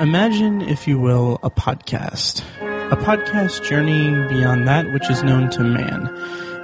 Imagine, 0.00 0.62
if 0.62 0.88
you 0.88 0.98
will, 0.98 1.38
a 1.42 1.50
podcast. 1.50 2.42
A 2.90 2.96
podcast 2.96 3.62
journeying 3.68 4.26
beyond 4.28 4.66
that 4.66 4.90
which 4.94 5.10
is 5.10 5.22
known 5.22 5.50
to 5.50 5.62
man. 5.62 6.08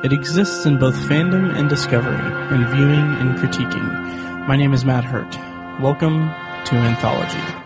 It 0.03 0.11
exists 0.11 0.65
in 0.65 0.79
both 0.79 0.95
fandom 0.95 1.55
and 1.55 1.69
discovery, 1.69 2.17
in 2.17 2.67
viewing 2.69 2.95
and 2.95 3.37
critiquing. 3.39 4.49
My 4.49 4.57
name 4.57 4.73
is 4.73 4.87
Matt 4.87 5.05
Hurt. 5.05 5.37
Welcome 5.83 6.31
to 6.65 6.77
Anthology. 6.77 7.66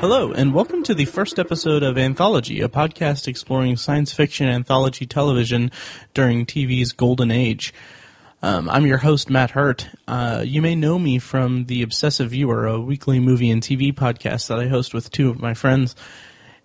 Hello, 0.00 0.30
and 0.30 0.54
welcome 0.54 0.84
to 0.84 0.94
the 0.94 1.06
first 1.06 1.40
episode 1.40 1.82
of 1.82 1.98
Anthology, 1.98 2.60
a 2.60 2.68
podcast 2.68 3.26
exploring 3.26 3.76
science 3.76 4.12
fiction 4.12 4.48
anthology 4.48 5.06
television 5.06 5.72
during 6.14 6.46
TV's 6.46 6.92
golden 6.92 7.32
age. 7.32 7.74
Um, 8.40 8.70
I'm 8.70 8.86
your 8.86 8.98
host, 8.98 9.28
Matt 9.28 9.50
Hurt. 9.50 9.88
Uh, 10.06 10.44
you 10.46 10.62
may 10.62 10.76
know 10.76 11.00
me 11.00 11.18
from 11.18 11.64
The 11.64 11.82
Obsessive 11.82 12.30
Viewer, 12.30 12.64
a 12.64 12.78
weekly 12.78 13.18
movie 13.18 13.50
and 13.50 13.60
TV 13.60 13.92
podcast 13.92 14.46
that 14.46 14.60
I 14.60 14.68
host 14.68 14.94
with 14.94 15.10
two 15.10 15.30
of 15.30 15.40
my 15.40 15.52
friends, 15.52 15.96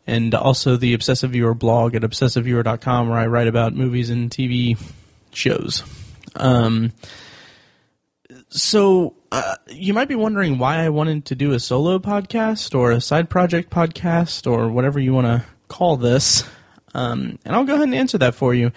and 0.05 0.35
also 0.35 0.77
the 0.77 0.93
Obsessive 0.93 1.31
Viewer 1.31 1.55
blog 1.55 1.95
at 1.95 2.03
obsessiveviewer.com, 2.03 3.09
where 3.09 3.17
I 3.17 3.25
write 3.25 3.47
about 3.47 3.73
movies 3.73 4.11
and 4.11 4.29
TV 4.29 4.79
shows. 5.31 5.81
Um, 6.35 6.91
so 8.49 9.15
uh, 9.33 9.55
you 9.67 9.95
might 9.95 10.07
be 10.07 10.13
wondering 10.13 10.59
why 10.59 10.77
I 10.85 10.89
wanted 10.89 11.25
to 11.25 11.35
do 11.35 11.53
a 11.53 11.59
solo 11.59 11.97
podcast 11.97 12.77
or 12.77 12.91
a 12.91 13.01
side 13.01 13.31
project 13.31 13.71
podcast 13.71 14.45
or 14.45 14.69
whatever 14.69 14.99
you 14.99 15.11
want 15.11 15.25
to 15.25 15.43
call 15.67 15.97
this. 15.97 16.43
Um, 16.93 17.39
and 17.43 17.55
I'll 17.55 17.63
go 17.63 17.73
ahead 17.73 17.85
and 17.85 17.95
answer 17.95 18.19
that 18.19 18.35
for 18.35 18.53
you. 18.53 18.71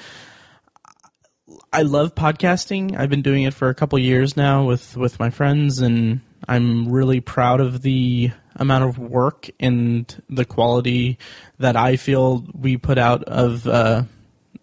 I 1.74 1.82
love 1.82 2.14
podcasting. 2.14 2.98
I've 2.98 3.10
been 3.10 3.20
doing 3.20 3.42
it 3.42 3.52
for 3.52 3.68
a 3.68 3.74
couple 3.74 3.98
years 3.98 4.34
now 4.34 4.64
with, 4.64 4.96
with 4.96 5.20
my 5.20 5.28
friends, 5.28 5.80
and 5.80 6.22
I'm 6.48 6.88
really 6.88 7.20
proud 7.20 7.60
of 7.60 7.82
the 7.82 8.30
amount 8.54 8.84
of 8.84 8.98
work 8.98 9.50
and 9.60 10.22
the 10.30 10.46
quality 10.46 11.18
that 11.58 11.76
I 11.76 11.96
feel 11.96 12.46
we 12.58 12.78
put 12.78 12.96
out 12.96 13.24
of 13.24 13.66
uh, 13.66 14.04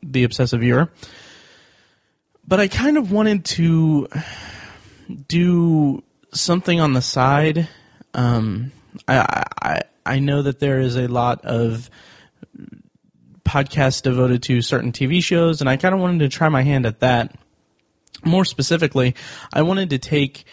the 0.02 0.24
Obsessive 0.24 0.62
Viewer. 0.62 0.90
But 2.48 2.60
I 2.60 2.68
kind 2.68 2.98
of 2.98 3.12
wanted 3.12 3.46
to 3.46 4.08
do 5.28 6.04
something 6.32 6.80
on 6.80 6.94
the 6.94 7.02
side. 7.02 7.68
Um, 8.14 8.72
I, 9.08 9.46
I 9.62 9.82
I 10.06 10.20
know 10.20 10.42
that 10.42 10.60
there 10.60 10.80
is 10.80 10.96
a 10.96 11.08
lot 11.08 11.46
of 11.46 11.90
podcasts 13.46 14.02
devoted 14.02 14.44
to 14.44 14.62
certain 14.62 14.92
TV 14.92 15.24
shows, 15.24 15.62
and 15.62 15.70
I 15.70 15.78
kind 15.78 15.94
of 15.94 16.02
wanted 16.02 16.20
to 16.20 16.30
try 16.30 16.50
my 16.50 16.64
hand 16.64 16.86
at 16.86 17.00
that. 17.00 17.36
More 18.24 18.46
specifically, 18.46 19.16
I 19.52 19.64
wanted 19.64 19.90
to 19.92 20.00
take 20.00 20.46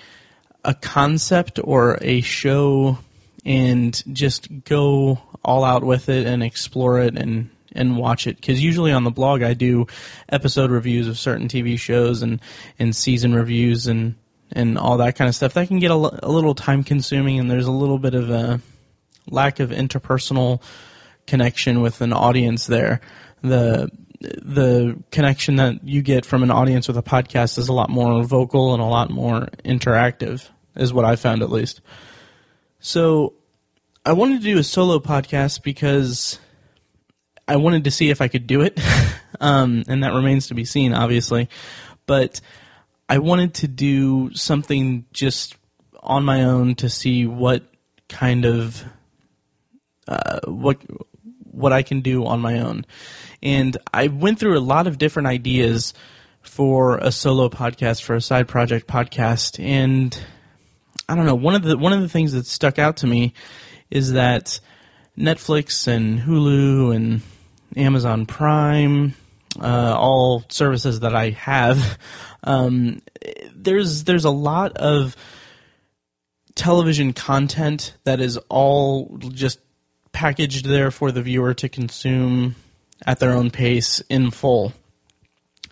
a 0.64 0.75
concept 0.75 1.59
or 1.62 1.98
a 2.01 2.20
show 2.20 2.98
and 3.45 4.03
just 4.14 4.64
go 4.64 5.20
all 5.42 5.64
out 5.64 5.85
with 5.85 6.09
it 6.09 6.27
and 6.27 6.42
explore 6.42 7.01
it 7.01 7.17
and 7.17 7.51
and 7.73 7.97
watch 7.97 8.27
it 8.27 8.37
because 8.37 8.62
usually 8.62 8.92
on 8.92 9.05
the 9.05 9.11
blog 9.11 9.42
I 9.42 9.55
do 9.55 9.87
episode 10.29 10.70
reviews 10.70 11.07
of 11.07 11.19
certain 11.19 11.48
TV 11.48 11.79
shows 11.79 12.23
and 12.23 12.41
and 12.79 12.95
season 12.95 13.35
reviews 13.35 13.87
and 13.87 14.17
and 14.53 14.79
all 14.79 14.98
that 14.98 15.17
kind 15.17 15.29
of 15.29 15.34
stuff. 15.34 15.55
That 15.55 15.69
can 15.69 15.79
get 15.79 15.91
a, 15.91 15.95
l- 15.95 16.19
a 16.23 16.31
little 16.31 16.55
time 16.55 16.84
consuming, 16.84 17.39
and 17.39 17.51
there's 17.51 17.67
a 17.67 17.73
little 17.73 17.98
bit 17.98 18.15
of 18.15 18.31
a 18.31 18.61
lack 19.29 19.61
of 19.61 19.70
interpersonal 19.70 20.62
connection 21.27 21.81
with 21.81 22.01
an 22.01 22.12
audience 22.12 22.67
there. 22.67 23.01
The 23.42 23.91
the 24.20 25.02
connection 25.11 25.57
that 25.57 25.83
you 25.83 26.02
get 26.02 26.27
from 26.27 26.42
an 26.42 26.51
audience 26.51 26.86
with 26.86 26.98
a 26.98 27.02
podcast 27.02 27.57
is 27.57 27.69
a 27.69 27.73
lot 27.73 27.89
more 27.89 28.23
vocal 28.23 28.74
and 28.74 28.83
a 28.83 28.86
lot 28.86 29.11
more 29.11 29.48
interactive, 29.64 30.47
is 30.77 30.92
what 30.92 31.07
I 31.07 31.17
found 31.17 31.42
at 31.42 31.51
least. 31.51 31.80
So 32.80 33.35
I 34.05 34.13
wanted 34.13 34.39
to 34.42 34.45
do 34.45 34.58
a 34.58 34.64
solo 34.64 34.98
podcast 34.98 35.63
because 35.63 36.39
I 37.48 37.57
wanted 37.57 37.85
to 37.85 37.91
see 37.91 38.11
if 38.11 38.20
I 38.20 38.29
could 38.29 38.47
do 38.47 38.61
it, 38.61 38.79
um, 39.41 39.85
and 39.89 40.05
that 40.05 40.13
remains 40.13 40.48
to 40.48 40.55
be 40.55 40.64
seen, 40.64 40.92
obviously. 40.92 41.48
But 42.07 42.41
I 43.11 43.19
wanted 43.19 43.55
to 43.55 43.69
do 43.69 44.33
something 44.35 45.05
just 45.13 45.57
on 45.98 46.25
my 46.25 46.45
own 46.45 46.77
to 46.77 46.89
see 46.89 47.27
what 47.27 47.65
kind 48.09 48.45
of 48.45 48.85
uh, 50.07 50.39
what 50.47 50.79
what 51.43 51.73
I 51.73 51.83
can 51.83 52.03
do 52.03 52.25
on 52.25 52.39
my 52.39 52.61
own. 52.61 52.87
And 53.43 53.77
I 53.93 54.07
went 54.07 54.39
through 54.39 54.57
a 54.57 54.61
lot 54.61 54.87
of 54.87 54.97
different 54.97 55.27
ideas 55.27 55.93
for 56.43 56.98
a 56.98 57.11
solo 57.11 57.48
podcast, 57.48 58.03
for 58.03 58.15
a 58.15 58.21
side 58.21 58.47
project 58.47 58.87
podcast, 58.87 59.63
and 59.63 60.17
I 61.09 61.17
don't 61.17 61.27
know. 61.27 61.35
One 61.35 61.57
of 61.57 61.63
the 61.63 61.77
one 61.77 61.92
of 61.92 62.03
the 62.03 62.09
things 62.09 62.33
that 62.35 62.47
stuck 62.47 62.79
out 62.79 62.98
to 62.98 63.09
me 63.09 63.35
is 63.91 64.13
that 64.13 64.61
Netflix 65.19 65.89
and 65.89 66.21
Hulu 66.21 66.95
and 66.95 67.23
Amazon 67.77 68.25
Prime, 68.25 69.17
uh, 69.61 69.95
all 69.97 70.45
services 70.48 71.01
that 71.01 71.15
I 71.15 71.31
have, 71.31 71.98
um, 72.45 73.03
there's 73.55 74.05
there's 74.05 74.25
a 74.25 74.31
lot 74.31 74.77
of 74.77 75.17
television 76.55 77.13
content 77.13 77.95
that 78.05 78.21
is 78.21 78.37
all 78.48 79.17
just 79.19 79.61
packaged 80.13 80.67
there 80.67 80.91
for 80.91 81.13
the 81.13 81.23
viewer 81.23 81.55
to 81.55 81.69
consume 81.69 82.57
at 83.07 83.19
their 83.19 83.33
own 83.33 83.51
pace 83.51 84.01
in 84.09 84.31
full. 84.31 84.73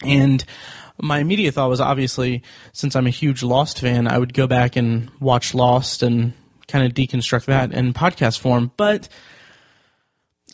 And 0.02 0.44
my 1.00 1.18
immediate 1.18 1.54
thought 1.54 1.68
was 1.68 1.80
obviously, 1.80 2.42
since 2.72 2.96
I'm 2.96 3.06
a 3.06 3.10
huge 3.10 3.42
Lost 3.42 3.80
fan, 3.80 4.06
I 4.06 4.18
would 4.18 4.34
go 4.34 4.46
back 4.46 4.76
and 4.76 5.10
watch 5.20 5.54
Lost 5.54 6.02
and 6.02 6.32
kind 6.66 6.86
of 6.86 6.92
deconstruct 6.92 7.46
that 7.46 7.72
in 7.72 7.92
podcast 7.92 8.38
form. 8.38 8.70
But 8.76 9.08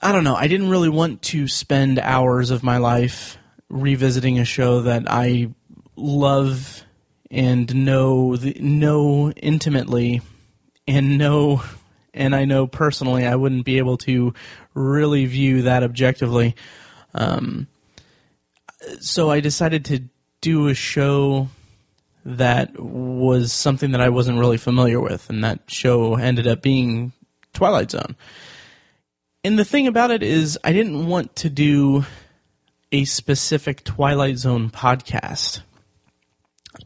I 0.03 0.13
don't 0.13 0.25
know. 0.25 0.35
I 0.35 0.49
didn't 0.49 0.71
really 0.71 0.89
want 0.89 1.23
to 1.23 1.49
spend 1.49 1.99
hours 1.99 2.51
of 2.51 2.63
my 2.63 2.79
life 2.79 3.39
revisiting 3.69 4.39
a 4.39 4.45
show 4.45 4.83
that 4.83 5.05
I 5.07 5.51
love 5.97 6.83
and 7.31 7.75
know 7.75 8.37
the, 8.37 8.55
know 8.61 9.31
intimately 9.33 10.21
and 10.87 11.19
know 11.19 11.63
and 12.13 12.35
I 12.35 12.45
know 12.45 12.67
personally 12.67 13.27
I 13.27 13.35
wouldn't 13.35 13.65
be 13.65 13.79
able 13.79 13.97
to 13.99 14.35
really 14.75 15.27
view 15.27 15.63
that 15.63 15.83
objectively. 15.83 16.55
Um, 17.13 17.67
so 19.01 19.31
I 19.31 19.41
decided 19.41 19.87
to 19.87 20.05
do 20.41 20.69
a 20.69 20.75
show 20.75 21.49
that 22.25 22.79
was 22.79 23.53
something 23.53 23.93
that 23.93 24.01
I 24.01 24.09
wasn't 24.09 24.39
really 24.39 24.57
familiar 24.57 25.01
with, 25.01 25.29
and 25.29 25.45
that 25.45 25.61
show 25.67 26.15
ended 26.15 26.47
up 26.47 26.63
being 26.63 27.13
Twilight 27.53 27.91
Zone. 27.91 28.17
And 29.45 29.59
the 29.59 29.65
thing 29.65 29.87
about 29.87 30.11
it 30.11 30.23
is, 30.23 30.59
I 30.65 30.73
didn't 30.73 31.07
want 31.07 31.37
to 31.37 31.51
do 31.51 32.07
a 32.91 33.05
specific 33.05 33.85
Twilight 33.85 34.39
Zone 34.39 34.71
podcast. 34.71 35.61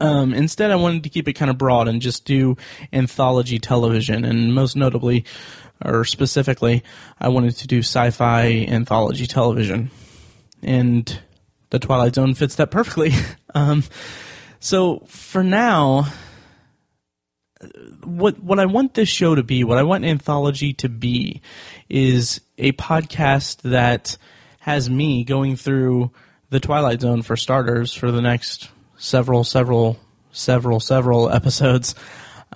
Um, 0.01 0.33
instead, 0.33 0.69
I 0.69 0.75
wanted 0.75 1.03
to 1.03 1.09
keep 1.09 1.29
it 1.29 1.33
kind 1.33 1.49
of 1.49 1.57
broad 1.57 1.87
and 1.87 2.01
just 2.01 2.25
do 2.25 2.57
anthology 2.91 3.59
television, 3.59 4.25
and 4.25 4.53
most 4.53 4.75
notably, 4.75 5.23
or 5.83 6.03
specifically, 6.03 6.83
I 7.17 7.29
wanted 7.29 7.55
to 7.57 7.67
do 7.67 7.79
sci-fi 7.79 8.65
anthology 8.67 9.25
television, 9.25 9.89
and 10.61 11.21
the 11.69 11.79
Twilight 11.79 12.15
Zone 12.15 12.33
fits 12.33 12.55
that 12.55 12.71
perfectly. 12.71 13.13
um, 13.55 13.85
so 14.59 14.99
for 15.07 15.43
now, 15.43 16.11
what 18.03 18.41
what 18.41 18.59
I 18.59 18.65
want 18.65 18.93
this 18.93 19.09
show 19.09 19.35
to 19.35 19.43
be, 19.43 19.63
what 19.63 19.77
I 19.77 19.83
want 19.83 20.05
anthology 20.05 20.73
to 20.73 20.89
be, 20.89 21.41
is 21.89 22.41
a 22.57 22.71
podcast 22.73 23.61
that 23.63 24.17
has 24.59 24.89
me 24.89 25.23
going 25.23 25.55
through 25.55 26.11
the 26.49 26.59
Twilight 26.59 27.01
Zone 27.01 27.21
for 27.21 27.35
starters 27.35 27.93
for 27.93 28.11
the 28.11 28.21
next 28.21 28.69
several, 28.97 29.43
several, 29.43 29.99
several, 30.31 30.79
several 30.79 31.29
episodes. 31.33 31.95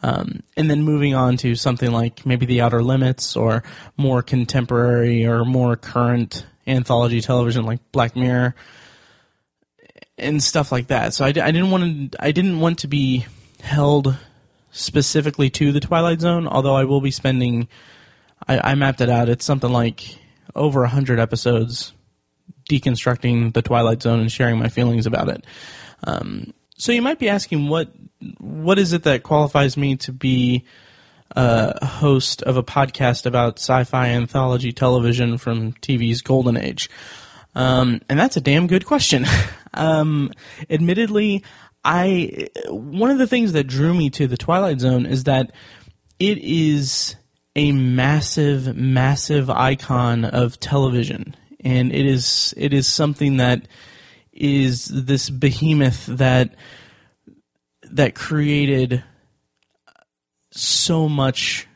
Um, 0.02 0.44
and 0.58 0.70
then 0.70 0.82
moving 0.82 1.16
on 1.16 1.38
to 1.38 1.56
something 1.56 1.92
like 1.92 2.26
maybe 2.26 2.46
The 2.46 2.62
Outer 2.62 2.84
Limits 2.84 3.38
or 3.38 3.64
more 3.96 4.22
contemporary 4.22 5.26
or 5.26 5.46
more 5.46 5.76
current 5.76 6.46
anthology 6.68 7.22
television 7.22 7.66
like 7.66 7.80
Black 7.92 8.16
Mirror 8.16 8.56
and 10.18 10.44
stuff 10.44 10.72
like 10.72 10.88
that. 10.88 11.14
So 11.14 11.26
I, 11.26 11.30
I 11.30 11.32
didn't 11.32 11.72
want 11.72 12.12
to 12.12 12.24
I 12.24 12.32
didn't 12.32 12.60
want 12.60 12.80
to 12.80 12.88
be 12.88 13.26
held 13.62 14.18
specifically 14.74 15.50
to 15.52 15.72
the 15.72 15.80
Twilight 15.80 16.20
Zone, 16.20 16.48
although 16.48 16.76
I 16.76 16.84
will 16.84 17.02
be 17.02 17.12
spending 17.12 17.70
I, 18.48 18.72
I 18.72 18.76
mapped 18.76 19.02
it 19.02 19.10
out. 19.10 19.30
It's 19.30 19.46
something 19.46 19.72
like 19.72 20.18
over 20.56 20.84
a 20.84 20.90
hundred 20.90 21.20
episodes 21.20 21.94
deconstructing 22.70 23.54
the 23.54 23.62
Twilight 23.62 24.02
Zone 24.02 24.20
and 24.20 24.32
sharing 24.32 24.58
my 24.58 24.70
feelings 24.70 25.06
about 25.06 25.30
it. 25.30 25.46
Um, 26.04 26.54
so 26.78 26.92
you 26.92 27.02
might 27.02 27.20
be 27.20 27.30
asking, 27.30 27.70
what 27.70 27.90
what 28.40 28.80
is 28.80 28.94
it 28.94 29.04
that 29.04 29.24
qualifies 29.24 29.78
me 29.78 29.96
to 29.98 30.12
be 30.12 30.66
a 31.36 31.86
host 31.86 32.42
of 32.42 32.58
a 32.58 32.64
podcast 32.64 33.26
about 33.26 33.60
sci-fi 33.60 34.10
anthology 34.10 34.72
television 34.72 35.38
from 35.38 35.74
TV's 35.74 36.22
golden 36.22 36.58
age? 36.58 36.90
Um, 37.56 38.02
and 38.10 38.20
that's 38.20 38.38
a 38.38 38.42
damn 38.42 38.68
good 38.68 38.86
question. 38.86 39.26
um, 39.74 40.32
admittedly, 40.70 41.44
I 41.84 42.48
one 42.70 43.12
of 43.12 43.18
the 43.18 43.28
things 43.28 43.54
that 43.54 43.66
drew 43.66 43.94
me 43.94 44.10
to 44.12 44.28
the 44.28 44.38
Twilight 44.38 44.80
Zone 44.80 45.06
is 45.06 45.26
that 45.26 45.52
it 46.20 46.38
is 46.38 47.16
a 47.56 47.72
massive, 47.72 48.76
massive 48.76 49.50
icon 49.50 50.26
of 50.26 50.60
television, 50.60 51.36
and 51.60 51.94
it 51.94 52.06
is 52.06 52.54
it 52.58 52.74
is 52.74 52.88
something 52.88 53.38
that 53.38 53.68
is 54.32 54.86
this 54.86 55.30
behemoth 55.30 56.06
that 56.06 56.56
that 57.84 58.16
created 58.16 59.04
so 60.52 61.10
much 61.10 61.68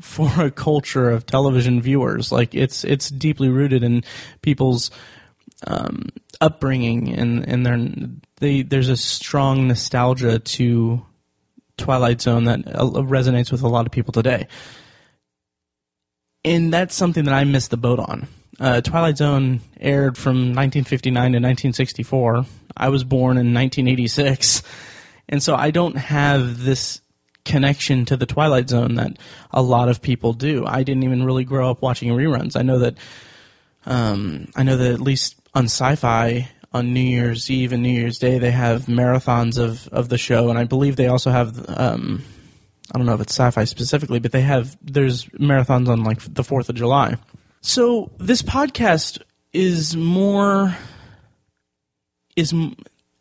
for 0.00 0.30
a 0.42 0.50
culture 0.50 1.10
of 1.10 1.26
television 1.26 1.80
viewers. 1.80 2.30
Like 2.30 2.54
it's 2.54 2.84
it's 2.84 3.10
deeply 3.10 3.48
rooted 3.48 3.82
in 3.82 4.04
people's 4.42 4.90
um, 5.66 6.08
upbringing 6.40 7.12
and 7.14 7.46
and 7.46 7.64
their 7.64 7.78
they 8.40 8.62
there's 8.62 8.88
a 8.88 8.96
strong 8.96 9.68
nostalgia 9.68 10.38
to 10.38 11.04
Twilight 11.76 12.20
Zone 12.20 12.44
that 12.44 12.66
uh, 12.66 12.84
resonates 12.84 13.52
with 13.52 13.62
a 13.62 13.68
lot 13.68 13.86
of 13.86 13.92
people 13.92 14.12
today. 14.12 14.48
And 16.44 16.72
that's 16.72 16.94
something 16.94 17.24
that 17.24 17.34
I 17.34 17.44
missed 17.44 17.70
the 17.70 17.76
boat 17.76 17.98
on. 17.98 18.28
Uh, 18.58 18.80
Twilight 18.80 19.18
Zone 19.18 19.60
aired 19.80 20.16
from 20.16 20.54
1959 20.54 21.12
to 21.12 21.36
1964. 21.36 22.46
I 22.76 22.88
was 22.88 23.04
born 23.04 23.36
in 23.36 23.52
1986. 23.52 24.62
And 25.28 25.42
so 25.42 25.54
I 25.54 25.70
don't 25.70 25.96
have 25.96 26.62
this 26.62 27.00
connection 27.44 28.04
to 28.06 28.16
the 28.16 28.26
Twilight 28.26 28.68
Zone 28.68 28.94
that 28.94 29.18
a 29.50 29.60
lot 29.60 29.88
of 29.88 30.00
people 30.00 30.32
do. 30.32 30.64
I 30.66 30.82
didn't 30.82 31.04
even 31.04 31.24
really 31.24 31.44
grow 31.44 31.70
up 31.70 31.82
watching 31.82 32.10
reruns. 32.10 32.56
I 32.56 32.62
know 32.62 32.78
that 32.78 32.96
um, 33.84 34.48
I 34.56 34.62
know 34.62 34.76
that 34.76 34.92
at 34.92 35.00
least 35.00 35.36
on 35.56 35.64
Sci-Fi 35.64 36.50
on 36.74 36.92
New 36.92 37.00
Year's 37.00 37.50
Eve 37.50 37.72
and 37.72 37.82
New 37.82 37.88
Year's 37.88 38.18
Day 38.18 38.38
they 38.38 38.50
have 38.50 38.82
marathons 38.82 39.58
of, 39.58 39.88
of 39.88 40.10
the 40.10 40.18
show, 40.18 40.50
and 40.50 40.58
I 40.58 40.64
believe 40.64 40.96
they 40.96 41.06
also 41.06 41.30
have 41.30 41.64
um, 41.68 42.22
I 42.94 42.98
don't 42.98 43.06
know 43.06 43.14
if 43.14 43.22
it's 43.22 43.34
Sci-Fi 43.34 43.64
specifically, 43.64 44.20
but 44.20 44.32
they 44.32 44.42
have 44.42 44.76
there's 44.82 45.24
marathons 45.24 45.88
on 45.88 46.04
like 46.04 46.20
the 46.22 46.44
Fourth 46.44 46.68
of 46.68 46.76
July. 46.76 47.16
So 47.62 48.12
this 48.18 48.42
podcast 48.42 49.22
is 49.54 49.96
more 49.96 50.76
is 52.36 52.54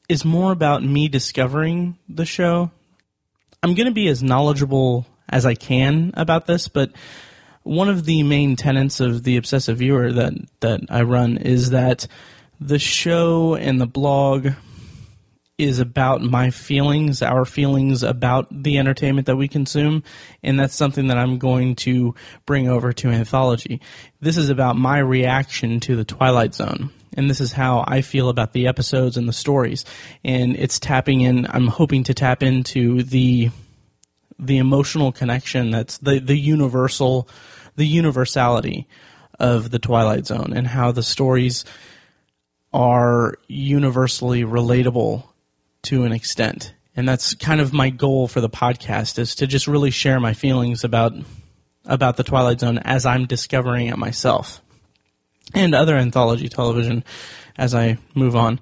is 0.10 0.26
more 0.26 0.52
about 0.52 0.84
me 0.84 1.08
discovering 1.08 1.98
the 2.10 2.26
show. 2.26 2.70
I'm 3.64 3.76
going 3.76 3.88
to 3.88 3.94
be 3.94 4.10
as 4.10 4.22
knowledgeable 4.22 5.08
as 5.30 5.46
I 5.46 5.56
can 5.56 6.12
about 6.16 6.46
this, 6.46 6.68
but 6.68 6.92
one 7.66 7.90
of 7.90 8.06
the 8.06 8.24
main 8.24 8.56
tenets 8.56 9.00
of 9.00 9.24
the 9.24 9.38
obsessive 9.38 9.80
viewer 9.80 10.12
that 10.14 10.34
that 10.62 10.82
I 10.90 11.02
run 11.02 11.38
is 11.38 11.72
that 11.72 12.08
the 12.60 12.80
show 12.80 13.56
and 13.56 13.82
the 13.82 13.88
blog 13.88 14.50
is 15.58 15.80
about 15.80 16.22
my 16.22 16.52
feelings, 16.52 17.22
our 17.22 17.46
feelings 17.46 18.04
about 18.04 18.48
the 18.52 18.78
entertainment 18.78 19.26
that 19.28 19.38
we 19.38 19.48
consume, 19.48 20.04
and 20.44 20.60
that's 20.60 20.76
something 20.76 21.08
that 21.08 21.18
I'm 21.18 21.38
going 21.38 21.76
to 21.78 22.14
bring 22.46 22.68
over 22.68 22.94
to 22.94 23.10
anthology. 23.10 23.82
This 24.20 24.38
is 24.38 24.50
about 24.50 24.76
my 24.76 25.00
reaction 25.00 25.80
to 25.82 25.96
the 25.96 26.06
Twilight 26.06 26.54
Zone. 26.54 26.92
And 27.18 27.30
this 27.30 27.40
is 27.40 27.54
how 27.54 27.86
I 27.88 28.02
feel 28.02 28.28
about 28.28 28.52
the 28.52 28.68
episodes 28.68 29.16
and 29.16 29.26
the 29.26 29.34
stories. 29.34 29.86
And 30.26 30.58
it's 30.58 30.80
tapping 30.80 31.22
in, 31.22 31.48
I'm 31.50 31.68
hoping 31.68 32.04
to 32.06 32.14
tap 32.14 32.44
into 32.44 33.04
the 33.04 33.52
the 34.38 34.58
emotional 34.58 35.12
connection 35.12 35.72
that's 35.72 35.98
the, 36.00 36.20
the 36.20 36.38
universal 36.38 37.28
the 37.76 37.86
universality 37.86 38.88
of 39.40 39.72
the 39.72 39.80
Twilight 39.80 40.26
Zone 40.26 40.54
and 40.56 40.68
how 40.68 40.92
the 40.92 41.04
stories 41.04 41.66
are 42.74 43.36
universally 43.48 44.44
relatable 44.44 45.24
to 45.84 46.04
an 46.04 46.12
extent. 46.12 46.74
And 46.96 47.08
that's 47.08 47.34
kind 47.34 47.60
of 47.60 47.74
my 47.74 47.90
goal 47.90 48.28
for 48.28 48.42
the 48.42 48.50
podcast 48.50 49.20
is 49.20 49.36
to 49.36 49.48
just 49.48 49.68
really 49.68 49.92
share 49.92 50.20
my 50.20 50.34
feelings 50.34 50.84
about 50.84 51.14
about 51.86 52.18
the 52.18 52.24
Twilight 52.24 52.60
Zone 52.60 52.80
as 52.80 53.06
I'm 53.06 53.28
discovering 53.28 53.88
it 53.88 53.98
myself. 53.98 54.62
And 55.54 55.76
other 55.76 55.96
anthology 55.96 56.50
television 56.50 57.04
as 57.58 57.76
I 57.76 57.98
move 58.16 58.36
on. 58.36 58.60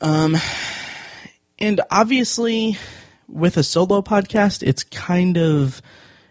Um 0.00 0.36
and 1.58 1.80
obviously 1.90 2.78
with 3.28 3.56
a 3.56 3.62
solo 3.62 4.02
podcast, 4.02 4.66
it's 4.66 4.84
kind 4.84 5.36
of 5.36 5.82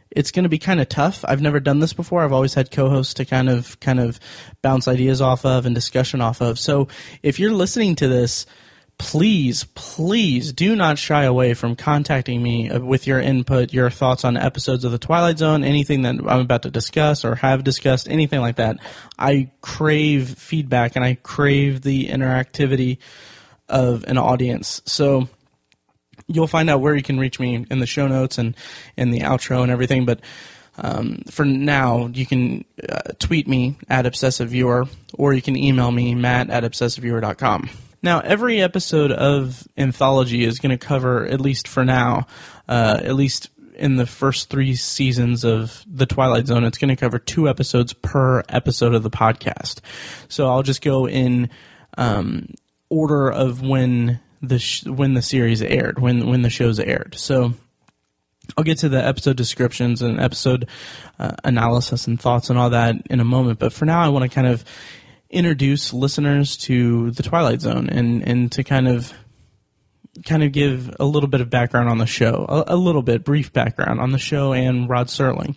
it's 0.09 0.31
going 0.31 0.43
to 0.43 0.49
be 0.49 0.57
kind 0.57 0.79
of 0.79 0.89
tough. 0.89 1.23
I've 1.27 1.41
never 1.41 1.59
done 1.59 1.79
this 1.79 1.93
before. 1.93 2.23
I've 2.23 2.33
always 2.33 2.53
had 2.53 2.71
co-hosts 2.71 3.15
to 3.15 3.25
kind 3.25 3.49
of 3.49 3.79
kind 3.79 3.99
of 3.99 4.19
bounce 4.61 4.87
ideas 4.87 5.21
off 5.21 5.45
of 5.45 5.65
and 5.65 5.75
discussion 5.75 6.21
off 6.21 6.41
of. 6.41 6.57
So 6.57 6.87
if 7.21 7.39
you're 7.39 7.51
listening 7.51 7.95
to 7.97 8.07
this, 8.07 8.45
please, 8.97 9.65
please 9.75 10.53
do 10.53 10.75
not 10.75 10.97
shy 10.97 11.23
away 11.23 11.53
from 11.53 11.75
contacting 11.75 12.41
me 12.41 12.69
uh, 12.69 12.79
with 12.79 13.05
your 13.05 13.19
input, 13.19 13.73
your 13.73 13.89
thoughts 13.89 14.25
on 14.25 14.37
episodes 14.37 14.83
of 14.85 14.91
The 14.91 14.97
Twilight 14.97 15.37
Zone, 15.37 15.63
anything 15.63 16.01
that 16.03 16.15
I'm 16.15 16.39
about 16.39 16.63
to 16.63 16.71
discuss 16.71 17.23
or 17.23 17.35
have 17.35 17.63
discussed, 17.63 18.09
anything 18.09 18.41
like 18.41 18.55
that. 18.55 18.77
I 19.19 19.51
crave 19.61 20.29
feedback 20.29 20.95
and 20.95 21.05
I 21.05 21.15
crave 21.15 21.81
the 21.81 22.07
interactivity 22.07 22.97
of 23.69 24.03
an 24.05 24.17
audience. 24.17 24.81
So 24.85 25.29
you'll 26.27 26.47
find 26.47 26.69
out 26.69 26.81
where 26.81 26.95
you 26.95 27.03
can 27.03 27.19
reach 27.19 27.39
me 27.39 27.65
in 27.69 27.79
the 27.79 27.85
show 27.85 28.07
notes 28.07 28.37
and 28.37 28.55
in 28.95 29.11
the 29.11 29.21
outro 29.21 29.63
and 29.63 29.71
everything. 29.71 30.05
But 30.05 30.21
um, 30.77 31.23
for 31.29 31.45
now, 31.45 32.07
you 32.07 32.25
can 32.25 32.65
uh, 32.87 33.13
tweet 33.19 33.47
me 33.47 33.77
at 33.89 34.05
obsessiveviewer 34.05 34.89
or 35.13 35.33
you 35.33 35.41
can 35.41 35.55
email 35.55 35.91
me, 35.91 36.13
matt 36.15 36.49
at 36.49 36.63
obsessiveviewer.com. 36.63 37.69
Now, 38.03 38.19
every 38.19 38.61
episode 38.61 39.11
of 39.11 39.67
Anthology 39.77 40.43
is 40.43 40.59
going 40.59 40.77
to 40.77 40.77
cover, 40.77 41.25
at 41.25 41.41
least 41.41 41.67
for 41.67 41.83
now, 41.83 42.27
uh, 42.67 42.99
at 43.03 43.15
least 43.15 43.49
in 43.75 43.95
the 43.95 44.05
first 44.05 44.49
three 44.49 44.75
seasons 44.75 45.43
of 45.43 45.83
The 45.87 46.05
Twilight 46.05 46.47
Zone, 46.47 46.63
it's 46.63 46.77
going 46.77 46.89
to 46.89 46.95
cover 46.95 47.19
two 47.19 47.47
episodes 47.47 47.93
per 47.93 48.43
episode 48.49 48.93
of 48.93 49.03
the 49.03 49.09
podcast. 49.09 49.81
So 50.29 50.47
I'll 50.47 50.63
just 50.63 50.81
go 50.81 51.07
in 51.07 51.49
um, 51.97 52.53
order 52.89 53.31
of 53.31 53.61
when 53.61 54.19
the 54.41 54.59
sh- 54.59 54.85
when 54.85 55.13
the 55.13 55.21
series 55.21 55.61
aired, 55.61 55.99
when 55.99 56.27
when 56.27 56.41
the 56.41 56.49
shows 56.49 56.79
aired. 56.79 57.15
So 57.15 57.53
I'll 58.57 58.63
get 58.63 58.79
to 58.79 58.89
the 58.89 59.05
episode 59.05 59.37
descriptions 59.37 60.01
and 60.01 60.19
episode 60.19 60.69
uh, 61.19 61.35
analysis 61.43 62.07
and 62.07 62.19
thoughts 62.19 62.49
and 62.49 62.57
all 62.57 62.69
that 62.69 62.95
in 63.09 63.19
a 63.19 63.25
moment. 63.25 63.59
But 63.59 63.73
for 63.73 63.85
now, 63.85 64.01
I 64.01 64.09
want 64.09 64.23
to 64.23 64.33
kind 64.33 64.47
of 64.47 64.63
introduce 65.29 65.91
listeners 65.91 66.55
to 66.55 67.11
the 67.11 67.23
Twilight 67.23 67.61
Zone 67.61 67.89
and 67.89 68.23
and 68.23 68.51
to 68.53 68.63
kind 68.63 68.87
of 68.87 69.13
kind 70.25 70.43
of 70.43 70.51
give 70.51 70.95
a 70.99 71.05
little 71.05 71.29
bit 71.29 71.41
of 71.41 71.49
background 71.49 71.89
on 71.89 71.97
the 71.97 72.07
show, 72.07 72.45
a, 72.47 72.75
a 72.75 72.75
little 72.75 73.03
bit 73.03 73.23
brief 73.23 73.53
background 73.53 73.99
on 73.99 74.11
the 74.11 74.17
show 74.17 74.53
and 74.53 74.89
Rod 74.89 75.07
Serling. 75.07 75.55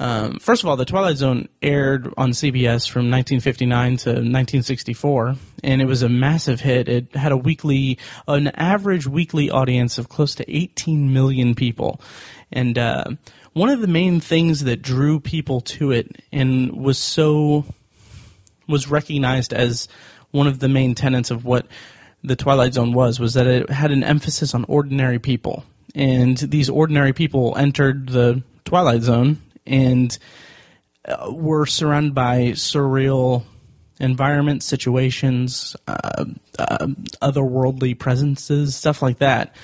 Um, 0.00 0.38
first 0.38 0.62
of 0.62 0.68
all, 0.68 0.76
The 0.76 0.86
Twilight 0.86 1.18
Zone 1.18 1.50
aired 1.60 2.10
on 2.16 2.30
CBS 2.30 2.88
from 2.88 3.10
1959 3.10 3.98
to 3.98 4.08
1964, 4.08 5.36
and 5.62 5.82
it 5.82 5.84
was 5.84 6.02
a 6.02 6.08
massive 6.08 6.58
hit. 6.58 6.88
It 6.88 7.14
had 7.14 7.32
a 7.32 7.36
weekly, 7.36 7.98
an 8.26 8.48
average 8.48 9.06
weekly 9.06 9.50
audience 9.50 9.98
of 9.98 10.08
close 10.08 10.34
to 10.36 10.50
18 10.50 11.12
million 11.12 11.54
people. 11.54 12.00
And 12.50 12.78
uh, 12.78 13.04
one 13.52 13.68
of 13.68 13.82
the 13.82 13.86
main 13.86 14.20
things 14.20 14.64
that 14.64 14.80
drew 14.80 15.20
people 15.20 15.60
to 15.60 15.92
it 15.92 16.24
and 16.32 16.72
was 16.72 16.96
so, 16.96 17.66
was 18.66 18.88
recognized 18.88 19.52
as 19.52 19.86
one 20.30 20.46
of 20.46 20.60
the 20.60 20.68
main 20.70 20.94
tenets 20.94 21.30
of 21.30 21.44
what 21.44 21.66
the 22.24 22.36
Twilight 22.36 22.72
Zone 22.72 22.94
was, 22.94 23.20
was 23.20 23.34
that 23.34 23.46
it 23.46 23.68
had 23.68 23.90
an 23.90 24.02
emphasis 24.02 24.54
on 24.54 24.64
ordinary 24.64 25.18
people. 25.18 25.66
And 25.94 26.38
these 26.38 26.70
ordinary 26.70 27.12
people 27.12 27.54
entered 27.58 28.08
the 28.08 28.42
Twilight 28.64 29.02
Zone 29.02 29.42
and 29.66 30.16
uh, 31.04 31.30
we're 31.30 31.66
surrounded 31.66 32.14
by 32.14 32.52
surreal 32.52 33.44
environments, 34.00 34.64
situations, 34.66 35.76
uh, 35.86 36.24
uh, 36.58 36.86
otherworldly 37.20 37.98
presences, 37.98 38.74
stuff 38.74 39.02
like 39.02 39.18
that. 39.18 39.54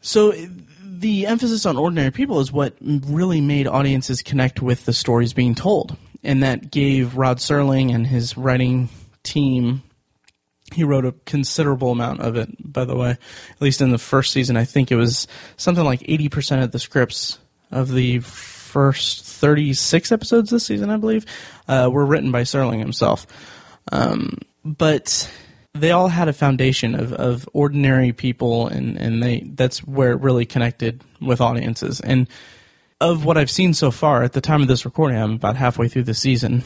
So 0.00 0.32
the 0.82 1.26
emphasis 1.26 1.64
on 1.64 1.76
ordinary 1.76 2.10
people 2.10 2.40
is 2.40 2.52
what 2.52 2.74
really 2.80 3.40
made 3.40 3.66
audiences 3.66 4.22
connect 4.22 4.60
with 4.60 4.84
the 4.84 4.92
stories 4.92 5.32
being 5.32 5.54
told, 5.54 5.96
and 6.24 6.42
that 6.42 6.70
gave 6.70 7.16
Rod 7.16 7.38
Serling 7.38 7.94
and 7.94 8.06
his 8.06 8.36
writing 8.36 8.88
team. 9.22 9.82
He 10.72 10.84
wrote 10.84 11.04
a 11.04 11.12
considerable 11.26 11.92
amount 11.92 12.20
of 12.20 12.36
it, 12.36 12.48
by 12.60 12.84
the 12.84 12.96
way. 12.96 13.10
At 13.10 13.60
least 13.60 13.80
in 13.80 13.90
the 13.90 13.98
first 13.98 14.32
season, 14.32 14.56
I 14.56 14.64
think 14.64 14.90
it 14.90 14.96
was 14.96 15.28
something 15.56 15.84
like 15.84 16.02
eighty 16.06 16.28
percent 16.28 16.62
of 16.62 16.72
the 16.72 16.78
scripts 16.78 17.38
of 17.70 17.92
the 17.92 18.20
first 18.72 19.24
36 19.24 20.10
episodes 20.10 20.50
this 20.50 20.64
season, 20.64 20.88
I 20.88 20.96
believe, 20.96 21.26
uh, 21.68 21.90
were 21.92 22.06
written 22.06 22.32
by 22.32 22.42
Serling 22.42 22.78
himself. 22.78 23.26
Um, 23.92 24.38
but 24.64 25.30
they 25.74 25.90
all 25.90 26.08
had 26.08 26.28
a 26.28 26.32
foundation 26.32 26.94
of, 26.94 27.12
of 27.12 27.48
ordinary 27.52 28.12
people, 28.12 28.68
and, 28.68 28.96
and 28.96 29.22
they 29.22 29.40
that's 29.40 29.80
where 29.80 30.12
it 30.12 30.20
really 30.20 30.46
connected 30.46 31.02
with 31.20 31.40
audiences. 31.40 32.00
And 32.00 32.28
of 33.00 33.24
what 33.24 33.36
I've 33.36 33.50
seen 33.50 33.74
so 33.74 33.90
far, 33.90 34.22
at 34.22 34.32
the 34.32 34.40
time 34.40 34.62
of 34.62 34.68
this 34.68 34.84
recording, 34.84 35.18
I'm 35.18 35.32
about 35.32 35.56
halfway 35.56 35.88
through 35.88 36.04
the 36.04 36.14
season. 36.14 36.62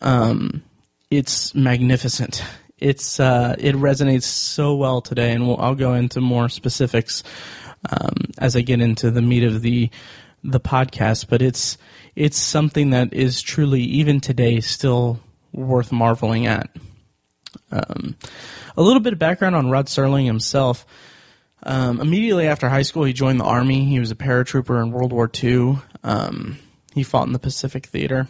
Um, 0.00 0.62
it's 1.10 1.54
magnificent. 1.54 2.42
It's 2.78 3.20
uh, 3.20 3.54
it 3.58 3.74
resonates 3.74 4.24
so 4.24 4.74
well 4.74 5.00
today, 5.00 5.32
and 5.32 5.46
we'll, 5.46 5.60
I'll 5.60 5.74
go 5.74 5.94
into 5.94 6.20
more 6.20 6.48
specifics 6.48 7.22
um, 7.90 8.30
as 8.38 8.56
I 8.56 8.62
get 8.62 8.80
into 8.80 9.10
the 9.10 9.22
meat 9.22 9.44
of 9.44 9.62
the 9.62 9.90
the 10.50 10.60
podcast. 10.60 11.28
But 11.28 11.42
it's 11.42 11.78
it's 12.14 12.38
something 12.38 12.90
that 12.90 13.12
is 13.12 13.42
truly 13.42 13.82
even 13.82 14.20
today 14.20 14.60
still 14.60 15.20
worth 15.52 15.92
marveling 15.92 16.46
at. 16.46 16.70
Um, 17.70 18.16
a 18.76 18.82
little 18.82 19.00
bit 19.00 19.12
of 19.12 19.18
background 19.18 19.56
on 19.56 19.70
Rod 19.70 19.86
Serling 19.86 20.26
himself. 20.26 20.86
Um, 21.62 22.00
immediately 22.00 22.46
after 22.46 22.68
high 22.68 22.82
school, 22.82 23.04
he 23.04 23.12
joined 23.12 23.40
the 23.40 23.44
Army. 23.44 23.84
He 23.84 23.98
was 23.98 24.10
a 24.10 24.16
paratrooper 24.16 24.80
in 24.82 24.92
World 24.92 25.12
War 25.12 25.30
II. 25.42 25.78
Um, 26.04 26.58
he 26.94 27.02
fought 27.02 27.26
in 27.26 27.32
the 27.32 27.38
Pacific 27.38 27.86
Theater. 27.86 28.28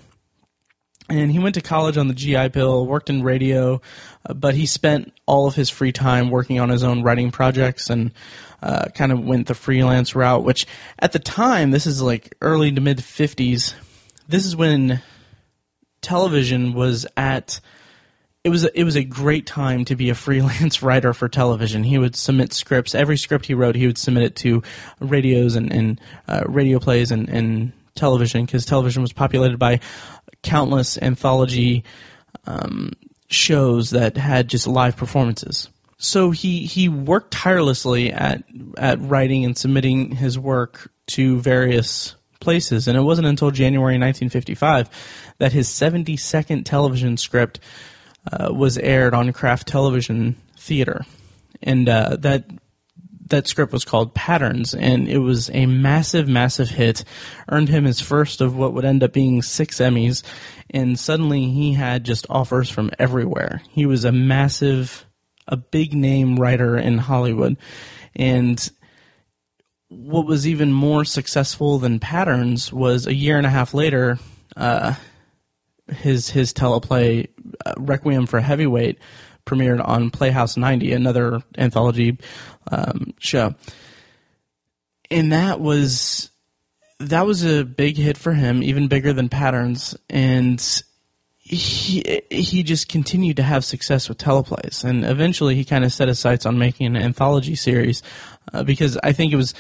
And 1.09 1.31
he 1.31 1.39
went 1.39 1.55
to 1.55 1.61
college 1.61 1.97
on 1.97 2.09
the 2.09 2.15
GI 2.15 2.49
Bill, 2.49 2.85
worked 2.85 3.11
in 3.11 3.23
radio, 3.23 3.81
uh, 4.29 4.35
but 4.35 4.55
he 4.55 4.67
spent 4.67 5.13
all 5.25 5.47
of 5.47 5.55
his 5.55 5.71
free 5.71 5.93
time 5.93 6.31
working 6.31 6.59
on 6.59 6.69
his 6.69 6.83
own 6.83 7.03
writing 7.03 7.31
projects 7.31 7.91
and 7.91 8.13
uh, 8.63 8.87
kind 8.95 9.13
of 9.13 9.25
went 9.25 9.47
the 9.47 9.55
freelance 9.55 10.17
route, 10.17 10.43
which 10.43 10.67
at 10.99 11.13
the 11.13 11.19
time, 11.19 11.71
this 11.71 11.87
is 11.87 12.03
like 12.03 12.35
early 12.41 12.73
to 12.73 12.81
mid 12.81 12.99
50s, 12.99 13.75
this 14.29 14.45
is 14.45 14.57
when 14.57 15.01
television 16.01 16.75
was 16.75 17.07
at 17.17 17.61
it 18.43 18.49
was 18.49 18.65
a, 18.65 18.79
it 18.79 18.85
was 18.85 18.95
a 18.95 19.03
great 19.03 19.45
time 19.45 19.85
to 19.87 19.97
be 19.97 20.09
a 20.09 20.15
freelance 20.27 20.81
writer 20.81 21.13
for 21.13 21.29
television. 21.29 21.83
He 21.83 21.99
would 21.99 22.15
submit 22.15 22.53
scripts. 22.53 22.95
Every 22.95 23.17
script 23.17 23.47
he 23.47 23.55
wrote, 23.55 23.75
he 23.75 23.87
would 23.87 23.99
submit 23.99 24.23
it 24.23 24.37
to 24.37 24.63
radios 25.01 25.57
and, 25.57 25.73
and 25.73 26.01
uh, 26.29 26.45
radio 26.47 26.79
plays 26.79 27.11
and, 27.11 27.29
and 27.29 27.73
television 27.97 28.45
because 28.45 28.65
television 28.65 29.03
was 29.03 29.13
populated 29.13 29.59
by 29.59 29.81
countless 30.43 30.99
anthology 30.99 31.85
um, 32.47 32.93
shows 33.29 33.91
that 33.91 34.17
had 34.17 34.49
just 34.49 34.67
live 34.67 34.97
performances. 34.97 35.69
So 35.99 36.31
he 36.31 36.67
he 36.67 36.89
worked 36.89 37.33
tirelessly 37.33 38.13
at 38.13 38.45
at 38.77 39.01
writing 39.01 39.45
and 39.45 39.57
submitting 39.57 40.13
his 40.13 40.39
work 40.39 40.91
to 41.09 41.41
various 41.41 42.15
places, 42.41 42.87
and 42.87 42.97
it 42.97 43.01
wasn't 43.01 43.27
until 43.27 43.51
January 43.51 43.95
1955 43.95 45.35
that 45.39 45.53
his 45.53 45.69
72nd 45.69 46.65
television 46.65 47.17
script 47.17 47.61
uh, 48.31 48.53
was 48.53 48.77
aired 48.79 49.15
on 49.15 49.33
Kraft 49.33 49.67
Television 49.69 50.37
Theater, 50.59 51.07
and 51.63 51.89
uh, 51.89 52.17
that 52.21 52.45
that 53.29 53.47
script 53.47 53.73
was 53.73 53.85
called 53.85 54.15
Patterns, 54.15 54.75
and 54.75 55.09
it 55.09 55.19
was 55.19 55.51
a 55.51 55.67
massive, 55.67 56.29
massive 56.29 56.69
hit. 56.69 57.05
Earned 57.49 57.69
him 57.69 57.85
his 57.85 58.01
first 58.01 58.41
of 58.41 58.57
what 58.57 58.73
would 58.73 58.85
end 58.85 59.03
up 59.03 59.13
being 59.13 59.43
six 59.43 59.79
Emmys, 59.79 60.23
and 60.71 60.99
suddenly 60.99 61.51
he 61.51 61.73
had 61.73 62.05
just 62.05 62.27
offers 62.31 62.71
from 62.71 62.91
everywhere. 62.99 63.63
He 63.71 63.87
was 63.87 64.05
a 64.05 64.13
massive, 64.13 65.07
a 65.47 65.57
big 65.57 65.95
name 65.95 66.37
writer 66.37 66.77
in 66.77 66.99
Hollywood, 66.99 67.57
and 68.15 68.71
what 69.89 70.27
was 70.27 70.47
even 70.47 70.73
more 70.73 71.05
successful 71.05 71.79
than 71.79 72.01
Patterns 72.01 72.73
was 72.73 73.07
a 73.07 73.15
year 73.15 73.39
and 73.39 73.47
a 73.47 73.51
half 73.51 73.75
later. 73.75 74.19
Uh, 74.57 74.95
his 75.89 76.29
his 76.29 76.53
teleplay 76.53 77.29
uh, 77.65 77.75
Requiem 77.77 78.27
for 78.27 78.41
Heavyweight 78.41 78.99
premiered 79.47 79.87
on 79.87 80.11
Playhouse 80.11 80.57
90, 80.57 80.93
another 80.93 81.43
anthology 81.57 82.19
um, 82.71 83.15
show, 83.19 83.55
and 85.11 85.33
that 85.33 85.61
was 85.61 86.31
that 86.99 87.27
was 87.27 87.45
a 87.45 87.65
big 87.65 87.97
hit 87.97 88.17
for 88.17 88.33
him, 88.33 88.63
even 88.63 88.89
bigger 88.89 89.13
than 89.13 89.29
Patterns, 89.29 89.97
and 90.11 90.83
he 91.39 92.23
he 92.31 92.63
just 92.63 92.89
continued 92.89 93.37
to 93.37 93.43
have 93.43 93.65
success 93.65 94.09
with 94.09 94.19
teleplays, 94.19 94.83
and 94.83 95.05
eventually 95.05 95.55
he 95.55 95.65
kind 95.65 95.85
of 95.85 95.93
set 95.93 96.09
his 96.09 96.19
sights 96.19 96.45
on 96.45 96.59
making 96.59 96.87
an 96.87 96.97
anthology 96.97 97.55
series 97.55 98.03
uh, 98.53 98.65
because 98.65 98.99
I 99.03 99.13
think 99.13 99.33
it 99.33 99.37
was 99.37 99.55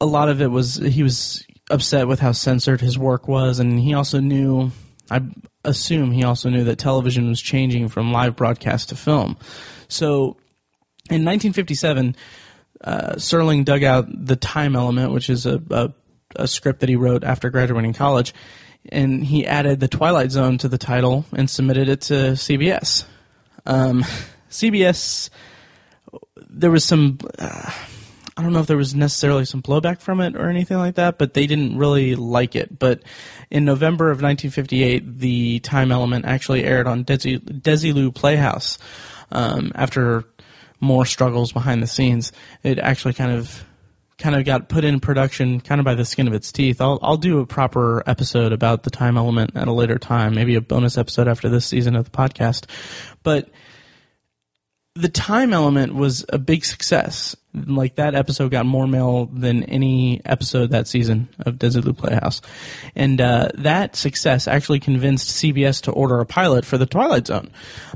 a 0.00 0.06
lot 0.06 0.28
of 0.28 0.40
it 0.40 0.50
was 0.52 0.76
he 0.76 1.02
was 1.02 1.44
upset 1.70 2.06
with 2.06 2.20
how 2.20 2.32
censored 2.32 2.80
his 2.80 2.96
work 2.96 3.26
was, 3.26 3.58
and 3.58 3.80
he 3.80 3.94
also 3.94 4.20
knew 4.20 4.70
I 5.10 5.22
assume 5.68 6.12
he 6.12 6.24
also 6.24 6.48
knew 6.48 6.64
that 6.64 6.78
television 6.78 7.28
was 7.28 7.40
changing 7.40 7.88
from 7.88 8.12
live 8.12 8.36
broadcast 8.36 8.88
to 8.90 8.96
film. 8.96 9.36
So 9.88 10.36
in 11.10 11.24
1957, 11.24 12.16
uh, 12.82 13.14
Serling 13.14 13.64
dug 13.64 13.82
out 13.82 14.06
the 14.08 14.36
time 14.36 14.76
element, 14.76 15.12
which 15.12 15.30
is 15.30 15.46
a, 15.46 15.60
a, 15.70 15.92
a 16.36 16.48
script 16.48 16.80
that 16.80 16.88
he 16.88 16.96
wrote 16.96 17.24
after 17.24 17.50
graduating 17.50 17.92
college, 17.92 18.34
and 18.90 19.24
he 19.24 19.46
added 19.46 19.80
the 19.80 19.88
Twilight 19.88 20.30
Zone 20.30 20.58
to 20.58 20.68
the 20.68 20.78
title 20.78 21.24
and 21.32 21.50
submitted 21.50 21.88
it 21.88 22.02
to 22.02 22.14
CBS. 22.32 23.04
Um, 23.66 24.04
CBS, 24.50 25.30
there 26.48 26.70
was 26.70 26.84
some. 26.84 27.18
Uh, 27.38 27.70
I 28.38 28.42
don't 28.42 28.52
know 28.52 28.60
if 28.60 28.68
there 28.68 28.76
was 28.76 28.94
necessarily 28.94 29.44
some 29.44 29.62
blowback 29.62 30.00
from 30.00 30.20
it 30.20 30.36
or 30.36 30.48
anything 30.48 30.76
like 30.76 30.94
that, 30.94 31.18
but 31.18 31.34
they 31.34 31.48
didn't 31.48 31.76
really 31.76 32.14
like 32.14 32.54
it. 32.54 32.78
But 32.78 33.02
in 33.50 33.64
November 33.64 34.12
of 34.12 34.22
1958, 34.22 35.18
the 35.18 35.58
time 35.58 35.90
element 35.90 36.24
actually 36.24 36.62
aired 36.62 36.86
on 36.86 37.04
Desi- 37.04 37.40
Desilu 37.40 38.14
Playhouse. 38.14 38.78
Um, 39.32 39.72
after 39.74 40.24
more 40.78 41.04
struggles 41.04 41.52
behind 41.52 41.82
the 41.82 41.88
scenes, 41.88 42.30
it 42.62 42.78
actually 42.78 43.14
kind 43.14 43.32
of 43.32 43.64
kind 44.18 44.36
of 44.36 44.44
got 44.44 44.68
put 44.68 44.84
in 44.84 45.00
production 45.00 45.60
kind 45.60 45.80
of 45.80 45.84
by 45.84 45.94
the 45.94 46.04
skin 46.04 46.28
of 46.28 46.32
its 46.32 46.52
teeth. 46.52 46.80
I'll 46.80 47.00
I'll 47.02 47.16
do 47.16 47.40
a 47.40 47.46
proper 47.46 48.04
episode 48.06 48.52
about 48.52 48.84
the 48.84 48.90
time 48.90 49.16
element 49.16 49.56
at 49.56 49.66
a 49.66 49.72
later 49.72 49.98
time, 49.98 50.36
maybe 50.36 50.54
a 50.54 50.60
bonus 50.60 50.96
episode 50.96 51.26
after 51.26 51.48
this 51.48 51.66
season 51.66 51.96
of 51.96 52.04
the 52.04 52.16
podcast. 52.16 52.66
But 53.24 53.50
the 54.94 55.08
time 55.08 55.52
element 55.52 55.94
was 55.94 56.24
a 56.28 56.38
big 56.38 56.64
success. 56.64 57.36
Like 57.66 57.96
that 57.96 58.14
episode 58.14 58.50
got 58.50 58.66
more 58.66 58.86
mail 58.86 59.26
than 59.26 59.64
any 59.64 60.20
episode 60.24 60.70
that 60.70 60.88
season 60.88 61.28
of 61.40 61.56
Desilu 61.56 61.96
Playhouse, 61.96 62.40
and 62.94 63.20
uh, 63.20 63.48
that 63.54 63.96
success 63.96 64.48
actually 64.48 64.80
convinced 64.80 65.28
CBS 65.42 65.82
to 65.82 65.92
order 65.92 66.20
a 66.20 66.26
pilot 66.26 66.64
for 66.64 66.78
the 66.78 66.86
Twilight 66.86 67.26
Zone. 67.26 67.50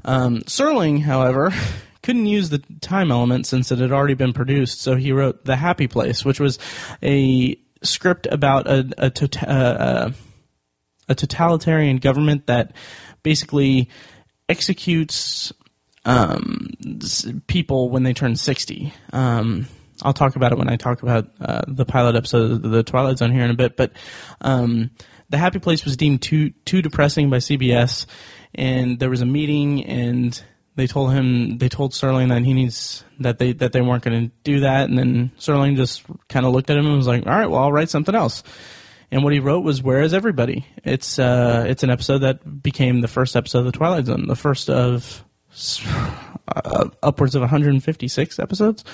Um, 0.05 0.39
Serling, 0.41 1.01
however. 1.03 1.53
Couldn't 2.03 2.27
use 2.27 2.51
the 2.51 2.59
time 2.81 3.13
element 3.13 3.47
since 3.47 3.71
it 3.71 3.79
had 3.79 3.93
already 3.93 4.15
been 4.15 4.33
produced, 4.33 4.81
so 4.81 4.97
he 4.97 5.13
wrote 5.13 5.45
The 5.45 5.55
Happy 5.55 5.87
Place, 5.87 6.25
which 6.25 6.41
was 6.41 6.59
a 7.01 7.57
script 7.85 8.27
about 8.29 8.67
a, 8.67 8.91
a, 8.99 9.09
tota- 9.09 9.49
uh, 9.49 10.13
a 11.09 11.15
totalitarian 11.15 11.99
government 11.99 12.49
that 12.49 12.73
basically 13.23 13.89
executes 14.49 15.53
um, 16.05 16.71
people 17.47 17.91
when 17.91 18.03
they 18.03 18.13
turn 18.13 18.37
60. 18.37 18.93
Um, 19.13 19.67
I'll 20.03 20.13
talk 20.13 20.37
about 20.37 20.53
it 20.53 20.59
when 20.59 20.69
I 20.69 20.77
talk 20.77 21.03
about 21.03 21.29
uh, 21.41 21.63
the 21.69 21.85
pilot 21.85 22.17
episode 22.17 22.51
of 22.53 22.63
the 22.63 22.83
Twilight 22.83 23.19
Zone 23.19 23.33
here 23.33 23.45
in 23.45 23.51
a 23.51 23.55
bit. 23.55 23.77
But 23.77 23.93
um, 24.41 24.91
the 25.31 25.39
Happy 25.39 25.59
Place 25.59 25.85
was 25.85 25.97
deemed 25.97 26.23
too 26.23 26.51
too 26.65 26.83
depressing 26.83 27.31
by 27.31 27.39
CBS, 27.39 28.07
and 28.55 28.99
there 28.99 29.11
was 29.11 29.21
a 29.21 29.27
meeting, 29.27 29.85
and 29.85 30.43
they 30.75 30.87
told 30.87 31.13
him 31.13 31.59
they 31.59 31.69
told 31.69 31.93
Serling 31.93 32.31
that 32.31 32.45
he 32.45 32.53
needs 32.53 33.05
that 33.21 33.39
they 33.39 33.53
that 33.55 33.73
they 33.73 33.81
weren't 33.81 34.03
going 34.03 34.29
to 34.29 34.35
do 34.43 34.61
that, 34.61 34.89
and 34.89 34.99
then 34.99 35.31
Serling 35.39 35.77
just 35.77 36.03
kind 36.29 36.47
of 36.47 36.53
looked 36.53 36.71
at 36.71 36.77
him 36.77 36.87
and 36.87 36.97
was 36.97 37.07
like, 37.07 37.27
"All 37.27 37.33
right, 37.33 37.47
well, 37.49 37.63
I'll 37.63 37.73
write 37.73 37.91
something 37.91 38.15
else." 38.15 38.43
And 39.11 39.23
what 39.23 39.33
he 39.33 39.41
wrote 39.41 39.61
was 39.61 39.83
"Where 39.83 40.01
is 40.01 40.15
Everybody?" 40.15 40.67
It's 40.85 41.19
uh, 41.19 41.65
it's 41.69 41.83
an 41.83 41.91
episode 41.91 42.19
that 42.19 42.63
became 42.63 43.03
the 43.03 43.09
first 43.09 43.37
episode 43.37 43.61
of 43.61 43.67
the 43.67 43.73
Twilight 43.73 44.07
Zone, 44.07 44.27
the 44.27 44.35
first 44.35 44.69
of 44.69 45.25
uh, 46.49 46.89
upwards 47.03 47.35
of 47.35 47.41
156 47.41 48.39
episodes. 48.39 48.85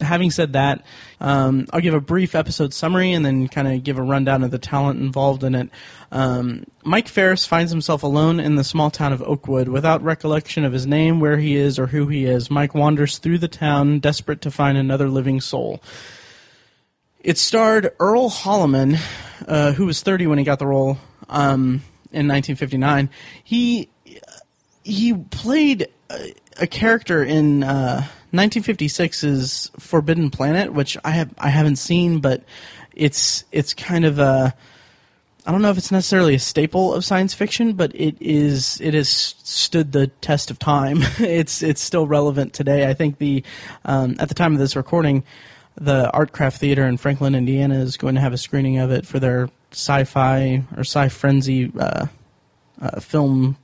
Having 0.00 0.32
said 0.32 0.54
that, 0.54 0.84
um, 1.20 1.66
I'll 1.72 1.80
give 1.80 1.94
a 1.94 2.00
brief 2.00 2.34
episode 2.34 2.74
summary 2.74 3.12
and 3.12 3.24
then 3.24 3.46
kind 3.46 3.68
of 3.68 3.84
give 3.84 3.96
a 3.96 4.02
rundown 4.02 4.42
of 4.42 4.50
the 4.50 4.58
talent 4.58 5.00
involved 5.00 5.44
in 5.44 5.54
it. 5.54 5.70
Um, 6.10 6.64
Mike 6.82 7.06
Ferris 7.06 7.46
finds 7.46 7.70
himself 7.70 8.02
alone 8.02 8.40
in 8.40 8.56
the 8.56 8.64
small 8.64 8.90
town 8.90 9.12
of 9.12 9.22
Oakwood 9.22 9.68
without 9.68 10.02
recollection 10.02 10.64
of 10.64 10.72
his 10.72 10.86
name, 10.86 11.20
where 11.20 11.36
he 11.36 11.54
is, 11.54 11.78
or 11.78 11.86
who 11.86 12.08
he 12.08 12.24
is. 12.24 12.50
Mike 12.50 12.74
wanders 12.74 13.18
through 13.18 13.38
the 13.38 13.46
town, 13.46 14.00
desperate 14.00 14.40
to 14.40 14.50
find 14.50 14.76
another 14.76 15.08
living 15.08 15.40
soul. 15.40 15.80
It 17.20 17.38
starred 17.38 17.92
Earl 18.00 18.30
Holliman, 18.30 18.98
uh, 19.46 19.72
who 19.72 19.86
was 19.86 20.02
30 20.02 20.26
when 20.26 20.38
he 20.38 20.44
got 20.44 20.58
the 20.58 20.66
role 20.66 20.98
um, 21.28 21.82
in 22.10 22.26
1959. 22.28 23.10
He 23.44 23.88
he 24.84 25.14
played 25.14 25.88
a, 26.10 26.34
a 26.60 26.66
character 26.66 27.24
in 27.24 27.64
uh, 27.64 28.06
1956's 28.32 29.72
Forbidden 29.78 30.30
Planet, 30.30 30.72
which 30.72 30.96
I 31.04 31.10
have 31.10 31.34
I 31.38 31.48
haven't 31.48 31.76
seen, 31.76 32.20
but 32.20 32.44
it's 32.92 33.44
it's 33.50 33.74
kind 33.74 34.04
of 34.04 34.18
a 34.18 34.54
I 35.46 35.52
don't 35.52 35.62
know 35.62 35.70
if 35.70 35.78
it's 35.78 35.92
necessarily 35.92 36.34
a 36.34 36.38
staple 36.38 36.94
of 36.94 37.04
science 37.04 37.34
fiction, 37.34 37.74
but 37.74 37.94
it 37.94 38.16
is 38.20 38.80
it 38.80 38.94
has 38.94 39.08
stood 39.08 39.92
the 39.92 40.06
test 40.06 40.50
of 40.50 40.58
time. 40.58 40.98
it's 41.18 41.62
it's 41.62 41.80
still 41.80 42.06
relevant 42.06 42.52
today. 42.52 42.88
I 42.88 42.94
think 42.94 43.18
the 43.18 43.42
um, 43.84 44.16
at 44.18 44.28
the 44.28 44.34
time 44.34 44.52
of 44.52 44.58
this 44.58 44.76
recording, 44.76 45.24
the 45.76 46.10
Artcraft 46.12 46.58
Theater 46.58 46.86
in 46.86 46.98
Franklin, 46.98 47.34
Indiana, 47.34 47.76
is 47.76 47.96
going 47.96 48.14
to 48.16 48.20
have 48.20 48.32
a 48.32 48.38
screening 48.38 48.78
of 48.78 48.90
it 48.90 49.06
for 49.06 49.18
their 49.18 49.48
sci-fi 49.70 50.62
or 50.76 50.80
sci-frenzy 50.80 51.72
uh, 51.78 52.06
uh, 52.80 53.00
film 53.00 53.56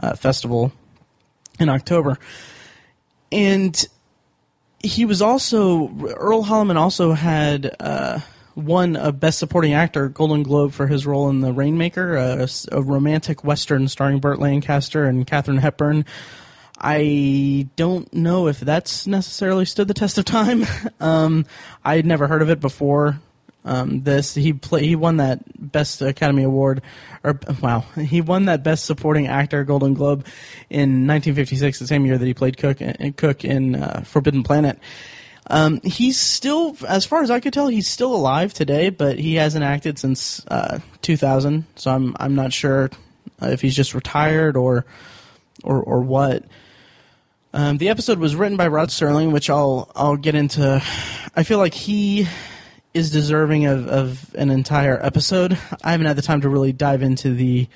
uh, 0.00 0.14
Festival 0.14 0.72
in 1.58 1.68
October. 1.68 2.18
And 3.30 3.86
he 4.82 5.04
was 5.04 5.22
also 5.22 5.88
Earl 6.16 6.44
Holliman 6.44 6.76
also 6.76 7.12
had 7.12 7.76
uh, 7.78 8.20
won 8.54 8.96
a 8.96 9.12
Best 9.12 9.38
Supporting 9.38 9.74
Actor 9.74 10.08
Golden 10.08 10.42
Globe 10.42 10.72
for 10.72 10.86
his 10.86 11.06
role 11.06 11.28
in 11.28 11.40
The 11.40 11.52
Rainmaker, 11.52 12.16
a, 12.16 12.48
a 12.72 12.82
romantic 12.82 13.44
western 13.44 13.88
starring 13.88 14.20
Burt 14.20 14.38
Lancaster 14.38 15.04
and 15.04 15.26
Katharine 15.26 15.58
Hepburn. 15.58 16.04
I 16.82 17.68
don't 17.76 18.10
know 18.14 18.48
if 18.48 18.58
that's 18.58 19.06
necessarily 19.06 19.66
stood 19.66 19.86
the 19.86 19.94
test 19.94 20.16
of 20.16 20.24
time. 20.24 20.64
um, 21.00 21.44
I 21.84 21.96
had 21.96 22.06
never 22.06 22.26
heard 22.26 22.42
of 22.42 22.48
it 22.48 22.60
before 22.60 23.20
um, 23.64 24.02
this. 24.02 24.34
He 24.34 24.52
play, 24.52 24.86
he 24.86 24.96
won 24.96 25.18
that 25.18 25.40
Best 25.56 26.02
Academy 26.02 26.42
Award, 26.42 26.82
or 27.22 27.38
wow, 27.60 27.80
he 27.96 28.20
won 28.20 28.46
that 28.46 28.62
Best 28.62 28.84
Supporting 28.84 29.26
Actor 29.26 29.64
Golden 29.64 29.94
Globe 29.94 30.26
in 30.68 31.06
1956, 31.06 31.78
the 31.78 31.86
same 31.86 32.06
year 32.06 32.18
that 32.18 32.26
he 32.26 32.34
played 32.34 32.56
Cook 32.56 32.80
uh, 32.82 32.92
Cook 33.16 33.44
in 33.44 33.76
uh, 33.76 34.02
Forbidden 34.04 34.42
Planet. 34.42 34.78
Um, 35.48 35.80
he's 35.82 36.18
still, 36.18 36.76
as 36.86 37.04
far 37.04 37.22
as 37.22 37.30
I 37.30 37.40
could 37.40 37.52
tell, 37.52 37.66
he's 37.66 37.88
still 37.88 38.14
alive 38.14 38.54
today, 38.54 38.88
but 38.88 39.18
he 39.18 39.34
hasn't 39.34 39.64
acted 39.64 39.98
since 39.98 40.44
uh, 40.46 40.78
2000. 41.02 41.64
So 41.74 41.90
I'm 41.90 42.16
I'm 42.20 42.34
not 42.34 42.52
sure 42.52 42.90
if 43.42 43.60
he's 43.60 43.74
just 43.74 43.94
retired 43.94 44.56
or 44.56 44.86
or 45.64 45.82
or 45.82 46.00
what. 46.00 46.44
Um, 47.52 47.78
the 47.78 47.88
episode 47.88 48.20
was 48.20 48.36
written 48.36 48.56
by 48.56 48.68
Rod 48.68 48.90
Serling, 48.90 49.32
which 49.32 49.50
I'll 49.50 49.90
I'll 49.96 50.16
get 50.16 50.36
into. 50.36 50.80
I 51.34 51.42
feel 51.42 51.58
like 51.58 51.74
he 51.74 52.28
is 52.92 53.10
deserving 53.10 53.66
of, 53.66 53.86
of 53.88 54.34
an 54.34 54.50
entire 54.50 54.98
episode. 55.04 55.58
I 55.82 55.92
haven't 55.92 56.06
had 56.06 56.16
the 56.16 56.22
time 56.22 56.40
to 56.42 56.48
really 56.48 56.72
dive 56.72 57.02
into 57.02 57.34
the 57.34 57.68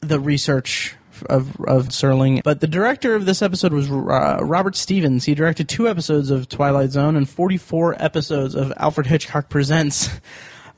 the 0.00 0.20
research 0.20 0.94
of 1.26 1.60
of 1.62 1.88
Serling, 1.88 2.42
but 2.44 2.60
the 2.60 2.68
director 2.68 3.14
of 3.14 3.26
this 3.26 3.42
episode 3.42 3.72
was 3.72 3.90
uh, 3.90 4.38
Robert 4.42 4.76
Stevens. 4.76 5.24
He 5.24 5.34
directed 5.34 5.68
two 5.68 5.88
episodes 5.88 6.30
of 6.30 6.48
Twilight 6.48 6.90
Zone 6.90 7.16
and 7.16 7.28
44 7.28 8.00
episodes 8.00 8.54
of 8.54 8.72
Alfred 8.76 9.06
Hitchcock 9.06 9.48
Presents, 9.48 10.08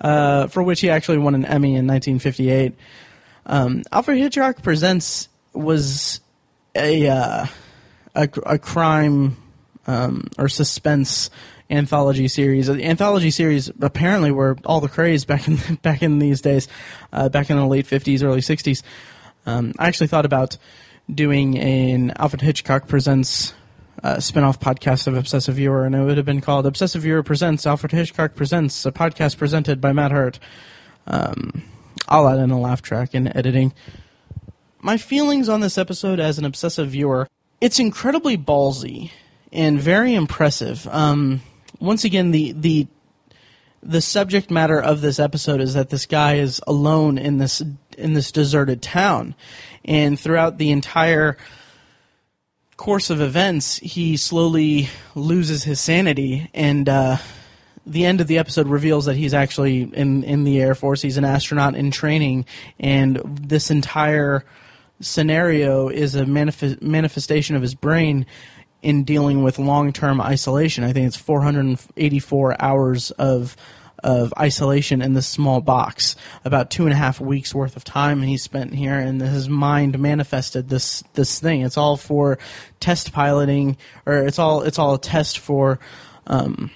uh, 0.01 0.47
for 0.47 0.63
which 0.63 0.81
he 0.81 0.89
actually 0.89 1.19
won 1.19 1.35
an 1.35 1.45
Emmy 1.45 1.77
in 1.77 1.87
1958. 1.87 2.75
Um, 3.45 3.83
Alfred 3.93 4.19
Hitchcock 4.19 4.63
Presents 4.63 5.29
was 5.53 6.21
a 6.75 7.09
uh, 7.09 7.47
a, 8.15 8.29
a 8.47 8.59
crime 8.59 9.37
um, 9.87 10.29
or 10.39 10.49
suspense 10.49 11.31
anthology 11.71 12.29
series. 12.29 12.67
The 12.67 12.85
anthology 12.85 13.31
series 13.31 13.71
apparently 13.81 14.31
were 14.31 14.57
all 14.65 14.81
the 14.81 14.89
craze 14.89 15.25
back 15.25 15.49
in 15.49 15.57
back 15.83 16.03
in 16.03 16.19
these 16.19 16.41
days, 16.41 16.69
uh, 17.13 17.29
back 17.29 17.51
in 17.51 17.57
the 17.57 17.67
late 17.67 17.87
fifties, 17.87 18.23
early 18.23 18.41
sixties. 18.41 18.83
Um, 19.47 19.73
I 19.79 19.89
actually 19.89 20.09
thought 20.09 20.27
about 20.27 20.57
doing 21.13 21.59
an 21.59 22.13
Alfred 22.17 22.43
Hitchcock 22.43 22.89
presents 22.89 23.55
uh, 24.03 24.21
spin-off 24.21 24.61
podcast 24.61 25.07
of 25.07 25.17
Obsessive 25.17 25.57
Viewer, 25.57 25.85
and 25.85 25.95
it 25.95 26.03
would 26.03 26.17
have 26.17 26.27
been 26.27 26.41
called 26.41 26.67
Obsessive 26.67 27.03
Viewer 27.03 27.23
Presents 27.23 27.67
Alfred 27.67 27.93
Hitchcock 27.93 28.35
Presents, 28.35 28.87
a 28.87 28.93
podcast 28.93 29.37
presented 29.39 29.81
by 29.81 29.93
Matt 29.93 30.13
Hurt. 30.13 30.39
Um, 31.07 31.63
I'll 32.09 32.29
add 32.29 32.39
in 32.39 32.51
a 32.51 32.61
laugh 32.61 32.83
track 32.83 33.15
in 33.15 33.35
editing. 33.37 33.73
My 34.81 34.97
feelings 34.97 35.49
on 35.49 35.61
this 35.61 35.77
episode 35.77 36.21
as 36.21 36.39
an 36.39 36.45
obsessive 36.45 36.91
viewer 36.91 37.29
it's 37.61 37.79
incredibly 37.79 38.39
ballsy 38.39 39.11
and 39.53 39.79
very 39.79 40.15
impressive. 40.15 40.87
Um, 40.89 41.43
once 41.81 42.05
again, 42.05 42.31
the 42.31 42.53
the 42.53 42.87
the 43.83 44.01
subject 44.01 44.51
matter 44.51 44.81
of 44.81 45.01
this 45.01 45.19
episode 45.19 45.61
is 45.61 45.75
that 45.75 45.89
this 45.89 46.07
guy 46.07 46.35
is 46.35 46.61
alone 46.67 47.19
in 47.19 47.39
this 47.39 47.63
in 47.97 48.13
this 48.13 48.31
deserted 48.31 48.83
town, 48.83 49.35
and 49.85 50.19
throughout 50.19 50.59
the 50.59 50.71
entire 50.71 51.37
course 52.77 53.11
of 53.11 53.21
events, 53.21 53.77
he 53.79 54.17
slowly 54.17 54.89
loses 55.15 55.65
his 55.65 55.81
sanity, 55.81 56.51
and 56.55 56.89
uh, 56.89 57.17
the 57.87 58.05
end 58.05 58.21
of 58.21 58.27
the 58.27 58.39
episode 58.39 58.69
reveals 58.69 59.07
that 59.07 59.17
he's 59.17 59.35
actually 59.35 59.83
in 59.83 60.23
in 60.25 60.45
the 60.45 60.61
Air 60.61 60.75
Force. 60.75 61.01
He's 61.03 61.17
an 61.17 61.25
astronaut 61.25 61.75
in 61.75 61.91
training, 61.91 62.45
and 62.79 63.17
this 63.25 63.71
entire 63.71 64.45
scenario 65.01 65.89
is 65.89 66.15
a 66.15 66.27
manifest, 66.27 66.83
manifestation 66.83 67.57
of 67.57 67.63
his 67.63 67.75
brain 67.75 68.27
in 68.83 69.05
dealing 69.05 69.43
with 69.43 69.59
long-term 69.59 70.21
isolation. 70.21 70.85
I 70.85 70.93
think 70.93 71.07
it's 71.07 71.17
484 71.17 72.57
hours 72.61 73.11
of 73.13 73.57
of 74.03 74.33
isolation 74.39 75.03
in 75.03 75.13
this 75.13 75.27
small 75.27 75.61
box, 75.61 76.17
about 76.45 76.71
two 76.71 76.85
and 76.85 76.93
a 76.95 76.97
half 76.97 77.21
weeks 77.21 77.55
worth 77.55 77.77
of 77.77 77.85
time 77.85 78.23
he 78.23 78.39
spent 78.39 78.73
here, 78.73 78.95
and 78.95 79.21
his 79.21 79.49
mind 79.49 79.99
manifested 79.99 80.69
this 80.69 81.03
this 81.15 81.39
thing. 81.39 81.63
It's 81.63 81.77
all 81.77 81.97
for 81.97 82.39
test 82.81 83.13
piloting, 83.13 83.77
or 84.07 84.27
it's 84.27 84.39
all 84.39 84.63
it's 84.63 84.79
all 84.79 84.95
a 84.95 85.01
test 85.01 85.39
for. 85.39 85.79
Um, 86.27 86.71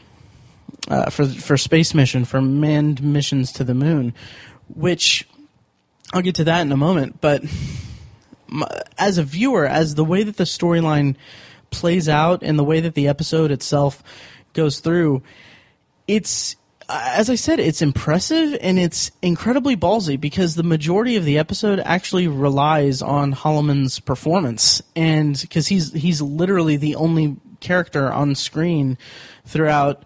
uh, 0.89 1.09
for 1.09 1.27
for 1.27 1.57
space 1.57 1.95
mission 1.95 2.27
for 2.27 2.43
manned 2.43 3.03
missions 3.03 3.53
to 3.53 3.65
the 3.65 3.73
moon, 3.73 4.13
which 4.75 5.27
I'll 6.13 6.21
get 6.21 6.35
to 6.35 6.45
that 6.45 6.61
in 6.61 6.73
a 6.73 6.77
moment. 6.77 7.23
But 7.23 7.43
as 8.99 9.17
a 9.17 9.23
viewer, 9.23 9.67
as 9.67 9.95
the 9.95 10.05
way 10.05 10.23
that 10.23 10.37
the 10.37 10.45
storyline 10.45 11.17
plays 11.75 12.09
out 12.09 12.43
and 12.43 12.59
the 12.59 12.65
way 12.65 12.81
that 12.81 12.95
the 12.95 13.09
episode 13.09 13.51
itself 13.51 14.03
goes 14.53 14.81
through, 14.81 15.23
it's 16.07 16.57
as 16.89 17.31
I 17.31 17.35
said, 17.35 17.61
it's 17.61 17.83
impressive 17.83 18.59
and 18.61 18.79
it's 18.79 19.11
incredibly 19.23 19.77
ballsy 19.77 20.21
because 20.21 20.55
the 20.55 20.63
majority 20.63 21.17
of 21.17 21.25
the 21.25 21.39
episode 21.39 21.81
actually 21.81 22.29
relies 22.29 23.01
on 23.01 23.33
Holliman's 23.33 24.01
performance, 24.01 24.83
and 24.95 25.39
because 25.41 25.67
he's 25.67 25.93
he's 25.93 26.21
literally 26.21 26.77
the 26.77 26.97
only 26.97 27.37
character 27.61 28.13
on 28.13 28.35
screen 28.35 28.99
throughout 29.47 30.05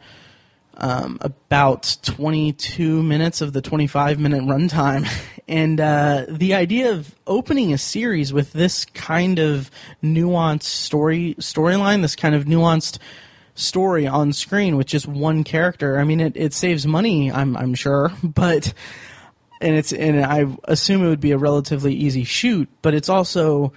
um, 0.78 1.18
about 1.20 1.96
22 2.02 3.02
minutes 3.02 3.40
of 3.40 3.52
the 3.52 3.60
25 3.60 4.18
minute 4.18 4.42
runtime. 4.42 5.06
And 5.50 5.80
uh, 5.80 6.26
the 6.28 6.52
idea 6.52 6.92
of 6.92 7.14
opening 7.26 7.72
a 7.72 7.78
series 7.78 8.34
with 8.34 8.52
this 8.52 8.84
kind 8.84 9.38
of 9.38 9.70
nuanced 10.02 10.64
story 10.64 11.36
storyline, 11.38 12.02
this 12.02 12.14
kind 12.16 12.34
of 12.34 12.44
nuanced 12.44 12.98
story 13.54 14.06
on 14.06 14.34
screen 14.34 14.76
with 14.76 14.86
just 14.86 15.08
one 15.08 15.44
character, 15.44 15.98
I 15.98 16.04
mean, 16.04 16.20
it, 16.20 16.36
it 16.36 16.52
saves 16.52 16.86
money, 16.86 17.32
I'm, 17.32 17.56
I'm 17.56 17.74
sure, 17.74 18.12
but 18.22 18.74
and 19.62 19.74
it's 19.74 19.92
and 19.92 20.22
I 20.22 20.46
assume 20.64 21.02
it 21.02 21.08
would 21.08 21.18
be 21.18 21.32
a 21.32 21.38
relatively 21.38 21.94
easy 21.94 22.24
shoot, 22.24 22.68
but 22.82 22.92
it's 22.92 23.08
also 23.08 23.72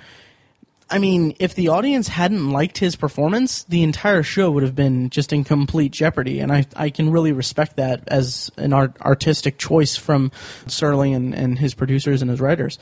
I 0.92 1.00
mean, 1.00 1.36
if 1.40 1.56
the 1.56 1.70
audience 1.70 2.10
hadn't 2.10 2.52
liked 2.52 2.78
his 2.78 2.98
performance, 2.98 3.64
the 3.64 3.82
entire 3.82 4.24
show 4.24 4.52
would 4.52 4.64
have 4.64 4.76
been 4.76 5.10
just 5.10 5.32
in 5.32 5.46
complete 5.46 5.94
jeopardy. 5.94 6.40
And 6.40 6.52
I, 6.52 6.66
I 6.76 6.90
can 6.90 7.10
really 7.10 7.32
respect 7.32 7.78
that 7.78 8.04
as 8.08 8.52
an 8.58 8.74
art, 8.74 9.00
artistic 9.02 9.58
choice 9.58 9.96
from 9.96 10.32
Serling 10.66 11.16
and, 11.16 11.34
and 11.34 11.58
his 11.58 11.74
producers 11.74 12.22
and 12.22 12.30
his 12.30 12.42
writers. 12.42 12.78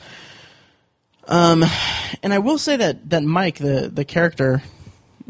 Um, 1.28 1.64
and 2.24 2.34
I 2.34 2.38
will 2.38 2.58
say 2.58 2.76
that, 2.76 3.10
that 3.10 3.22
Mike, 3.22 3.58
the, 3.58 3.88
the 3.92 4.04
character 4.04 4.60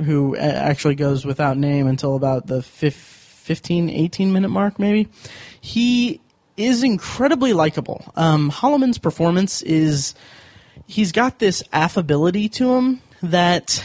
who 0.02 0.34
actually 0.36 0.94
goes 0.94 1.26
without 1.26 1.58
name 1.58 1.86
until 1.86 2.16
about 2.16 2.46
the 2.46 2.62
15, 2.62 3.90
18 3.90 4.32
minute 4.32 4.48
mark, 4.48 4.78
maybe, 4.78 5.08
he 5.60 6.20
is 6.56 6.82
incredibly 6.82 7.52
likable. 7.52 8.10
Um, 8.16 8.48
Holliman's 8.48 8.96
performance 8.96 9.60
is 9.60 10.14
he's 10.90 11.12
got 11.12 11.38
this 11.38 11.62
affability 11.72 12.48
to 12.48 12.74
him 12.74 13.00
that 13.22 13.84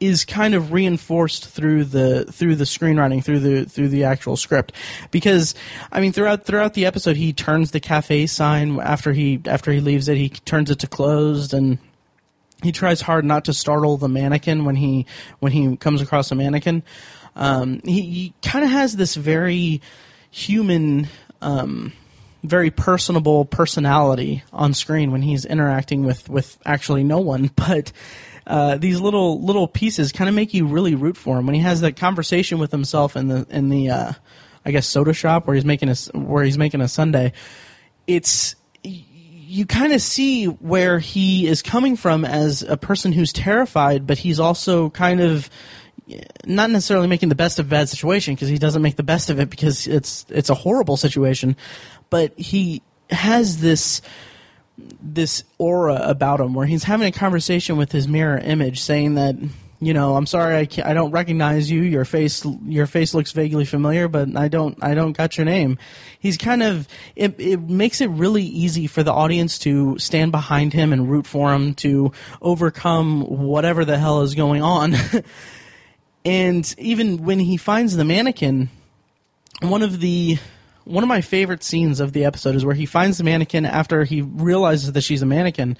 is 0.00 0.24
kind 0.24 0.54
of 0.54 0.72
reinforced 0.72 1.46
through 1.46 1.84
the 1.84 2.24
through 2.24 2.56
the 2.56 2.64
screenwriting 2.64 3.22
through 3.22 3.40
the 3.40 3.64
through 3.64 3.88
the 3.88 4.04
actual 4.04 4.36
script. 4.36 4.72
Because 5.10 5.54
I 5.92 6.00
mean 6.00 6.12
throughout 6.12 6.46
throughout 6.46 6.74
the 6.74 6.86
episode 6.86 7.16
he 7.16 7.32
turns 7.32 7.70
the 7.70 7.80
cafe 7.80 8.26
sign 8.26 8.80
after 8.80 9.12
he 9.12 9.40
after 9.44 9.70
he 9.70 9.80
leaves 9.80 10.08
it 10.08 10.16
he 10.16 10.30
turns 10.30 10.70
it 10.70 10.78
to 10.80 10.86
closed 10.86 11.52
and 11.52 11.78
he 12.62 12.72
tries 12.72 13.02
hard 13.02 13.26
not 13.26 13.44
to 13.44 13.52
startle 13.52 13.98
the 13.98 14.08
mannequin 14.08 14.64
when 14.64 14.76
he 14.76 15.06
when 15.40 15.52
he 15.52 15.76
comes 15.76 16.00
across 16.00 16.30
a 16.32 16.34
mannequin. 16.34 16.82
Um, 17.36 17.80
he, 17.84 18.00
he 18.02 18.34
kind 18.42 18.64
of 18.64 18.70
has 18.70 18.96
this 18.96 19.14
very 19.14 19.82
human 20.30 21.08
um, 21.42 21.92
very 22.44 22.70
personable 22.70 23.44
personality 23.44 24.44
on 24.52 24.74
screen 24.74 25.10
when 25.10 25.22
he's 25.22 25.44
interacting 25.44 26.04
with 26.04 26.28
with 26.28 26.58
actually 26.64 27.04
no 27.04 27.18
one, 27.18 27.50
but. 27.56 27.92
Uh, 28.46 28.76
these 28.76 29.00
little 29.00 29.40
little 29.42 29.66
pieces 29.66 30.12
kind 30.12 30.28
of 30.28 30.34
make 30.34 30.52
you 30.52 30.66
really 30.66 30.94
root 30.94 31.16
for 31.16 31.38
him 31.38 31.46
when 31.46 31.54
he 31.54 31.62
has 31.62 31.80
that 31.80 31.96
conversation 31.96 32.58
with 32.58 32.70
himself 32.70 33.16
in 33.16 33.26
the 33.26 33.46
in 33.48 33.70
the 33.70 33.88
uh, 33.88 34.12
I 34.66 34.70
guess 34.70 34.86
soda 34.86 35.14
shop 35.14 35.46
where 35.46 35.54
he's 35.54 35.64
making 35.64 35.88
a 35.88 35.94
where 36.12 36.44
he's 36.44 36.58
making 36.58 36.82
a 36.82 36.88
sundae. 36.88 37.32
It's 38.06 38.54
you 38.82 39.66
kind 39.66 39.92
of 39.92 40.02
see 40.02 40.46
where 40.46 40.98
he 40.98 41.46
is 41.46 41.62
coming 41.62 41.96
from 41.96 42.24
as 42.24 42.62
a 42.62 42.76
person 42.76 43.12
who's 43.12 43.32
terrified, 43.32 44.06
but 44.06 44.18
he's 44.18 44.40
also 44.40 44.90
kind 44.90 45.20
of 45.20 45.48
not 46.44 46.70
necessarily 46.70 47.06
making 47.06 47.30
the 47.30 47.34
best 47.34 47.58
of 47.58 47.66
a 47.66 47.68
bad 47.68 47.88
situation 47.88 48.34
because 48.34 48.48
he 48.48 48.58
doesn't 48.58 48.82
make 48.82 48.96
the 48.96 49.02
best 49.02 49.30
of 49.30 49.40
it 49.40 49.48
because 49.48 49.86
it's 49.86 50.26
it's 50.28 50.50
a 50.50 50.54
horrible 50.54 50.96
situation, 50.96 51.56
but 52.10 52.38
he 52.38 52.82
has 53.10 53.60
this 53.60 54.00
this 54.76 55.44
aura 55.58 56.00
about 56.02 56.40
him 56.40 56.54
where 56.54 56.66
he's 56.66 56.84
having 56.84 57.06
a 57.06 57.12
conversation 57.12 57.76
with 57.76 57.92
his 57.92 58.08
mirror 58.08 58.38
image 58.38 58.80
saying 58.80 59.14
that 59.14 59.36
you 59.78 59.94
know 59.94 60.16
i'm 60.16 60.26
sorry 60.26 60.56
I, 60.56 60.90
I 60.90 60.94
don't 60.94 61.12
recognize 61.12 61.70
you. 61.70 61.82
Your 61.82 62.04
face 62.04 62.44
your 62.66 62.86
face 62.86 63.14
looks 63.14 63.30
vaguely 63.30 63.64
familiar 63.66 64.08
but 64.08 64.36
i 64.36 64.48
don't 64.48 64.76
i 64.82 64.94
don't 64.94 65.16
got 65.16 65.36
your 65.36 65.44
name. 65.44 65.78
He's 66.18 66.36
kind 66.36 66.62
of 66.62 66.88
it, 67.14 67.38
it 67.38 67.60
makes 67.60 68.00
it 68.00 68.10
really 68.10 68.42
easy 68.42 68.86
for 68.86 69.02
the 69.02 69.12
audience 69.12 69.58
to 69.60 69.98
stand 69.98 70.32
behind 70.32 70.72
him 70.72 70.92
and 70.92 71.08
root 71.08 71.26
for 71.26 71.52
him 71.52 71.74
to 71.74 72.12
overcome 72.42 73.22
whatever 73.22 73.84
the 73.84 73.98
hell 73.98 74.22
is 74.22 74.34
going 74.34 74.62
on. 74.62 74.94
And 76.24 76.74
even 76.78 77.24
when 77.24 77.38
he 77.38 77.56
finds 77.56 77.96
the 77.96 78.04
mannequin 78.04 78.70
one 79.60 79.82
of 79.82 80.00
the 80.00 80.38
one 80.84 81.02
of 81.02 81.08
my 81.08 81.20
favorite 81.20 81.62
scenes 81.62 82.00
of 82.00 82.12
the 82.12 82.24
episode 82.24 82.54
is 82.54 82.64
where 82.64 82.74
he 82.74 82.86
finds 82.86 83.18
the 83.18 83.24
mannequin 83.24 83.64
after 83.64 84.04
he 84.04 84.22
realizes 84.22 84.92
that 84.92 85.00
she's 85.02 85.22
a 85.22 85.26
mannequin. 85.26 85.76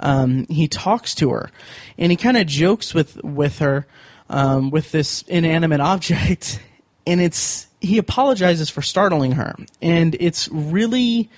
Um, 0.00 0.46
he 0.48 0.68
talks 0.68 1.14
to 1.16 1.30
her, 1.30 1.50
and 1.98 2.10
he 2.10 2.16
kind 2.16 2.36
of 2.36 2.46
jokes 2.46 2.92
with 2.94 3.22
with 3.22 3.58
her 3.58 3.86
um, 4.28 4.70
with 4.70 4.92
this 4.92 5.22
inanimate 5.22 5.80
object, 5.80 6.60
and 7.06 7.20
it's 7.20 7.66
he 7.80 7.98
apologizes 7.98 8.70
for 8.70 8.82
startling 8.82 9.32
her, 9.32 9.54
and 9.80 10.16
it's 10.20 10.48
really 10.48 11.30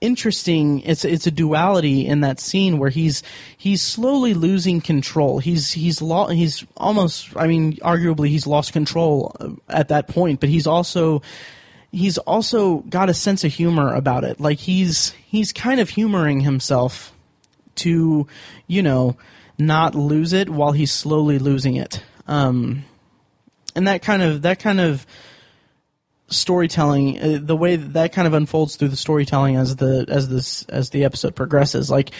interesting. 0.00 0.80
It's 0.80 1.04
it's 1.04 1.26
a 1.26 1.30
duality 1.30 2.06
in 2.06 2.20
that 2.20 2.40
scene 2.40 2.78
where 2.78 2.90
he's 2.90 3.22
he's 3.56 3.82
slowly 3.82 4.34
losing 4.34 4.80
control. 4.80 5.38
He's 5.38 5.72
he's 5.72 6.02
lo- 6.02 6.28
he's 6.28 6.64
almost 6.76 7.36
i 7.36 7.46
mean 7.46 7.74
arguably 7.76 8.28
he's 8.28 8.46
lost 8.46 8.72
control 8.72 9.36
at 9.68 9.88
that 9.88 10.08
point 10.08 10.40
but 10.40 10.48
he's 10.48 10.66
also 10.66 11.22
he's 11.92 12.18
also 12.18 12.78
got 12.78 13.08
a 13.08 13.14
sense 13.14 13.44
of 13.44 13.52
humor 13.52 13.94
about 13.94 14.24
it. 14.24 14.40
Like 14.40 14.58
he's 14.58 15.10
he's 15.26 15.52
kind 15.52 15.80
of 15.80 15.88
humoring 15.88 16.40
himself 16.40 17.12
to, 17.76 18.26
you 18.66 18.82
know, 18.82 19.16
not 19.58 19.94
lose 19.94 20.32
it 20.32 20.48
while 20.48 20.72
he's 20.72 20.92
slowly 20.92 21.38
losing 21.38 21.76
it. 21.76 22.02
Um, 22.26 22.84
and 23.74 23.86
that 23.86 24.02
kind 24.02 24.22
of 24.22 24.42
that 24.42 24.58
kind 24.58 24.80
of 24.80 25.06
storytelling, 26.28 27.18
uh, 27.20 27.38
the 27.42 27.56
way 27.56 27.76
that, 27.76 27.92
that 27.94 28.12
kind 28.12 28.26
of 28.26 28.34
unfolds 28.34 28.76
through 28.76 28.88
the 28.88 28.96
storytelling 28.96 29.56
as 29.56 29.76
the 29.76 30.04
as 30.08 30.28
this 30.28 30.64
as 30.64 30.90
the 30.90 31.04
episode 31.04 31.34
progresses, 31.34 31.90
like 31.90 32.10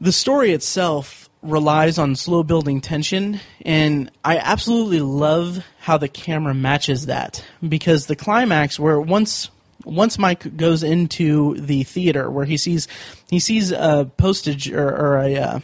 the 0.00 0.12
story 0.12 0.52
itself 0.52 1.21
relies 1.42 1.98
on 1.98 2.14
slow 2.16 2.42
building 2.42 2.80
tension, 2.80 3.40
and 3.64 4.10
I 4.24 4.38
absolutely 4.38 5.00
love 5.00 5.64
how 5.80 5.98
the 5.98 6.08
camera 6.08 6.54
matches 6.54 7.06
that 7.06 7.44
because 7.66 8.06
the 8.06 8.16
climax 8.16 8.78
where 8.78 9.00
once 9.00 9.50
once 9.84 10.18
Mike 10.18 10.56
goes 10.56 10.82
into 10.82 11.56
the 11.56 11.82
theater 11.82 12.30
where 12.30 12.44
he 12.44 12.56
sees 12.56 12.86
he 13.28 13.40
sees 13.40 13.72
a 13.72 14.10
postage 14.16 14.70
or, 14.70 14.88
or 14.88 15.18
a 15.18 15.36
uh, 15.36 15.60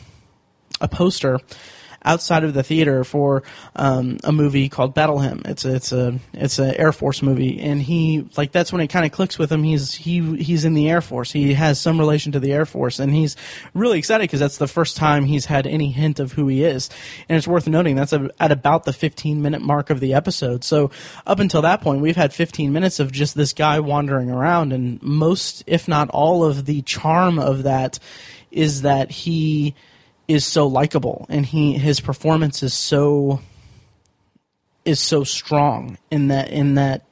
a 0.81 0.89
poster 0.89 1.39
outside 2.09 2.43
of 2.43 2.55
the 2.55 2.63
theater 2.63 3.05
for 3.05 3.43
um, 3.77 4.19
a 4.25 4.33
movie 4.33 4.69
called 4.69 4.95
Battle 4.95 5.19
Hymn. 5.19 5.43
It's 5.45 5.65
a, 5.65 5.75
it's 5.75 5.93
a 5.93 6.19
it's 6.33 6.59
an 6.59 6.75
Air 6.75 6.91
Force 6.91 7.23
movie, 7.23 7.61
and 7.61 7.81
he 7.81 8.27
like 8.37 8.51
that's 8.51 8.73
when 8.73 8.81
it 8.81 8.89
kind 8.89 9.05
of 9.05 9.13
clicks 9.13 9.39
with 9.39 9.53
him. 9.53 9.63
He's 9.63 9.95
he 9.95 10.37
he's 10.37 10.65
in 10.65 10.73
the 10.75 10.89
Air 10.89 11.03
Force. 11.03 11.31
He 11.31 11.55
has 11.55 11.79
some 11.79 11.99
relation 11.99 12.33
to 12.33 12.41
the 12.41 12.53
Air 12.53 12.65
Force, 12.65 12.99
and 12.99 13.15
he's 13.15 13.37
really 13.75 13.99
excited 13.99 14.25
because 14.25 14.41
that's 14.41 14.57
the 14.57 14.67
first 14.67 14.97
time 14.97 15.27
he's 15.27 15.45
had 15.45 15.67
any 15.67 15.91
hint 15.91 16.19
of 16.19 16.33
who 16.33 16.49
he 16.49 16.65
is. 16.65 16.89
And 17.29 17.37
it's 17.37 17.47
worth 17.47 17.69
noting 17.69 17.95
that's 17.95 18.15
a, 18.15 18.31
at 18.41 18.51
about 18.51 18.85
the 18.85 18.93
15 18.95 19.43
minute 19.43 19.61
mark 19.61 19.91
of 19.91 20.01
the 20.01 20.15
episode. 20.15 20.65
So 20.65 20.91
up 21.27 21.39
until 21.39 21.63
that 21.63 21.83
point, 21.83 22.01
we've 22.01 22.17
had 22.17 22.33
15 22.33 22.73
minutes 22.73 23.01
of 23.01 23.13
just 23.13 23.35
this 23.35 23.53
guy 23.53 23.81
wandering 23.81 24.31
around, 24.31 24.73
and 24.73 25.01
most, 25.03 25.63
if 25.67 25.87
not 25.87 26.09
all, 26.09 26.43
of 26.43 26.65
the 26.65 26.81
charm 26.83 27.39
of 27.39 27.65
that 27.65 27.99
is 28.51 28.83
that 28.83 29.11
he 29.11 29.75
is 30.29 30.45
so 30.45 30.67
likable 30.67 31.25
and 31.31 31.47
he 31.47 31.73
his 31.73 32.01
performance 32.01 32.63
is 32.63 32.75
so 32.75 33.41
is 34.85 35.01
so 35.01 35.25
strong 35.25 35.99
in 36.11 36.29
that 36.29 36.51
in 36.51 36.75
that 36.75 37.03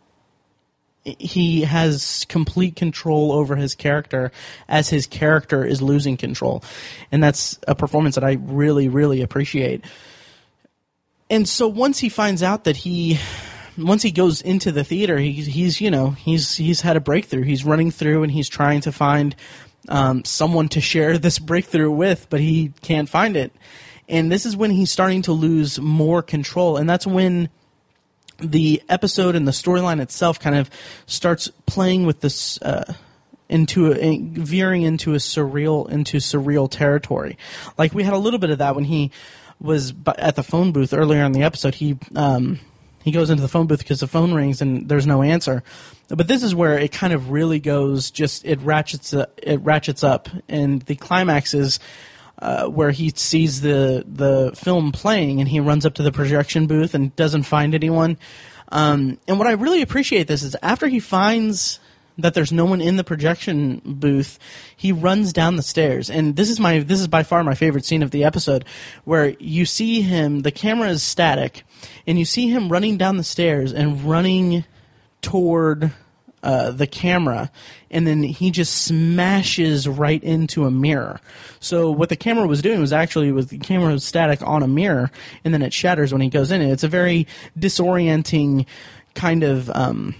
he 1.04 1.62
has 1.62 2.26
complete 2.28 2.74
control 2.76 3.32
over 3.32 3.56
his 3.56 3.74
character 3.74 4.32
as 4.68 4.88
his 4.88 5.06
character 5.06 5.64
is 5.64 5.80
losing 5.80 6.16
control. 6.16 6.64
And 7.12 7.22
that's 7.22 7.60
a 7.68 7.76
performance 7.76 8.16
that 8.16 8.24
I 8.24 8.38
really 8.40 8.88
really 8.88 9.22
appreciate. 9.22 9.84
And 11.30 11.48
so 11.48 11.68
once 11.68 11.98
he 11.98 12.08
finds 12.08 12.42
out 12.42 12.64
that 12.64 12.76
he 12.76 13.18
once 13.78 14.02
he 14.02 14.10
goes 14.10 14.40
into 14.40 14.72
the 14.72 14.84
theater 14.84 15.18
he, 15.18 15.32
he's 15.32 15.80
you 15.80 15.90
know 15.90 16.10
he's 16.10 16.56
he's 16.56 16.80
had 16.80 16.96
a 16.96 17.00
breakthrough. 17.00 17.42
He's 17.42 17.64
running 17.64 17.90
through 17.90 18.22
and 18.22 18.32
he's 18.32 18.48
trying 18.48 18.80
to 18.82 18.92
find 18.92 19.34
um, 19.88 20.24
someone 20.24 20.68
to 20.70 20.80
share 20.80 21.18
this 21.18 21.38
breakthrough 21.38 21.90
with, 21.90 22.26
but 22.30 22.40
he 22.40 22.72
can't 22.82 23.08
find 23.08 23.36
it. 23.36 23.52
And 24.08 24.30
this 24.30 24.46
is 24.46 24.56
when 24.56 24.70
he's 24.70 24.90
starting 24.90 25.22
to 25.22 25.32
lose 25.32 25.80
more 25.80 26.22
control, 26.22 26.76
and 26.76 26.88
that's 26.88 27.06
when 27.06 27.48
the 28.38 28.82
episode 28.88 29.34
and 29.34 29.48
the 29.48 29.52
storyline 29.52 30.00
itself 30.00 30.38
kind 30.38 30.56
of 30.56 30.70
starts 31.06 31.48
playing 31.66 32.06
with 32.06 32.20
this. 32.20 32.60
Uh, 32.62 32.94
into 33.48 33.92
a, 33.92 34.18
veering 34.18 34.82
into 34.82 35.14
a 35.14 35.18
surreal 35.18 35.88
into 35.88 36.16
surreal 36.16 36.68
territory. 36.68 37.38
Like 37.78 37.94
we 37.94 38.02
had 38.02 38.12
a 38.12 38.18
little 38.18 38.40
bit 38.40 38.50
of 38.50 38.58
that 38.58 38.74
when 38.74 38.84
he 38.84 39.12
was 39.60 39.94
at 40.18 40.36
the 40.36 40.42
phone 40.42 40.72
booth 40.72 40.92
earlier 40.92 41.24
in 41.24 41.32
the 41.32 41.44
episode. 41.44 41.76
He 41.76 41.96
um, 42.14 42.58
he 43.06 43.12
goes 43.12 43.30
into 43.30 43.40
the 43.40 43.48
phone 43.48 43.68
booth 43.68 43.78
because 43.78 44.00
the 44.00 44.08
phone 44.08 44.34
rings 44.34 44.60
and 44.60 44.88
there's 44.88 45.06
no 45.06 45.22
answer. 45.22 45.62
But 46.08 46.26
this 46.26 46.42
is 46.42 46.56
where 46.56 46.76
it 46.76 46.90
kind 46.90 47.12
of 47.12 47.30
really 47.30 47.60
goes. 47.60 48.10
Just 48.10 48.44
it 48.44 48.58
ratchets 48.62 49.14
uh, 49.14 49.26
it 49.40 49.60
ratchets 49.60 50.02
up, 50.02 50.28
and 50.48 50.82
the 50.82 50.96
climax 50.96 51.54
is. 51.54 51.78
Uh, 52.38 52.66
where 52.66 52.90
he 52.90 53.08
sees 53.16 53.62
the 53.62 54.04
the 54.06 54.52
film 54.54 54.92
playing 54.92 55.40
and 55.40 55.48
he 55.48 55.58
runs 55.58 55.86
up 55.86 55.94
to 55.94 56.02
the 56.02 56.12
projection 56.12 56.66
booth 56.66 56.94
and 56.94 57.16
doesn't 57.16 57.44
find 57.44 57.74
anyone. 57.74 58.18
Um, 58.68 59.18
and 59.26 59.38
what 59.38 59.46
I 59.46 59.52
really 59.52 59.80
appreciate 59.80 60.28
this 60.28 60.42
is 60.42 60.54
after 60.62 60.86
he 60.86 61.00
finds 61.00 61.80
that 62.18 62.34
there's 62.34 62.52
no 62.52 62.64
one 62.64 62.80
in 62.80 62.96
the 62.96 63.04
projection 63.04 63.80
booth, 63.84 64.38
he 64.76 64.92
runs 64.92 65.32
down 65.32 65.56
the 65.56 65.62
stairs. 65.62 66.10
And 66.10 66.36
this 66.36 66.50
is 66.50 66.58
my 66.58 66.80
this 66.80 67.00
is 67.00 67.08
by 67.08 67.22
far 67.22 67.44
my 67.44 67.54
favorite 67.54 67.84
scene 67.84 68.02
of 68.02 68.10
the 68.10 68.24
episode 68.24 68.64
where 69.04 69.30
you 69.38 69.64
see 69.64 70.00
him 70.00 70.40
the 70.40 70.52
camera 70.52 70.88
is 70.88 71.02
static 71.02 71.64
and 72.06 72.18
you 72.18 72.24
see 72.24 72.48
him 72.48 72.70
running 72.70 72.96
down 72.96 73.16
the 73.16 73.24
stairs 73.24 73.72
and 73.72 74.04
running 74.04 74.64
toward 75.20 75.92
uh, 76.42 76.70
the 76.70 76.86
camera, 76.86 77.50
and 77.90 78.06
then 78.06 78.22
he 78.22 78.52
just 78.52 78.84
smashes 78.84 79.88
right 79.88 80.22
into 80.22 80.64
a 80.64 80.70
mirror. 80.70 81.20
So 81.58 81.90
what 81.90 82.08
the 82.08 82.14
camera 82.14 82.46
was 82.46 82.62
doing 82.62 82.78
was 82.78 82.92
actually 82.92 83.32
was 83.32 83.48
the 83.48 83.58
camera 83.58 83.92
was 83.92 84.04
static 84.04 84.40
on 84.42 84.62
a 84.62 84.68
mirror, 84.68 85.10
and 85.44 85.52
then 85.52 85.62
it 85.62 85.72
shatters 85.72 86.12
when 86.12 86.22
he 86.22 86.28
goes 86.28 86.52
in. 86.52 86.62
It's 86.62 86.84
a 86.84 86.88
very 86.88 87.26
disorienting 87.58 88.66
kind 89.14 89.42
of 89.42 89.68
um, 89.70 90.14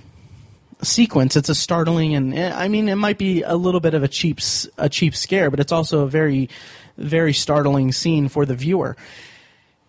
sequence. 0.83 1.37
It's 1.37 1.49
a 1.49 1.55
startling 1.55 2.15
and 2.15 2.35
eh, 2.35 2.53
I 2.55 2.69
mean 2.69 2.89
it 2.89 2.97
might 2.97 3.19
be 3.19 3.43
a 3.43 3.57
little 3.57 3.81
bit 3.81 3.95
of 3.95 4.03
a 4.03 4.09
cheap 4.09 4.41
a 4.79 4.89
cheap 4.89 5.15
scare, 5.15 5.51
but 5.51 5.61
it's 5.61 5.73
also 5.73 6.03
a 6.03 6.09
very 6.09 6.49
very 6.97 7.33
startling 7.33 7.93
scene 7.93 8.29
for 8.29 8.47
the 8.47 8.55
viewer. 8.55 8.97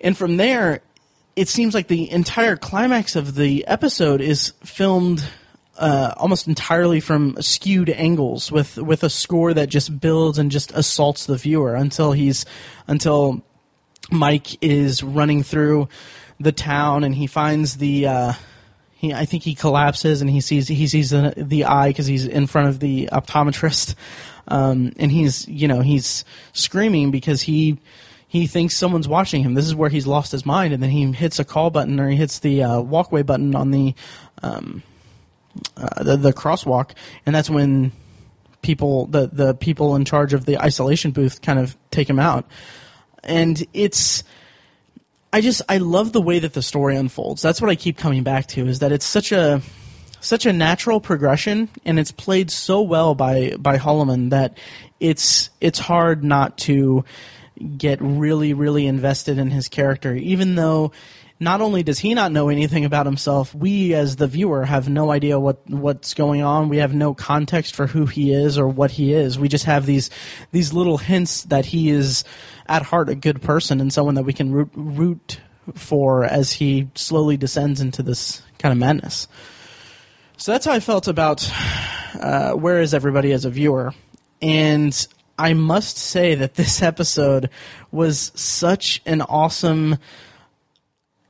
And 0.02 0.18
from 0.18 0.38
there, 0.38 0.82
it 1.36 1.48
seems 1.48 1.74
like 1.74 1.88
the 1.88 2.12
entire 2.12 2.56
climax 2.56 3.16
of 3.16 3.36
the 3.36 3.66
episode 3.68 4.22
is 4.22 4.54
filmed 4.64 5.24
uh, 5.78 6.14
almost 6.18 6.48
entirely 6.48 7.00
from 7.00 7.40
skewed 7.40 7.90
angles 7.90 8.52
with 8.52 8.78
with 8.78 9.04
a 9.04 9.10
score 9.10 9.54
that 9.54 9.70
just 9.70 10.00
builds 10.00 10.40
and 10.40 10.50
just 10.50 10.72
assaults 10.72 11.26
the 11.26 11.36
viewer 11.36 11.76
until 11.76 12.12
he's 12.12 12.46
until 12.88 13.44
Mike 14.10 14.62
is 14.64 15.04
running 15.04 15.44
through 15.44 15.88
the 16.40 16.52
town 16.52 17.04
and 17.04 17.14
he 17.14 17.28
finds 17.28 17.78
the 17.78 18.08
uh, 18.08 18.34
he, 18.98 19.14
I 19.14 19.26
think 19.26 19.44
he 19.44 19.54
collapses 19.54 20.22
and 20.22 20.30
he 20.30 20.42
sees 20.42 20.68
he 20.68 20.88
sees 20.88 21.12
the, 21.12 21.34
the 21.38 21.66
eye 21.66 21.90
because 21.90 22.08
he's 22.08 22.26
in 22.26 22.48
front 22.48 22.68
of 22.68 22.80
the 22.80 23.08
optometrist, 23.12 23.94
um, 24.48 24.92
and 24.98 25.12
he's 25.12 25.48
you 25.48 25.68
know 25.68 25.82
he's 25.82 26.26
screaming 26.54 27.12
because 27.12 27.44
he 27.44 27.78
he 28.28 28.48
thinks 28.48 28.76
someone's 28.76 29.08
watching 29.08 29.44
him. 29.44 29.54
This 29.54 29.68
is 29.68 29.76
where 29.76 29.90
he's 29.90 30.08
lost 30.08 30.32
his 30.32 30.48
mind, 30.48 30.74
and 30.74 30.82
then 30.82 30.90
he 30.90 31.12
hits 31.12 31.38
a 31.38 31.46
call 31.46 31.70
button 31.70 32.00
or 32.00 32.10
he 32.10 32.18
hits 32.18 32.40
the 32.40 32.64
uh, 32.64 32.82
walkway 32.82 33.22
button 33.22 33.56
on 33.56 33.70
the, 33.70 33.94
um, 34.42 34.82
uh, 35.78 36.04
the 36.04 36.18
the 36.18 36.34
crosswalk, 36.34 36.92
and 37.24 37.36
that's 37.36 37.52
when 37.52 37.92
people 38.64 39.06
the 39.06 39.28
the 39.28 39.54
people 39.54 39.96
in 39.96 40.06
charge 40.06 40.34
of 40.34 40.46
the 40.46 40.60
isolation 40.60 41.12
booth 41.12 41.44
kind 41.44 41.60
of 41.60 41.78
take 41.92 42.10
him 42.10 42.20
out, 42.20 42.46
and 43.24 43.64
it's 43.76 44.24
I 45.32 45.42
just 45.42 45.62
I 45.68 45.78
love 45.78 46.14
the 46.14 46.22
way 46.22 46.40
that 46.40 46.54
the 46.54 46.62
story 46.62 46.96
unfolds. 46.96 47.42
That's 47.42 47.62
what 47.62 47.70
I 47.70 47.76
keep 47.76 47.98
coming 47.98 48.24
back 48.24 48.48
to 48.48 48.68
is 48.68 48.80
that 48.80 48.92
it's 48.92 49.06
such 49.06 49.32
a 49.32 49.62
such 50.20 50.46
a 50.46 50.54
natural 50.54 51.00
progression 51.00 51.70
and 51.86 52.00
it's 52.00 52.12
played 52.12 52.50
so 52.50 52.82
well 52.82 53.14
by 53.16 53.54
by 53.60 53.78
Holliman 53.78 54.30
that 54.32 54.58
it's 55.00 55.50
it's 55.62 55.80
hard 55.80 56.24
not 56.24 56.58
to 56.60 57.06
get 57.78 58.00
really 58.02 58.54
really 58.54 58.88
invested 58.88 59.38
in 59.38 59.52
his 59.52 59.68
character 59.68 60.14
even 60.14 60.56
though 60.56 60.92
not 61.40 61.62
only 61.62 61.84
does 61.84 62.00
he 62.00 62.14
not 62.14 62.32
know 62.32 62.50
anything 62.50 62.84
about 62.84 63.06
himself, 63.06 63.54
we 63.54 63.94
as 63.94 64.16
the 64.16 64.28
viewer 64.28 64.66
have 64.66 64.90
no 64.90 65.12
idea 65.12 65.40
what 65.40 65.62
what's 65.70 66.14
going 66.14 66.42
on. 66.42 66.70
We 66.70 66.78
have 66.78 66.96
no 66.96 67.14
context 67.14 67.76
for 67.76 67.86
who 67.86 68.08
he 68.08 68.34
is 68.34 68.58
or 68.58 68.68
what 68.68 68.92
he 68.92 69.14
is. 69.14 69.38
We 69.38 69.48
just 69.48 69.66
have 69.66 69.86
these 69.86 70.10
these 70.52 70.74
little 70.74 70.98
hints 70.98 71.44
that 71.44 71.66
he 71.66 71.90
is 71.90 72.24
at 72.68 72.84
heart 72.84 73.10
a 73.10 73.16
good 73.16 73.42
person 73.42 73.82
and 73.82 73.92
someone 73.92 74.16
that 74.16 74.24
we 74.24 74.34
can 74.34 74.52
root, 74.52 74.70
root 74.74 75.40
for 75.76 76.24
as 76.24 76.54
he 76.54 76.90
slowly 76.96 77.38
descends 77.38 77.82
into 77.82 78.04
this 78.04 78.42
kind 78.60 78.72
of 78.72 78.78
madness. 78.78 79.28
So 80.38 80.52
that's 80.52 80.66
how 80.66 80.74
I 80.74 80.80
felt 80.80 81.08
about 81.08 81.50
uh, 82.20 82.54
Where 82.54 82.80
Is 82.80 82.94
Everybody 82.94 83.32
as 83.32 83.46
a 83.46 83.50
viewer. 83.50 83.94
And 84.42 85.08
I 85.38 85.54
must 85.54 85.98
say 85.98 86.36
that 86.36 86.56
this 86.56 86.82
episode 86.82 87.50
was 87.92 88.32
such 88.36 89.02
an 89.06 89.22
awesome 89.22 89.98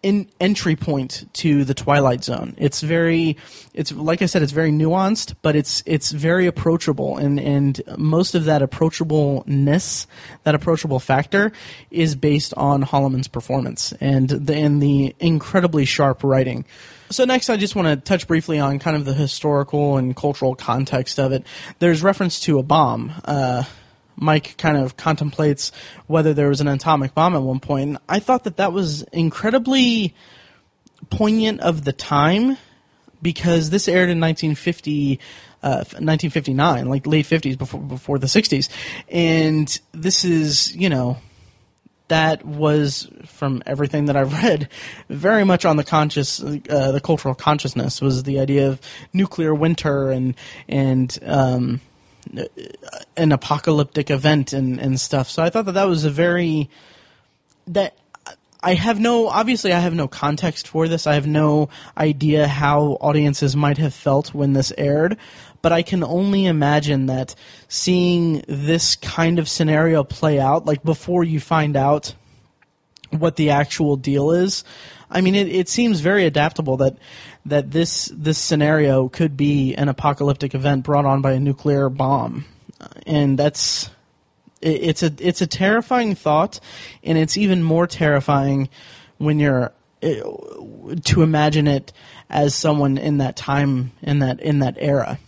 in 0.04 0.30
entry 0.40 0.76
point 0.76 1.28
to 1.34 1.64
the 1.64 1.74
Twilight 1.74 2.24
Zone. 2.24 2.56
It's 2.58 2.82
very, 2.82 3.38
it's 3.74 3.92
like 3.92 4.22
I 4.22 4.28
said, 4.28 4.44
it's 4.44 4.52
very 4.52 4.72
nuanced, 4.72 5.36
but 5.42 5.56
it's 5.56 5.84
it's 5.86 6.12
very 6.12 6.46
approachable, 6.46 7.18
and 7.18 7.40
and 7.40 7.82
most 7.98 8.36
of 8.36 8.46
that 8.46 8.62
approachableness, 8.62 10.06
that 10.44 10.56
approachable 10.56 11.00
factor, 11.00 11.52
is 11.92 12.16
based 12.16 12.54
on 12.56 12.82
Holliman's 12.84 13.28
performance 13.28 13.94
and 14.00 14.30
the 14.30 14.56
and 14.56 14.82
the 14.82 15.16
incredibly 15.20 15.86
sharp 15.86 16.24
writing. 16.24 16.66
So 17.10 17.24
next, 17.24 17.50
I 17.50 17.58
just 17.58 17.76
want 17.76 17.88
to 17.88 17.96
touch 17.96 18.28
briefly 18.28 18.60
on 18.60 18.80
kind 18.80 18.98
of 18.98 19.06
the 19.06 19.14
historical 19.14 19.98
and 19.98 20.16
cultural 20.16 20.56
context 20.56 21.20
of 21.20 21.32
it. 21.32 21.46
There's 21.80 22.04
reference 22.04 22.42
to 22.42 22.60
a 22.60 22.64
bomb. 22.64 23.14
Uh, 23.24 23.64
Mike 24.18 24.58
kind 24.58 24.78
of 24.78 24.98
contemplates 24.98 25.72
whether 26.08 26.34
there 26.34 26.50
was 26.50 26.60
an 26.60 26.68
atomic 26.68 27.14
bomb 27.14 27.36
at 27.36 27.42
one 27.42 27.60
point. 27.60 27.98
I 28.10 28.20
thought 28.20 28.44
that 28.44 28.58
that 28.58 28.74
was 28.74 29.04
incredibly 29.14 30.14
poignant 31.10 31.62
of 31.62 31.86
the 31.86 31.94
time 31.94 32.58
because 33.22 33.70
this 33.70 33.88
aired 33.88 34.10
in 34.10 34.20
1950, 34.20 35.20
uh, 35.64 35.78
1959, 35.78 36.88
like 36.88 37.08
late 37.08 37.26
50s 37.26 37.58
before 37.58 37.80
before 37.80 38.20
the 38.20 38.28
60s, 38.28 38.70
and 39.10 39.80
this 39.92 40.26
is 40.26 40.76
you 40.76 40.90
know 40.90 41.18
that 42.08 42.46
was 42.46 43.10
from 43.26 43.62
everything 43.66 44.06
that 44.06 44.16
I've 44.16 44.34
read 44.44 44.70
very 45.10 45.44
much 45.44 45.66
on 45.66 45.78
the 45.78 45.84
conscious 45.84 46.42
uh, 46.42 46.92
the 46.92 47.02
cultural 47.04 47.36
consciousness 47.36 48.02
was 48.02 48.24
the 48.24 48.40
idea 48.40 48.70
of 48.70 48.82
nuclear 49.14 49.54
winter 49.54 50.12
and 50.12 50.36
and 50.68 51.18
um, 51.26 51.82
an 53.16 53.32
apocalyptic 53.32 54.10
event 54.10 54.54
and, 54.54 54.80
and 54.80 55.00
stuff. 55.00 55.30
So 55.30 55.44
I 55.44 55.50
thought 55.50 55.66
that 55.66 55.74
that 55.74 55.88
was 55.88 56.06
a 56.06 56.10
very 56.10 56.70
that 57.68 57.98
I 58.64 58.74
have 58.74 59.00
no 59.00 59.28
obviously 59.28 59.72
I 59.74 59.80
have 59.80 59.94
no 59.94 60.08
context 60.08 60.68
for 60.68 60.88
this. 60.88 61.08
I 61.08 61.14
have 61.14 61.28
no 61.28 61.70
idea 61.98 62.48
how 62.48 62.98
audiences 63.02 63.56
might 63.56 63.78
have 63.78 63.94
felt 63.94 64.34
when 64.34 64.54
this 64.54 64.74
aired, 64.78 65.18
but 65.62 65.72
I 65.72 65.84
can 65.84 66.04
only 66.04 66.46
imagine 66.46 67.06
that 67.08 67.36
seeing 67.68 68.44
this 68.48 68.96
kind 68.96 69.40
of 69.40 69.48
scenario 69.48 70.04
play 70.04 70.40
out 70.40 70.66
like 70.66 70.84
before 70.84 71.24
you 71.24 71.40
find 71.40 71.76
out 71.76 72.16
what 73.12 73.36
the 73.36 73.52
actual 73.52 73.96
deal 73.96 74.32
is. 74.32 74.64
I 75.10 75.22
mean, 75.22 75.36
it, 75.36 75.48
it 75.48 75.70
seems 75.70 76.02
very 76.02 76.26
adaptable 76.26 76.78
that 76.78 76.98
that 77.48 77.72
this 77.72 78.12
this 78.14 78.38
scenario 78.38 79.10
could 79.10 79.36
be 79.36 79.76
an 79.76 79.90
apocalyptic 79.90 80.54
event 80.56 80.84
brought 80.84 81.06
on 81.06 81.22
by 81.22 81.34
a 81.34 81.40
nuclear 81.40 81.90
bomb, 81.90 82.46
and 83.06 83.38
that's 83.38 83.90
it, 84.62 84.82
it's 84.84 85.04
a 85.04 85.14
it's 85.20 85.42
a 85.42 85.48
terrifying 85.48 86.16
thought, 86.16 86.60
and 87.04 87.18
it's 87.18 87.38
even 87.38 87.64
more 87.64 87.88
terrifying 87.88 88.70
when 89.18 89.40
you're 89.40 89.72
to 90.02 91.24
imagine 91.24 91.68
it 91.68 91.92
as 92.30 92.54
someone 92.54 92.98
in 92.98 93.18
that 93.18 93.36
time 93.36 93.92
in 94.02 94.20
that 94.20 94.40
in 94.42 94.60
that 94.60 94.76
era. 94.78 95.20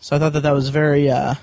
So 0.00 0.16
I 0.16 0.18
thought 0.18 0.32
that 0.34 0.42
that 0.42 0.52
was 0.52 0.68
very. 0.68 1.10
Uh, 1.10 1.34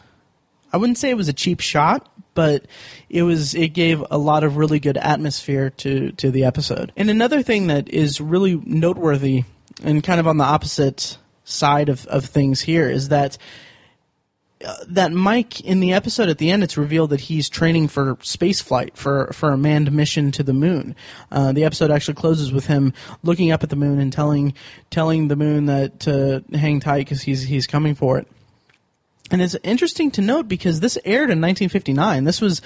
I 0.72 0.78
wouldn't 0.78 0.98
say 0.98 1.10
it 1.10 1.18
was 1.18 1.30
a 1.30 1.34
cheap 1.34 1.62
shot, 1.62 2.08
but 2.36 2.66
it 3.10 3.24
was 3.24 3.56
it 3.56 3.70
gave 3.70 4.04
a 4.12 4.18
lot 4.18 4.44
of 4.44 4.58
really 4.58 4.80
good 4.80 4.98
atmosphere 4.98 5.72
to 5.72 6.12
to 6.14 6.32
the 6.32 6.46
episode. 6.46 6.92
And 6.96 7.10
another 7.10 7.42
thing 7.42 7.68
that 7.68 7.90
is 7.90 8.22
really 8.22 8.62
noteworthy 8.66 9.46
and 9.84 10.04
kind 10.04 10.20
of 10.20 10.28
on 10.28 10.38
the 10.38 10.44
opposite 10.44 11.18
side 11.44 11.90
of, 11.90 12.06
of 12.08 12.26
things 12.26 12.62
here 12.62 12.90
is 12.90 13.10
that 13.10 13.38
uh, 14.64 14.76
that 14.90 15.14
Mike 15.14 15.62
in 15.62 15.80
the 15.80 15.94
episode 15.94 16.28
at 16.28 16.38
the 16.38 16.52
end, 16.52 16.64
it's 16.64 16.76
revealed 16.78 17.12
that 17.12 17.22
he's 17.22 17.48
training 17.48 17.88
for 17.88 18.18
space 18.22 18.60
flight 18.60 18.98
for 18.98 19.32
for 19.32 19.54
a 19.54 19.58
manned 19.58 19.90
mission 19.92 20.32
to 20.34 20.44
the 20.44 20.52
moon. 20.52 20.96
Uh, 21.32 21.54
the 21.54 21.64
episode 21.64 21.92
actually 21.92 22.16
closes 22.16 22.52
with 22.52 22.66
him 22.66 22.94
looking 23.24 23.52
up 23.52 23.64
at 23.64 23.70
the 23.70 23.78
moon 23.78 24.00
and 24.00 24.12
telling 24.12 24.54
telling 24.90 25.30
the 25.30 25.38
moon 25.38 25.68
that 25.68 26.02
to 26.02 26.44
hang 26.54 26.82
tight 26.82 27.00
because 27.00 27.22
he's 27.22 27.44
he's 27.44 27.68
coming 27.68 27.96
for 27.96 28.18
it. 28.18 28.28
And 29.32 29.42
it's 29.42 29.56
interesting 29.64 30.12
to 30.12 30.22
note 30.22 30.50
because 30.50 30.82
this 30.82 30.98
aired 31.06 31.30
in 31.30 31.40
1959. 31.40 32.26
This 32.26 32.42
was 32.42 32.62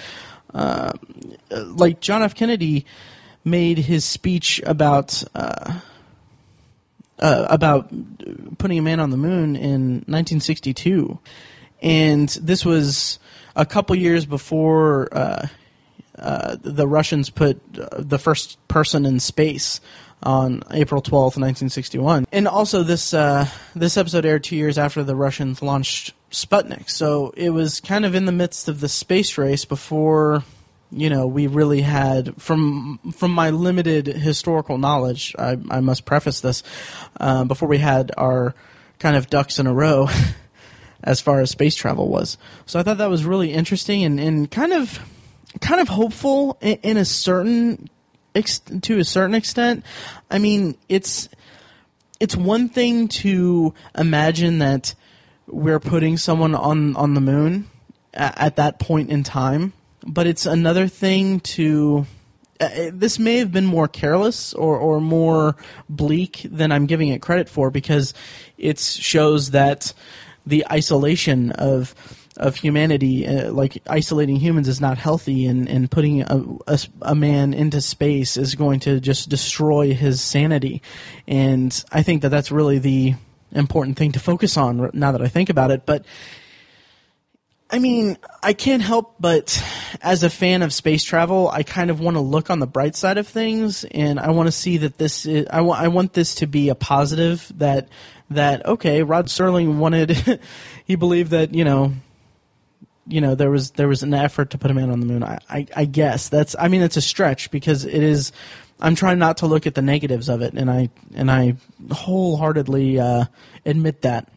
uh, 0.54 0.94
like 1.52 2.00
John 2.00 2.24
F. 2.24 2.34
Kennedy 2.34 2.86
made 3.46 3.78
his 3.78 4.04
speech 4.04 4.62
about 4.66 5.24
uh, 7.20 7.48
about 7.50 7.92
putting 8.58 8.80
a 8.80 8.82
man 8.82 9.00
on 9.00 9.10
the 9.10 9.18
moon 9.18 9.56
in 9.56 10.04
1962, 10.08 11.20
and 11.82 12.30
this 12.42 12.66
was 12.66 13.20
a 13.56 13.66
couple 13.66 13.96
years 13.96 14.26
before 14.26 15.10
uh, 15.12 15.48
uh, 16.18 16.58
the 16.62 16.88
Russians 16.88 17.30
put 17.30 17.60
uh, 17.78 17.88
the 18.00 18.20
first 18.20 18.66
person 18.68 19.06
in 19.06 19.20
space 19.20 19.82
on 20.22 20.64
April 20.72 21.02
12th, 21.02 21.38
1961. 21.38 22.26
And 22.32 22.48
also, 22.48 22.84
this 22.84 23.14
uh, 23.14 23.48
this 23.76 23.98
episode 23.98 24.26
aired 24.26 24.44
two 24.44 24.56
years 24.56 24.78
after 24.78 25.04
the 25.04 25.16
Russians 25.16 25.62
launched 25.62 26.14
Sputnik, 26.32 26.90
so 26.90 27.34
it 27.36 27.50
was 27.50 27.80
kind 27.80 28.06
of 28.06 28.16
in 28.16 28.26
the 28.26 28.32
midst 28.32 28.68
of 28.68 28.80
the 28.80 28.90
space 28.90 29.38
race 29.38 29.66
before 29.66 30.44
you 30.96 31.10
know, 31.10 31.28
we 31.28 31.48
really 31.48 31.82
had 31.82 32.42
from 32.42 33.00
from 33.14 33.32
my 33.32 33.50
limited 33.50 34.08
historical 34.08 34.78
knowledge. 34.78 35.36
I, 35.38 35.58
I 35.70 35.80
must 35.80 36.06
preface 36.06 36.42
this 36.42 36.64
uh, 37.20 37.44
before 37.46 37.68
we 37.68 37.80
had 37.80 38.12
our 38.18 38.54
kind 39.00 39.16
of 39.16 39.30
ducks 39.30 39.60
in 39.60 39.68
a 39.68 39.74
row 39.74 40.08
as 41.04 41.20
far 41.20 41.42
as 41.42 41.50
space 41.50 41.76
travel 41.76 42.08
was. 42.08 42.38
So 42.66 42.80
I 42.80 42.84
thought 42.84 43.00
that 43.00 43.10
was 43.10 43.26
really 43.26 43.52
interesting 43.52 44.04
and, 44.04 44.20
and 44.20 44.50
kind 44.50 44.74
of 44.74 45.00
kind 45.62 45.82
of 45.82 45.90
hopeful 45.90 46.58
in, 46.62 46.78
in 46.84 46.98
a 46.98 47.06
certain 47.06 47.90
ex- 48.36 48.60
to 48.60 49.00
a 49.00 49.04
certain 49.04 49.36
extent. 49.36 49.84
I 50.30 50.38
mean, 50.38 50.78
it's 50.88 51.30
it's 52.20 52.36
one 52.36 52.70
thing 52.70 53.08
to 53.10 53.74
imagine 53.98 54.60
that 54.60 54.96
we're 55.48 55.80
putting 55.80 56.18
someone 56.18 56.56
on 56.56 56.96
on 56.96 57.14
the 57.16 57.22
moon 57.22 57.70
at, 58.14 58.38
at 58.38 58.56
that 58.58 58.80
point 58.80 59.10
in 59.10 59.24
time 59.24 59.74
but 60.06 60.28
it's 60.28 60.46
another 60.46 60.88
thing 60.88 61.40
to. 61.42 62.06
Uh, 62.60 62.92
this 62.94 63.20
may 63.20 63.38
have 63.38 63.52
been 63.52 63.66
more 63.66 63.88
careless 63.88 64.54
or, 64.54 64.78
or 64.78 65.02
more 65.02 65.56
bleak 65.90 66.46
than 66.50 66.72
I'm 66.72 66.86
giving 66.86 67.10
it 67.10 67.22
credit 67.22 67.50
for 67.50 67.72
because 67.72 68.14
it 68.58 68.80
shows 68.80 69.52
that 69.52 69.94
the 70.46 70.66
isolation 70.72 71.52
of 71.52 71.96
of 72.38 72.56
humanity, 72.56 73.28
uh, 73.28 73.52
like 73.52 73.78
isolating 73.88 74.38
humans, 74.38 74.68
is 74.68 74.82
not 74.82 74.98
healthy, 74.98 75.46
and, 75.46 75.70
and 75.70 75.90
putting 75.90 76.22
a, 76.24 76.44
a, 76.68 76.80
a, 77.04 77.16
man 77.16 77.54
into 77.54 77.80
space 77.80 78.38
is 78.38 78.56
going 78.56 78.80
to 78.82 79.00
just 79.00 79.30
destroy 79.30 79.94
his 79.94 80.22
sanity. 80.22 80.82
And 81.28 81.84
I 81.92 82.02
think 82.02 82.24
that 82.24 82.30
that's 82.30 82.52
really 82.52 82.80
the 82.80 83.14
important 83.52 83.98
thing 83.98 84.14
to 84.14 84.20
focus 84.20 84.58
on 84.58 84.90
now 84.94 85.12
that 85.12 85.22
I 85.22 85.28
think 85.28 85.50
about 85.50 85.70
it. 85.70 85.86
But 85.86 86.06
I 87.74 87.80
mean, 87.80 88.20
I 88.44 88.54
can't 88.54 88.84
help 88.84 89.16
but, 89.20 89.60
as 90.00 90.22
a 90.22 90.30
fan 90.30 90.62
of 90.62 90.72
space 90.72 91.04
travel, 91.04 91.50
I 91.50 91.64
kind 91.64 91.90
of 91.90 92.00
want 92.00 92.18
to 92.18 92.22
look 92.22 92.52
on 92.52 92.60
the 92.60 92.68
bright 92.68 92.96
side 92.96 93.18
of 93.18 93.28
things, 93.28 93.84
and 93.84 94.20
I 94.20 94.30
want 94.30 94.46
to 94.46 94.52
see 94.52 94.78
that 94.78 95.00
this 95.00 95.26
is. 95.26 95.48
I 95.50 95.62
want. 95.62 95.82
I 95.82 95.88
want 95.88 96.14
this 96.14 96.36
to 96.36 96.46
be 96.46 96.70
a 96.70 96.76
positive. 96.76 97.52
That 97.58 97.90
that 98.30 98.64
okay, 98.68 99.02
Rod 99.02 99.26
Serling 99.26 99.78
wanted. 99.80 100.12
he 100.86 100.96
believed 100.96 101.32
that 101.32 101.56
you 101.56 101.64
know. 101.64 101.94
You 103.08 103.22
know 103.22 103.34
there 103.34 103.50
was 103.50 103.72
there 103.72 103.88
was 103.88 104.04
an 104.04 104.14
effort 104.14 104.52
to 104.52 104.60
put 104.60 104.70
a 104.70 104.76
man 104.76 104.92
on 104.92 105.00
the 105.00 105.08
moon. 105.08 105.24
I, 105.24 105.40
I, 105.50 105.68
I 105.76 105.86
guess 105.86 106.30
that's. 106.30 106.56
I 106.60 106.68
mean, 106.68 106.84
it's 106.84 106.96
a 106.96 107.02
stretch 107.02 107.50
because 107.50 107.86
it 107.86 108.04
is. 108.04 108.32
I'm 108.80 108.94
trying 108.94 109.18
not 109.18 109.38
to 109.38 109.48
look 109.48 109.66
at 109.66 109.74
the 109.74 109.82
negatives 109.82 110.30
of 110.30 110.44
it, 110.44 110.54
and 110.54 110.70
I 110.70 110.90
and 111.16 111.32
I 111.32 111.56
wholeheartedly 111.92 113.00
uh, 113.00 113.26
admit 113.66 114.04
that, 114.04 114.30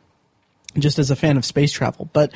just 0.79 0.99
as 0.99 1.11
a 1.11 1.17
fan 1.17 1.37
of 1.37 1.45
space 1.45 1.71
travel. 1.71 2.09
But 2.15 2.33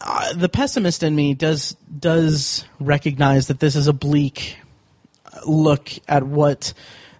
uh, 0.00 0.32
the 0.34 0.48
pessimist 0.48 1.02
in 1.02 1.14
me 1.14 1.34
does 1.34 1.76
does 1.98 2.64
recognize 2.80 3.48
that 3.48 3.60
this 3.60 3.76
is 3.76 3.86
a 3.86 3.92
bleak 3.92 4.56
look 5.46 5.90
at 6.08 6.24
what 6.24 6.72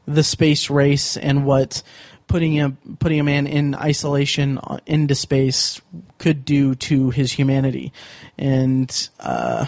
the 0.07 0.23
space 0.23 0.71
race 0.71 1.17
and 1.17 1.45
what 1.45 1.83
putting 2.33 2.61
a 2.61 2.71
putting 2.99 3.21
a 3.21 3.25
man 3.25 3.47
in 3.47 3.75
isolation 3.75 4.59
into 4.87 5.15
space 5.15 5.81
could 6.19 6.45
do 6.45 6.75
to 6.77 7.11
his 7.11 7.31
humanity, 7.31 7.93
and 8.39 9.11
uh, 9.21 9.67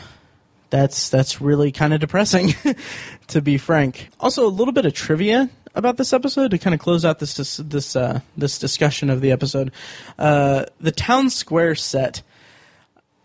that's 0.71 1.11
that's 1.11 1.41
really 1.41 1.71
kind 1.71 1.93
of 1.93 2.01
depressing, 2.01 2.55
to 3.29 3.43
be 3.43 3.59
frank. 3.59 4.09
Also, 4.19 4.47
a 4.47 4.49
little 4.49 4.73
bit 4.73 4.87
of 4.87 4.95
trivia. 4.95 5.51
about 5.75 5.97
this 5.97 6.13
episode 6.13 6.53
to 6.53 6.59
kind 6.59 6.73
of 6.73 6.81
close 6.81 7.05
out 7.05 7.19
this 7.19 7.35
this 7.35 7.59
this, 7.59 7.97
uh, 7.97 8.21
this 8.37 8.59
discussion 8.59 9.11
of 9.11 9.21
the 9.21 9.31
episode. 9.31 9.71
Uh, 10.19 10.65
the 10.81 10.93
town 10.93 11.29
square 11.31 11.75
set, 11.75 12.23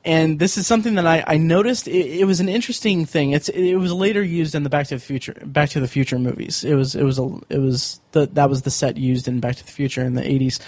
and 0.09 0.39
this 0.39 0.57
is 0.57 0.65
something 0.65 0.95
that 0.95 1.05
I, 1.05 1.23
I 1.27 1.37
noticed. 1.37 1.87
It, 1.87 2.21
it, 2.21 2.25
was 2.25 2.39
an 2.39 2.49
interesting 2.49 3.05
thing. 3.05 3.29
It's 3.29 3.47
it 3.47 3.75
was 3.75 3.93
later 3.93 4.23
used 4.23 4.55
in 4.55 4.63
the 4.63 4.69
Back 4.69 4.87
to 4.87 4.95
the 4.95 4.99
Future 4.99 5.35
Back 5.45 5.69
to 5.69 5.79
the 5.79 5.87
Future 5.87 6.17
movies. 6.17 6.63
It 6.63 6.73
was 6.73 6.95
it 6.95 7.03
was 7.03 7.19
a 7.19 7.29
it 7.49 7.59
was 7.59 8.01
the 8.11 8.25
that 8.33 8.49
was 8.49 8.63
the 8.63 8.71
set 8.71 8.97
used 8.97 9.27
in 9.27 9.39
Back 9.39 9.57
to 9.57 9.63
the 9.63 9.71
Future 9.71 10.01
in 10.01 10.15
the 10.15 10.27
eighties. 10.27 10.59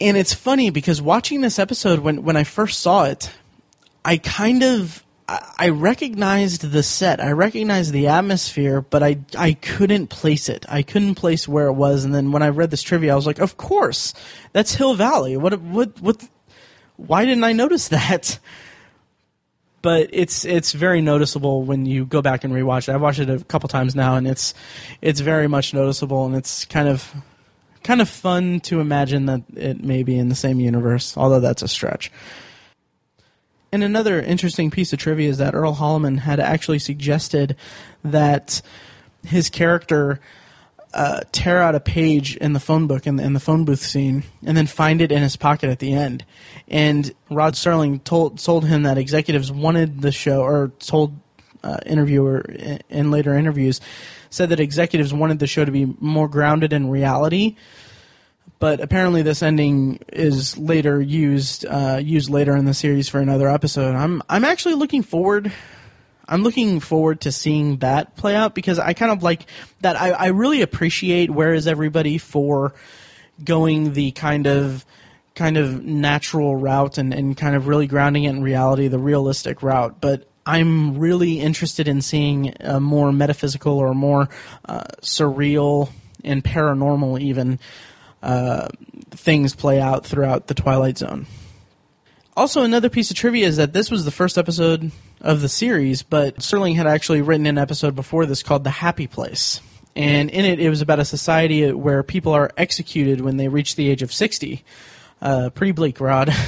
And 0.00 0.16
it's 0.16 0.34
funny 0.34 0.70
because 0.70 1.00
watching 1.00 1.40
this 1.40 1.60
episode 1.60 2.00
when 2.00 2.24
when 2.24 2.36
I 2.36 2.42
first 2.42 2.80
saw 2.80 3.04
it, 3.04 3.30
I 4.04 4.16
kind 4.16 4.64
of 4.64 5.04
I 5.28 5.68
recognized 5.68 6.72
the 6.72 6.82
set, 6.82 7.20
I 7.20 7.30
recognized 7.30 7.92
the 7.92 8.08
atmosphere, 8.08 8.80
but 8.80 9.04
I 9.04 9.18
I 9.38 9.52
couldn't 9.52 10.08
place 10.08 10.48
it. 10.48 10.66
I 10.68 10.82
couldn't 10.82 11.14
place 11.14 11.46
where 11.46 11.68
it 11.68 11.74
was. 11.74 12.04
And 12.04 12.12
then 12.12 12.32
when 12.32 12.42
I 12.42 12.48
read 12.48 12.72
this 12.72 12.82
trivia, 12.82 13.12
I 13.12 13.14
was 13.14 13.26
like, 13.26 13.38
"Of 13.38 13.56
course, 13.56 14.14
that's 14.52 14.74
Hill 14.74 14.94
Valley. 14.94 15.36
What 15.36 15.60
what 15.60 16.00
what? 16.02 16.28
Why 16.96 17.24
didn't 17.24 17.44
I 17.44 17.52
notice 17.52 17.88
that?" 17.88 18.38
But 19.82 20.08
it's 20.12 20.46
it's 20.46 20.72
very 20.72 21.02
noticeable 21.02 21.62
when 21.62 21.84
you 21.84 22.06
go 22.06 22.22
back 22.22 22.42
and 22.42 22.54
rewatch 22.54 22.88
it. 22.88 22.94
I've 22.94 23.02
watched 23.02 23.18
it 23.18 23.28
a 23.28 23.44
couple 23.44 23.68
times 23.68 23.94
now, 23.94 24.16
and 24.16 24.26
it's 24.26 24.54
it's 25.02 25.20
very 25.20 25.46
much 25.46 25.74
noticeable, 25.74 26.24
and 26.24 26.34
it's 26.34 26.64
kind 26.64 26.88
of 26.88 27.14
kind 27.82 28.00
of 28.00 28.08
fun 28.08 28.60
to 28.60 28.80
imagine 28.80 29.26
that 29.26 29.42
it 29.54 29.84
may 29.84 30.02
be 30.02 30.16
in 30.18 30.30
the 30.30 30.34
same 30.34 30.58
universe, 30.58 31.16
although 31.16 31.40
that's 31.40 31.62
a 31.62 31.68
stretch. 31.68 32.10
And 33.72 33.82
another 33.82 34.20
interesting 34.20 34.70
piece 34.70 34.92
of 34.92 35.00
trivia 35.00 35.28
is 35.28 35.38
that 35.38 35.54
Earl 35.54 35.74
Holliman 35.74 36.18
had 36.18 36.40
actually 36.40 36.78
suggested 36.78 37.56
that 38.02 38.62
his 39.26 39.50
character 39.50 40.20
uh, 40.94 41.20
tear 41.32 41.60
out 41.60 41.74
a 41.74 41.80
page 41.80 42.36
in 42.36 42.52
the 42.52 42.60
phone 42.60 42.86
book 42.86 43.06
in 43.06 43.16
the, 43.16 43.24
in 43.24 43.32
the 43.32 43.40
phone 43.40 43.64
booth 43.64 43.80
scene 43.80 44.22
and 44.46 44.56
then 44.56 44.66
find 44.66 45.02
it 45.02 45.10
in 45.10 45.22
his 45.22 45.36
pocket 45.36 45.68
at 45.68 45.80
the 45.80 45.92
end. 45.92 46.24
And 46.68 47.12
Rod 47.30 47.54
Serling 47.54 48.02
told 48.04 48.38
told 48.38 48.64
him 48.64 48.84
that 48.84 48.96
executives 48.96 49.50
wanted 49.52 50.00
the 50.00 50.12
show, 50.12 50.42
or 50.42 50.72
told 50.78 51.18
uh, 51.62 51.78
interviewer 51.84 52.40
in 52.88 53.10
later 53.10 53.36
interviews, 53.36 53.80
said 54.30 54.48
that 54.50 54.60
executives 54.60 55.12
wanted 55.12 55.40
the 55.40 55.46
show 55.46 55.64
to 55.64 55.72
be 55.72 55.92
more 56.00 56.28
grounded 56.28 56.72
in 56.72 56.88
reality 56.88 57.56
but 58.58 58.80
apparently 58.80 59.20
this 59.20 59.42
ending 59.42 59.98
is 60.12 60.56
later 60.56 61.00
used 61.00 61.66
uh, 61.66 62.00
used 62.02 62.30
later 62.30 62.56
in 62.56 62.64
the 62.64 62.72
series 62.72 63.08
for 63.08 63.20
another 63.20 63.48
episode. 63.48 63.94
I'm 63.94 64.22
I'm 64.28 64.44
actually 64.44 64.74
looking 64.74 65.02
forward. 65.02 65.52
I'm 66.28 66.42
looking 66.42 66.80
forward 66.80 67.22
to 67.22 67.32
seeing 67.32 67.78
that 67.78 68.16
play 68.16 68.34
out 68.34 68.54
because 68.54 68.78
I 68.78 68.94
kind 68.94 69.12
of 69.12 69.22
like 69.22 69.46
that. 69.80 70.00
I, 70.00 70.10
I 70.10 70.26
really 70.28 70.62
appreciate 70.62 71.30
where 71.30 71.52
is 71.52 71.66
everybody 71.66 72.18
for 72.18 72.74
going 73.42 73.92
the 73.92 74.12
kind 74.12 74.46
of 74.46 74.84
kind 75.34 75.56
of 75.56 75.84
natural 75.84 76.54
route 76.54 76.98
and, 76.98 77.12
and 77.12 77.36
kind 77.36 77.56
of 77.56 77.66
really 77.66 77.86
grounding 77.86 78.24
it 78.24 78.30
in 78.30 78.42
reality, 78.42 78.88
the 78.88 78.98
realistic 78.98 79.62
route. 79.62 80.00
But 80.00 80.28
I'm 80.46 80.98
really 80.98 81.40
interested 81.40 81.88
in 81.88 82.02
seeing 82.02 82.54
a 82.60 82.80
more 82.80 83.12
metaphysical 83.12 83.78
or 83.78 83.94
more 83.94 84.28
uh, 84.64 84.84
surreal 85.00 85.90
and 86.22 86.42
paranormal 86.42 87.20
even 87.20 87.58
uh, 88.22 88.68
things 89.10 89.54
play 89.54 89.80
out 89.80 90.06
throughout 90.06 90.46
the 90.46 90.54
Twilight 90.54 90.98
Zone. 90.98 91.26
Also, 92.36 92.62
another 92.62 92.88
piece 92.88 93.10
of 93.10 93.16
trivia 93.16 93.46
is 93.46 93.58
that 93.58 93.72
this 93.72 93.90
was 93.90 94.04
the 94.04 94.10
first 94.10 94.38
episode 94.38 94.90
of 95.24 95.40
the 95.40 95.48
series, 95.48 96.02
but 96.02 96.36
Serling 96.36 96.76
had 96.76 96.86
actually 96.86 97.22
written 97.22 97.46
an 97.46 97.56
episode 97.56 97.96
before 97.96 98.26
this 98.26 98.42
called 98.42 98.62
The 98.62 98.70
Happy 98.70 99.06
Place. 99.06 99.60
And 99.96 100.28
in 100.28 100.44
it, 100.44 100.60
it 100.60 100.68
was 100.68 100.82
about 100.82 101.00
a 101.00 101.04
society 101.04 101.72
where 101.72 102.02
people 102.02 102.32
are 102.32 102.50
executed 102.58 103.22
when 103.22 103.38
they 103.38 103.48
reach 103.48 103.74
the 103.74 103.88
age 103.88 104.02
of 104.02 104.12
60. 104.12 104.62
Uh, 105.22 105.50
pretty 105.50 105.72
bleak, 105.72 106.00
Rod. 106.00 106.32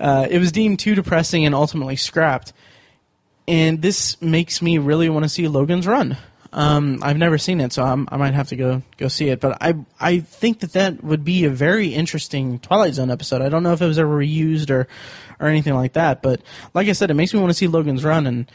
Uh, 0.00 0.28
it 0.30 0.38
was 0.38 0.52
deemed 0.52 0.78
too 0.78 0.94
depressing 0.94 1.44
and 1.44 1.56
ultimately 1.56 1.96
scrapped. 1.96 2.52
And 3.48 3.82
this 3.82 4.22
makes 4.22 4.62
me 4.62 4.78
really 4.78 5.08
want 5.08 5.24
to 5.24 5.28
see 5.28 5.48
Logan's 5.48 5.88
Run. 5.88 6.16
Um, 6.52 7.00
I've 7.02 7.18
never 7.18 7.36
seen 7.36 7.60
it, 7.60 7.72
so 7.72 7.82
I'm, 7.82 8.08
i 8.10 8.16
might 8.16 8.32
have 8.32 8.48
to 8.48 8.56
go 8.56 8.82
go 8.96 9.08
see 9.08 9.28
it. 9.28 9.40
But 9.40 9.58
I 9.60 9.74
I 10.00 10.20
think 10.20 10.60
that 10.60 10.72
that 10.72 11.04
would 11.04 11.24
be 11.24 11.44
a 11.44 11.50
very 11.50 11.88
interesting 11.88 12.58
Twilight 12.58 12.94
Zone 12.94 13.10
episode. 13.10 13.42
I 13.42 13.48
don't 13.48 13.62
know 13.62 13.72
if 13.72 13.82
it 13.82 13.86
was 13.86 13.98
ever 13.98 14.16
reused 14.18 14.70
or 14.70 14.88
or 15.38 15.48
anything 15.48 15.74
like 15.74 15.92
that. 15.94 16.22
But 16.22 16.40
like 16.74 16.88
I 16.88 16.92
said, 16.92 17.10
it 17.10 17.14
makes 17.14 17.34
me 17.34 17.40
want 17.40 17.50
to 17.50 17.54
see 17.54 17.66
Logan's 17.66 18.04
Run, 18.04 18.26
and 18.26 18.50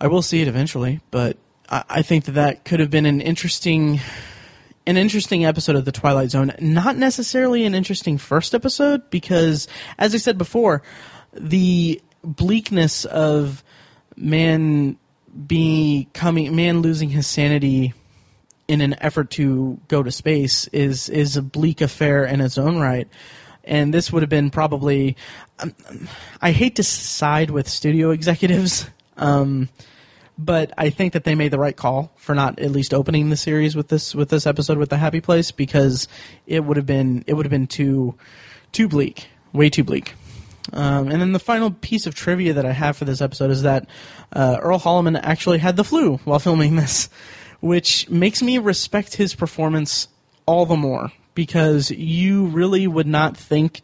I 0.00 0.06
will 0.06 0.22
see 0.22 0.40
it 0.40 0.48
eventually. 0.48 1.00
But 1.10 1.36
I, 1.68 1.84
I 1.88 2.02
think 2.02 2.26
that 2.26 2.32
that 2.32 2.64
could 2.64 2.80
have 2.80 2.90
been 2.90 3.06
an 3.06 3.20
interesting 3.20 4.00
an 4.86 4.96
interesting 4.96 5.44
episode 5.44 5.76
of 5.76 5.84
the 5.84 5.92
Twilight 5.92 6.30
Zone. 6.30 6.52
Not 6.60 6.96
necessarily 6.96 7.66
an 7.66 7.74
interesting 7.74 8.16
first 8.16 8.54
episode 8.54 9.10
because, 9.10 9.68
as 9.98 10.14
I 10.14 10.18
said 10.18 10.38
before, 10.38 10.82
the 11.34 12.00
bleakness 12.22 13.04
of 13.04 13.62
man 14.16 14.96
becoming 15.46 16.54
man 16.56 16.80
losing 16.80 17.10
his 17.10 17.26
sanity 17.26 17.94
in 18.66 18.80
an 18.82 18.94
effort 19.00 19.30
to 19.30 19.80
go 19.88 20.02
to 20.02 20.10
space 20.10 20.66
is 20.68 21.08
is 21.08 21.36
a 21.36 21.42
bleak 21.42 21.80
affair 21.80 22.24
in 22.24 22.40
its 22.40 22.58
own 22.58 22.78
right. 22.78 23.08
And 23.64 23.92
this 23.92 24.12
would 24.12 24.22
have 24.22 24.30
been 24.30 24.50
probably. 24.50 25.16
Um, 25.58 25.74
I 26.40 26.52
hate 26.52 26.76
to 26.76 26.82
side 26.82 27.50
with 27.50 27.68
studio 27.68 28.10
executives, 28.10 28.88
um, 29.16 29.68
but 30.38 30.72
I 30.78 30.90
think 30.90 31.12
that 31.14 31.24
they 31.24 31.34
made 31.34 31.50
the 31.50 31.58
right 31.58 31.76
call 31.76 32.12
for 32.16 32.34
not 32.34 32.58
at 32.60 32.70
least 32.70 32.94
opening 32.94 33.30
the 33.30 33.36
series 33.36 33.74
with 33.74 33.88
this 33.88 34.14
with 34.14 34.28
this 34.28 34.46
episode 34.46 34.78
with 34.78 34.90
the 34.90 34.96
Happy 34.96 35.20
Place 35.20 35.50
because 35.50 36.08
it 36.46 36.64
would 36.64 36.76
have 36.76 36.86
been 36.86 37.24
it 37.26 37.34
would 37.34 37.44
have 37.44 37.50
been 37.50 37.66
too 37.66 38.14
too 38.72 38.88
bleak, 38.88 39.28
way 39.52 39.68
too 39.70 39.84
bleak. 39.84 40.14
Um, 40.72 41.08
and 41.08 41.20
then 41.20 41.32
the 41.32 41.38
final 41.38 41.70
piece 41.70 42.06
of 42.06 42.14
trivia 42.14 42.52
that 42.54 42.66
I 42.66 42.72
have 42.72 42.96
for 42.96 43.04
this 43.04 43.20
episode 43.20 43.50
is 43.50 43.62
that 43.62 43.88
uh, 44.32 44.58
Earl 44.60 44.78
Holliman 44.78 45.18
actually 45.22 45.58
had 45.58 45.76
the 45.76 45.84
flu 45.84 46.18
while 46.24 46.38
filming 46.38 46.76
this, 46.76 47.08
which 47.60 48.08
makes 48.10 48.42
me 48.42 48.58
respect 48.58 49.16
his 49.16 49.34
performance 49.34 50.08
all 50.46 50.66
the 50.66 50.76
more 50.76 51.12
because 51.34 51.90
you 51.90 52.46
really 52.46 52.86
would 52.86 53.06
not 53.06 53.36
think 53.36 53.82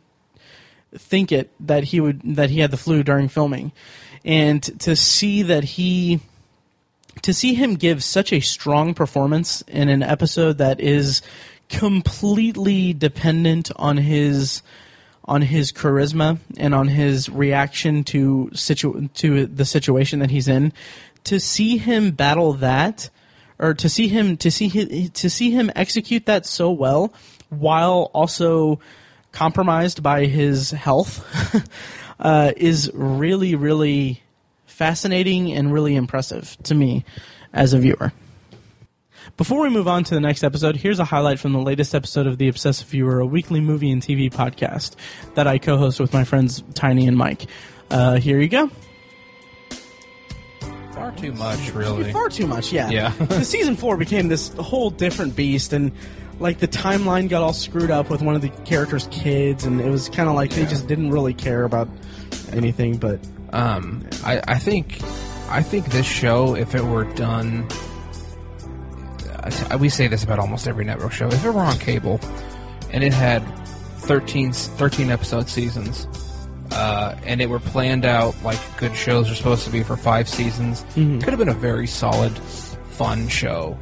think 0.97 1.33
it 1.33 1.51
that 1.61 1.85
he 1.85 2.01
would 2.01 2.21
that 2.37 2.51
he 2.51 2.61
had 2.61 2.71
the 2.71 2.77
flu 2.77 3.03
during 3.03 3.29
filming, 3.29 3.73
and 4.25 4.63
to 4.81 4.97
see 4.97 5.43
that 5.43 5.65
he 5.65 6.21
to 7.23 7.33
see 7.33 7.55
him 7.55 7.75
give 7.75 8.03
such 8.03 8.33
a 8.33 8.41
strong 8.41 8.95
performance 8.95 9.63
in 9.63 9.89
an 9.89 10.03
episode 10.03 10.59
that 10.59 10.81
is 10.81 11.23
completely 11.69 12.93
dependent 12.93 13.71
on 13.77 13.97
his 13.97 14.63
on 15.27 15.43
his 15.43 15.73
charisma 15.73 16.39
and 16.59 16.75
on 16.75 16.89
his 16.89 17.29
reaction 17.29 18.05
to 18.05 18.51
situ- 18.55 19.09
to 19.15 19.47
the 19.47 19.65
situation 19.65 20.19
that 20.19 20.31
he's 20.31 20.49
in 20.49 20.73
to 21.25 21.41
see 21.41 21.79
him 21.79 22.11
battle 22.11 22.53
that 22.55 23.09
or 23.59 23.73
to 23.75 23.89
see 23.89 24.09
him 24.09 24.37
to 24.37 24.51
see 24.51 24.69
his, 24.69 25.11
to 25.11 25.31
see 25.31 25.51
him 25.51 25.71
execute 25.75 26.27
that 26.27 26.45
so 26.45 26.71
well 26.71 27.13
while 27.49 28.11
also 28.13 28.79
compromised 29.33 30.03
by 30.03 30.27
his 30.27 30.71
health 30.71 31.25
uh, 32.21 32.53
is 32.57 32.91
really 32.95 33.55
really 33.55 34.23
fascinating 34.67 35.53
and 35.53 35.73
really 35.73 35.95
impressive 35.95 36.57
to 36.65 36.75
me 36.75 37.05
as 37.53 37.73
a 37.73 37.79
viewer. 37.79 38.13
Before 39.37 39.63
we 39.63 39.69
move 39.69 39.89
on 39.89 40.05
to 40.05 40.15
the 40.15 40.21
next 40.21 40.45
episode, 40.45 40.77
here's 40.77 41.01
a 41.01 41.05
highlight 41.05 41.41
from 41.41 41.53
the 41.53 41.59
latest 41.59 41.93
episode 41.93 42.29
of 42.29 42.39
The 42.39 42.47
Obsessive 42.47 42.87
Viewer, 42.87 43.19
a 43.19 43.27
weekly 43.27 43.61
movie 43.61 43.91
and 43.91 44.01
TV 44.01 44.33
podcast 44.33 44.95
that 45.35 45.49
I 45.49 45.59
co 45.59 45.77
host 45.77 45.99
with 45.99 46.13
my 46.13 46.23
friends 46.23 46.63
Tiny 46.75 47.09
and 47.09 47.17
Mike. 47.17 47.47
Uh, 47.91 48.15
here 48.15 48.41
you 48.41 48.47
go. 48.47 48.71
Far 50.93 51.11
too 51.17 51.33
much, 51.33 51.73
really. 51.73 52.13
Far 52.13 52.29
too 52.29 52.47
much, 52.47 52.73
yeah. 52.73 52.89
Yeah. 52.91 53.09
the 53.19 53.45
season 53.45 53.75
four 53.75 53.97
became 53.97 54.29
this 54.29 54.53
whole 54.55 54.91
different 54.91 55.35
beast, 55.35 55.73
and 55.73 55.91
like 56.39 56.61
the 56.61 56.69
timeline 56.69 57.29
got 57.29 57.43
all 57.43 57.53
screwed 57.53 57.91
up 57.91 58.11
with 58.11 58.23
one 58.23 58.37
of 58.37 58.41
the 58.41 58.51
characters' 58.65 59.09
kids, 59.11 59.65
and 59.65 59.81
it 59.81 59.91
was 59.91 60.09
kind 60.11 60.29
of 60.29 60.37
like 60.37 60.53
yeah. 60.53 60.59
they 60.59 60.67
just 60.67 60.87
didn't 60.87 61.11
really 61.11 61.35
care 61.35 61.65
about 61.65 61.89
anything. 62.53 62.99
But 62.99 63.19
um, 63.53 64.09
I, 64.23 64.41
I 64.47 64.59
think 64.61 65.01
I 65.49 65.61
think 65.61 65.87
this 65.87 66.07
show, 66.07 66.55
if 66.55 66.77
it 66.77 66.85
were 66.85 67.03
done 67.15 67.67
we 69.79 69.89
say 69.89 70.07
this 70.07 70.25
about 70.25 70.39
almost 70.39 70.67
every 70.67 70.85
network 70.85 71.13
show. 71.13 71.29
If 71.29 71.45
it 71.45 71.51
were 71.51 71.61
on 71.61 71.79
cable 71.79 72.21
and 72.91 73.03
it 73.03 73.13
had 73.13 73.41
13, 73.99 74.53
13 74.53 75.11
episode 75.11 75.49
seasons, 75.49 76.07
uh, 76.71 77.17
and 77.25 77.41
it 77.41 77.49
were 77.49 77.61
planned 77.61 78.05
out 78.05 78.35
like 78.43 78.59
good 78.79 78.95
shows 78.97 79.31
are 79.31 79.35
supposed 79.35 79.65
to 79.65 79.71
be 79.71 79.83
for 79.83 79.97
five 79.97 80.29
seasons, 80.29 80.83
mm-hmm. 80.95 81.21
could 81.21 81.31
have 81.31 81.39
been 81.39 81.49
a 81.49 81.55
very 81.55 81.87
solid, 81.87 82.37
fun 82.91 83.29
show, 83.29 83.79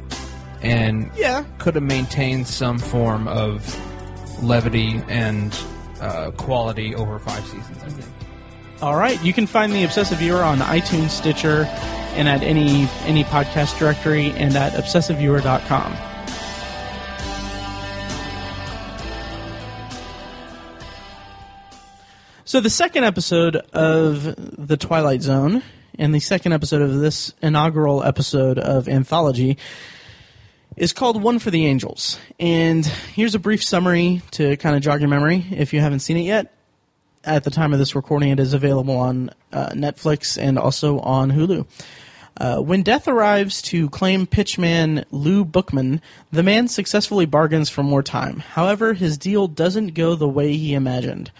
and 0.61 1.09
yeah, 1.15 1.43
could 1.57 1.75
have 1.75 1.83
maintained 1.83 2.47
some 2.47 2.77
form 2.77 3.27
of 3.27 3.63
levity 4.43 5.01
and 5.07 5.57
uh, 6.01 6.31
quality 6.31 6.93
over 6.95 7.19
five 7.19 7.45
seasons. 7.47 7.77
I 7.83 7.89
think. 7.89 8.13
All 8.81 8.97
right, 8.97 9.21
you 9.23 9.33
can 9.33 9.47
find 9.47 9.71
the 9.71 9.83
Obsessive 9.83 10.17
Viewer 10.19 10.43
on 10.43 10.59
iTunes, 10.59 11.11
Stitcher, 11.11 11.65
and 12.13 12.27
at 12.29 12.43
any 12.43 12.87
any 13.05 13.23
podcast 13.23 13.77
directory 13.77 14.31
and 14.31 14.55
at 14.55 14.73
obsessiveviewer.com. 14.73 15.95
So 22.45 22.59
the 22.59 22.69
second 22.69 23.03
episode 23.03 23.55
of 23.55 24.67
The 24.67 24.77
Twilight 24.77 25.23
Zone 25.23 25.63
and 25.97 26.13
the 26.13 26.19
second 26.19 26.51
episode 26.51 26.81
of 26.83 26.99
this 26.99 27.33
inaugural 27.41 28.03
episode 28.03 28.59
of 28.59 28.87
Anthology 28.87 29.57
is 30.75 30.93
called 30.93 31.21
One 31.21 31.39
for 31.39 31.51
the 31.51 31.65
Angels. 31.65 32.19
And 32.39 32.85
here's 32.85 33.33
a 33.35 33.39
brief 33.39 33.63
summary 33.63 34.21
to 34.31 34.57
kind 34.57 34.75
of 34.75 34.81
jog 34.81 35.01
your 35.01 35.09
memory 35.09 35.45
if 35.51 35.73
you 35.73 35.79
haven't 35.79 35.99
seen 35.99 36.17
it 36.17 36.23
yet. 36.23 36.53
At 37.23 37.43
the 37.43 37.51
time 37.51 37.73
of 37.73 37.79
this 37.79 37.95
recording, 37.95 38.29
it 38.29 38.39
is 38.39 38.53
available 38.53 38.97
on 38.97 39.31
uh, 39.51 39.69
Netflix 39.69 40.39
and 40.39 40.59
also 40.59 40.99
on 40.99 41.31
Hulu. 41.31 41.65
Uh, 42.37 42.59
when 42.59 42.81
death 42.81 43.07
arrives 43.07 43.61
to 43.61 43.89
claim 43.89 44.25
pitchman 44.25 45.05
Lou 45.11 45.45
Bookman, 45.45 46.01
the 46.31 46.43
man 46.43 46.67
successfully 46.67 47.25
bargains 47.25 47.69
for 47.69 47.83
more 47.83 48.03
time. 48.03 48.39
However, 48.39 48.93
his 48.93 49.17
deal 49.17 49.47
doesn't 49.47 49.93
go 49.93 50.15
the 50.15 50.27
way 50.27 50.55
he 50.55 50.73
imagined. 50.73 51.31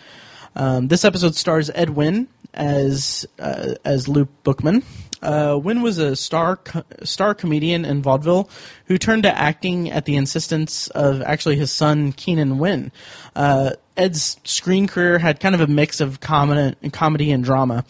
Um, 0.56 0.88
this 0.88 1.04
episode 1.04 1.36
stars 1.36 1.72
Ed 1.74 1.92
Wynn 1.92 2.28
as 2.54 3.26
uh, 3.40 3.74
as 3.84 4.08
Lou 4.08 4.26
Bookman. 4.44 4.84
Uh, 5.24 5.58
Wynn 5.62 5.82
was 5.82 5.98
a 5.98 6.16
star 6.16 6.58
co- 6.58 6.84
star 7.04 7.34
comedian 7.34 7.86
in 7.86 8.02
vaudeville 8.02 8.50
who 8.86 8.98
turned 8.98 9.24
to 9.24 9.36
acting 9.36 9.90
at 9.90 10.06
the 10.06 10.18
insistence 10.18 10.90
of 10.90 11.22
actually 11.22 11.56
his 11.56 11.72
son 11.72 12.12
Keenan 12.12 12.60
Wynn. 12.60 12.92
Uh, 13.36 13.72
Ed's 13.96 14.38
screen 14.44 14.88
career 14.88 15.20
had 15.20 15.40
kind 15.40 15.56
of 15.56 15.62
a 15.62 15.68
mix 15.68 16.02
of 16.02 16.20
comedy, 16.20 16.76
comedy 16.90 17.32
and 17.32 17.44
drama. 17.44 17.86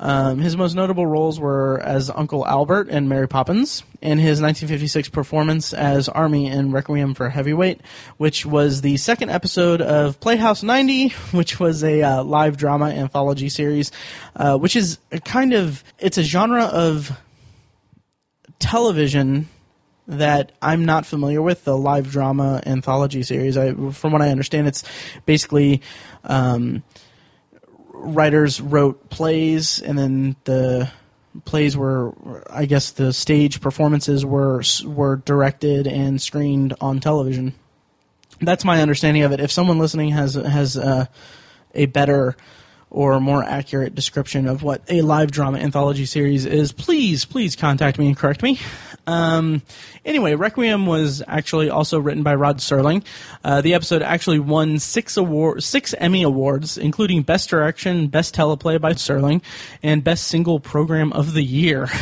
Um, 0.00 0.38
his 0.38 0.56
most 0.56 0.74
notable 0.74 1.06
roles 1.06 1.38
were 1.38 1.80
as 1.80 2.10
Uncle 2.10 2.46
Albert 2.46 2.88
in 2.88 3.08
Mary 3.08 3.28
Poppins, 3.28 3.82
and 4.02 4.18
his 4.18 4.40
1956 4.40 5.08
performance 5.08 5.72
as 5.72 6.08
Army 6.08 6.46
in 6.46 6.72
Requiem 6.72 7.14
for 7.14 7.28
Heavyweight, 7.28 7.80
which 8.16 8.44
was 8.44 8.80
the 8.80 8.96
second 8.96 9.30
episode 9.30 9.80
of 9.80 10.18
Playhouse 10.20 10.62
90, 10.62 11.08
which 11.32 11.60
was 11.60 11.84
a 11.84 12.02
uh, 12.02 12.24
live 12.24 12.56
drama 12.56 12.86
anthology 12.86 13.48
series, 13.48 13.92
uh, 14.36 14.56
which 14.56 14.76
is 14.76 14.98
a 15.12 15.20
kind 15.20 15.52
of 15.52 15.84
it's 15.98 16.18
a 16.18 16.22
genre 16.22 16.64
of 16.64 17.16
television 18.58 19.48
that 20.06 20.52
I'm 20.60 20.84
not 20.84 21.06
familiar 21.06 21.40
with 21.40 21.64
the 21.64 21.76
live 21.76 22.10
drama 22.10 22.62
anthology 22.66 23.22
series. 23.22 23.56
I, 23.56 23.72
from 23.92 24.12
what 24.12 24.22
I 24.22 24.28
understand, 24.30 24.66
it's 24.66 24.84
basically 25.24 25.80
um, 26.24 26.82
writers 28.04 28.60
wrote 28.60 29.10
plays, 29.10 29.80
and 29.80 29.98
then 29.98 30.36
the 30.44 30.90
plays 31.44 31.76
were, 31.76 32.12
I 32.48 32.66
guess, 32.66 32.92
the 32.92 33.12
stage 33.12 33.60
performances 33.60 34.24
were 34.24 34.62
were 34.84 35.16
directed 35.16 35.86
and 35.86 36.20
screened 36.20 36.74
on 36.80 37.00
television. 37.00 37.54
That's 38.40 38.64
my 38.64 38.82
understanding 38.82 39.22
of 39.22 39.32
it. 39.32 39.40
If 39.40 39.50
someone 39.50 39.78
listening 39.78 40.10
has 40.10 40.34
has 40.34 40.76
uh, 40.76 41.06
a 41.74 41.86
better 41.86 42.36
or 42.94 43.18
more 43.18 43.42
accurate 43.42 43.92
description 43.92 44.46
of 44.46 44.62
what 44.62 44.80
a 44.88 45.02
live 45.02 45.32
drama 45.32 45.58
anthology 45.58 46.06
series 46.06 46.46
is, 46.46 46.70
please, 46.70 47.24
please 47.24 47.56
contact 47.56 47.98
me 47.98 48.06
and 48.06 48.16
correct 48.16 48.40
me. 48.40 48.60
Um, 49.08 49.62
anyway, 50.04 50.36
Requiem 50.36 50.86
was 50.86 51.20
actually 51.26 51.70
also 51.70 51.98
written 51.98 52.22
by 52.22 52.36
Rod 52.36 52.58
Serling. 52.58 53.04
Uh, 53.42 53.60
the 53.60 53.74
episode 53.74 54.02
actually 54.02 54.38
won 54.38 54.78
six 54.78 55.16
award, 55.16 55.64
six 55.64 55.92
Emmy 55.98 56.22
awards, 56.22 56.78
including 56.78 57.22
Best 57.22 57.50
Direction, 57.50 58.06
Best 58.06 58.32
Teleplay 58.36 58.80
by 58.80 58.92
Serling, 58.92 59.42
and 59.82 60.04
Best 60.04 60.28
Single 60.28 60.60
Program 60.60 61.12
of 61.12 61.34
the 61.34 61.42
Year. 61.42 61.88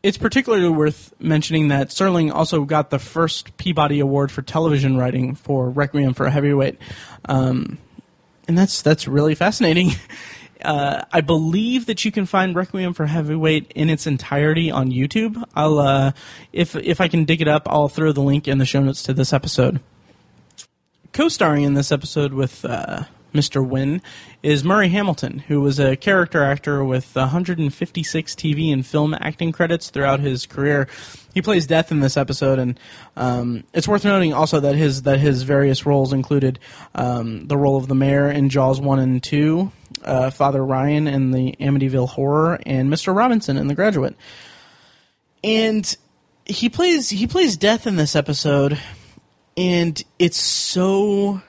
It's 0.00 0.16
particularly 0.16 0.68
worth 0.68 1.12
mentioning 1.18 1.68
that 1.68 1.88
Serling 1.88 2.32
also 2.32 2.64
got 2.64 2.90
the 2.90 3.00
first 3.00 3.56
Peabody 3.56 3.98
Award 3.98 4.30
for 4.30 4.42
television 4.42 4.96
writing 4.96 5.34
for 5.34 5.68
Requiem 5.68 6.14
for 6.14 6.24
a 6.24 6.30
Heavyweight. 6.30 6.78
Um, 7.24 7.78
and 8.48 8.56
that's 8.58 8.82
that's 8.82 9.06
really 9.06 9.34
fascinating. 9.34 9.92
Uh, 10.60 11.04
I 11.12 11.20
believe 11.20 11.86
that 11.86 12.04
you 12.04 12.10
can 12.10 12.26
find 12.26 12.52
Requiem 12.52 12.92
for 12.92 13.06
Heavyweight 13.06 13.70
in 13.76 13.88
its 13.88 14.08
entirety 14.08 14.72
on 14.72 14.90
YouTube. 14.90 15.40
I'll 15.54 15.78
uh, 15.78 16.12
if 16.52 16.74
if 16.74 17.00
I 17.00 17.06
can 17.06 17.24
dig 17.24 17.40
it 17.40 17.46
up, 17.46 17.68
I'll 17.70 17.88
throw 17.88 18.10
the 18.10 18.22
link 18.22 18.48
in 18.48 18.58
the 18.58 18.66
show 18.66 18.82
notes 18.82 19.04
to 19.04 19.14
this 19.14 19.32
episode. 19.32 19.78
Co-starring 21.12 21.62
in 21.62 21.74
this 21.74 21.92
episode 21.92 22.32
with 22.32 22.64
uh, 22.64 23.04
Mr. 23.34 23.66
Wynn 23.66 24.00
is 24.42 24.64
Murray 24.64 24.88
Hamilton, 24.88 25.40
who 25.40 25.60
was 25.60 25.78
a 25.78 25.96
character 25.96 26.42
actor 26.42 26.84
with 26.84 27.14
156 27.14 28.34
TV 28.34 28.72
and 28.72 28.86
film 28.86 29.14
acting 29.14 29.52
credits 29.52 29.90
throughout 29.90 30.20
his 30.20 30.46
career. 30.46 30.88
He 31.34 31.42
plays 31.42 31.66
Death 31.66 31.92
in 31.92 32.00
this 32.00 32.16
episode, 32.16 32.58
and 32.58 32.80
um, 33.16 33.64
it's 33.72 33.86
worth 33.86 34.04
noting 34.04 34.32
also 34.32 34.60
that 34.60 34.74
his 34.74 35.02
that 35.02 35.18
his 35.18 35.42
various 35.42 35.84
roles 35.86 36.12
included 36.12 36.58
um, 36.94 37.46
the 37.46 37.56
role 37.56 37.76
of 37.76 37.88
the 37.88 37.94
mayor 37.94 38.30
in 38.30 38.48
Jaws 38.48 38.80
one 38.80 38.98
and 38.98 39.22
two, 39.22 39.70
uh, 40.04 40.30
Father 40.30 40.64
Ryan 40.64 41.06
in 41.06 41.30
the 41.30 41.54
Amityville 41.60 42.08
Horror, 42.08 42.60
and 42.64 42.90
Mr. 42.90 43.14
Robinson 43.14 43.56
in 43.56 43.66
The 43.66 43.74
Graduate. 43.74 44.16
And 45.44 45.96
he 46.44 46.68
plays 46.68 47.10
he 47.10 47.26
plays 47.26 47.56
Death 47.56 47.86
in 47.86 47.96
this 47.96 48.16
episode, 48.16 48.78
and 49.56 50.02
it's 50.18 50.38
so 50.38 51.42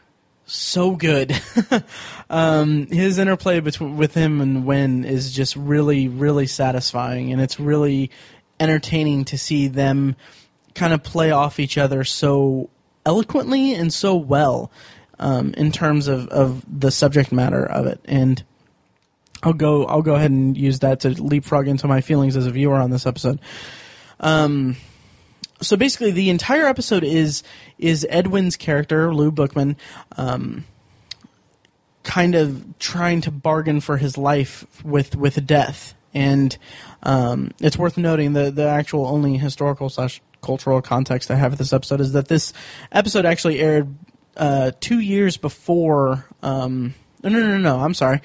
so 0.51 0.95
good. 0.95 1.39
um, 2.29 2.87
his 2.87 3.17
interplay 3.17 3.59
between 3.59 3.97
with 3.97 4.13
him 4.13 4.41
and 4.41 4.65
Wynn 4.65 5.05
is 5.05 5.31
just 5.31 5.55
really, 5.55 6.07
really 6.07 6.47
satisfying, 6.47 7.31
and 7.31 7.41
it's 7.41 7.59
really 7.59 8.11
entertaining 8.59 9.25
to 9.25 9.37
see 9.37 9.67
them 9.67 10.15
kind 10.75 10.93
of 10.93 11.03
play 11.03 11.31
off 11.31 11.59
each 11.59 11.77
other 11.77 12.03
so 12.03 12.69
eloquently 13.05 13.73
and 13.73 13.93
so 13.93 14.15
well 14.15 14.71
um, 15.19 15.53
in 15.55 15.71
terms 15.71 16.07
of, 16.07 16.27
of 16.29 16.63
the 16.67 16.91
subject 16.91 17.31
matter 17.31 17.65
of 17.65 17.85
it. 17.85 17.99
And 18.05 18.43
I'll 19.43 19.53
go 19.53 19.85
I'll 19.85 20.01
go 20.01 20.15
ahead 20.15 20.31
and 20.31 20.57
use 20.57 20.79
that 20.79 21.01
to 21.01 21.09
leapfrog 21.09 21.67
into 21.67 21.87
my 21.87 22.01
feelings 22.01 22.35
as 22.35 22.45
a 22.45 22.51
viewer 22.51 22.75
on 22.75 22.91
this 22.91 23.05
episode. 23.05 23.39
Um, 24.19 24.75
so 25.61 25.77
basically, 25.77 26.11
the 26.11 26.29
entire 26.29 26.65
episode 26.65 27.03
is 27.03 27.43
is 27.77 28.05
Ed 28.09 28.27
Wynn's 28.27 28.57
character 28.57 29.13
Lou 29.13 29.31
Bookman, 29.31 29.77
um, 30.17 30.65
kind 32.03 32.35
of 32.35 32.77
trying 32.79 33.21
to 33.21 33.31
bargain 33.31 33.81
for 33.81 33.97
his 33.97 34.17
life 34.17 34.65
with 34.83 35.15
with 35.15 35.45
death, 35.45 35.93
and 36.13 36.57
um, 37.03 37.51
it's 37.59 37.77
worth 37.77 37.97
noting 37.97 38.33
the 38.33 38.51
the 38.51 38.67
actual 38.67 39.05
only 39.05 39.37
historical 39.37 39.89
slash 39.89 40.21
cultural 40.41 40.81
context 40.81 41.29
I 41.29 41.35
have 41.35 41.51
of 41.53 41.57
this 41.57 41.73
episode 41.73 41.99
is 41.99 42.13
that 42.13 42.29
this 42.29 42.53
episode 42.91 43.25
actually 43.25 43.59
aired 43.59 43.93
uh, 44.37 44.71
two 44.79 44.99
years 44.99 45.37
before. 45.37 46.25
Um, 46.41 46.93
no, 47.23 47.29
no, 47.29 47.39
no, 47.39 47.57
no. 47.57 47.79
I'm 47.79 47.93
sorry. 47.93 48.21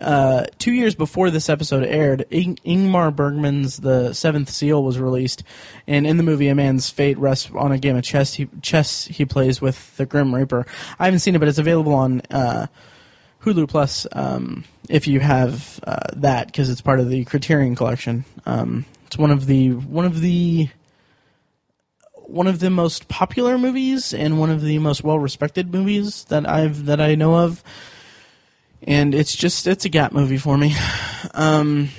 Uh, 0.00 0.44
two 0.58 0.72
years 0.72 0.94
before 0.94 1.30
this 1.30 1.48
episode 1.48 1.84
aired, 1.84 2.24
In- 2.30 2.56
Ingmar 2.64 3.14
Bergman's 3.14 3.78
The 3.78 4.12
Seventh 4.12 4.50
Seal 4.50 4.82
was 4.82 4.98
released, 4.98 5.42
and 5.86 6.06
in 6.06 6.16
the 6.16 6.22
movie, 6.22 6.48
a 6.48 6.54
man's 6.54 6.88
fate 6.88 7.18
rests 7.18 7.50
on 7.54 7.72
a 7.72 7.78
game 7.78 7.96
of 7.96 8.04
chess. 8.04 8.34
He 8.34 8.48
chess 8.62 9.06
he 9.06 9.24
plays 9.24 9.60
with 9.60 9.96
the 9.96 10.06
Grim 10.06 10.34
Reaper. 10.34 10.66
I 10.98 11.04
haven't 11.04 11.20
seen 11.20 11.34
it, 11.34 11.38
but 11.38 11.48
it's 11.48 11.58
available 11.58 11.94
on 11.94 12.22
uh, 12.30 12.66
Hulu 13.42 13.68
Plus 13.68 14.06
um, 14.12 14.64
if 14.88 15.06
you 15.06 15.20
have 15.20 15.80
uh, 15.86 15.98
that 16.16 16.46
because 16.46 16.70
it's 16.70 16.80
part 16.80 17.00
of 17.00 17.08
the 17.08 17.24
Criterion 17.24 17.76
Collection. 17.76 18.24
Um, 18.46 18.84
it's 19.06 19.18
one 19.18 19.30
of 19.30 19.46
the 19.46 19.72
one 19.72 20.04
of 20.04 20.20
the 20.20 20.68
one 22.14 22.46
of 22.46 22.60
the 22.60 22.68
most 22.68 23.08
popular 23.08 23.56
movies 23.56 24.12
and 24.12 24.38
one 24.38 24.50
of 24.50 24.60
the 24.60 24.78
most 24.78 25.02
well 25.02 25.18
respected 25.18 25.72
movies 25.72 26.24
that 26.24 26.46
I've 26.48 26.84
that 26.84 27.00
I 27.00 27.14
know 27.14 27.36
of 27.36 27.64
and 28.82 29.14
it's 29.14 29.34
just 29.34 29.66
it's 29.66 29.84
a 29.84 29.88
gap 29.88 30.12
movie 30.12 30.38
for 30.38 30.56
me. 30.56 30.74
Um, 31.34 31.90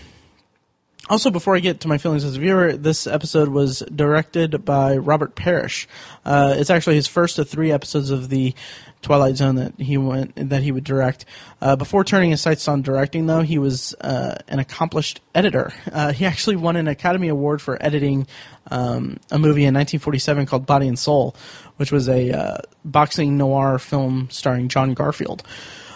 also, 1.10 1.32
before 1.32 1.56
I 1.56 1.60
get 1.60 1.80
to 1.82 1.88
my 1.88 1.98
feelings 1.98 2.24
as 2.24 2.38
a 2.38 2.40
viewer, 2.40 2.74
this 2.74 3.08
episode 3.08 3.50
was 3.50 3.80
directed 3.94 4.64
by 4.64 4.98
Robert 4.98 5.34
Parrish. 5.34 5.88
Uh, 6.24 6.54
it's 6.56 6.70
actually 6.70 6.96
his 6.96 7.08
first 7.08 7.40
of 7.40 7.50
three 7.50 7.72
episodes 7.72 8.12
of 8.12 8.30
the 8.30 8.54
Twilight 9.02 9.36
Zone 9.36 9.56
that 9.56 9.74
he 9.80 9.98
went 9.98 10.36
that 10.50 10.62
he 10.62 10.72
would 10.72 10.84
direct. 10.84 11.26
Uh, 11.62 11.76
before 11.76 12.04
turning 12.04 12.30
his 12.30 12.42
sights 12.42 12.68
on 12.68 12.84
directing, 12.84 13.26
though, 13.26 13.42
he 13.42 13.58
was 13.58 13.96
uh, 14.02 14.36
an 14.48 14.60
accomplished 14.60 15.20
editor. 15.34 15.74
Uh, 15.92 16.14
he 16.14 16.26
actually 16.26 16.58
won 16.58 16.76
an 16.76 16.88
Academy 16.88 17.30
Award 17.30 17.60
for 17.60 17.84
editing 17.84 18.28
um, 18.70 19.20
a 19.32 19.40
movie 19.40 19.64
in 19.64 19.74
1947 19.74 20.46
called 20.46 20.68
Body 20.68 20.88
and 20.88 21.00
Soul, 21.00 21.36
which 21.78 21.92
was 21.92 22.08
a 22.08 22.32
uh, 22.32 22.58
boxing 22.86 23.36
noir 23.36 23.80
film 23.80 24.28
starring 24.30 24.68
John 24.68 24.94
Garfield. 24.94 25.42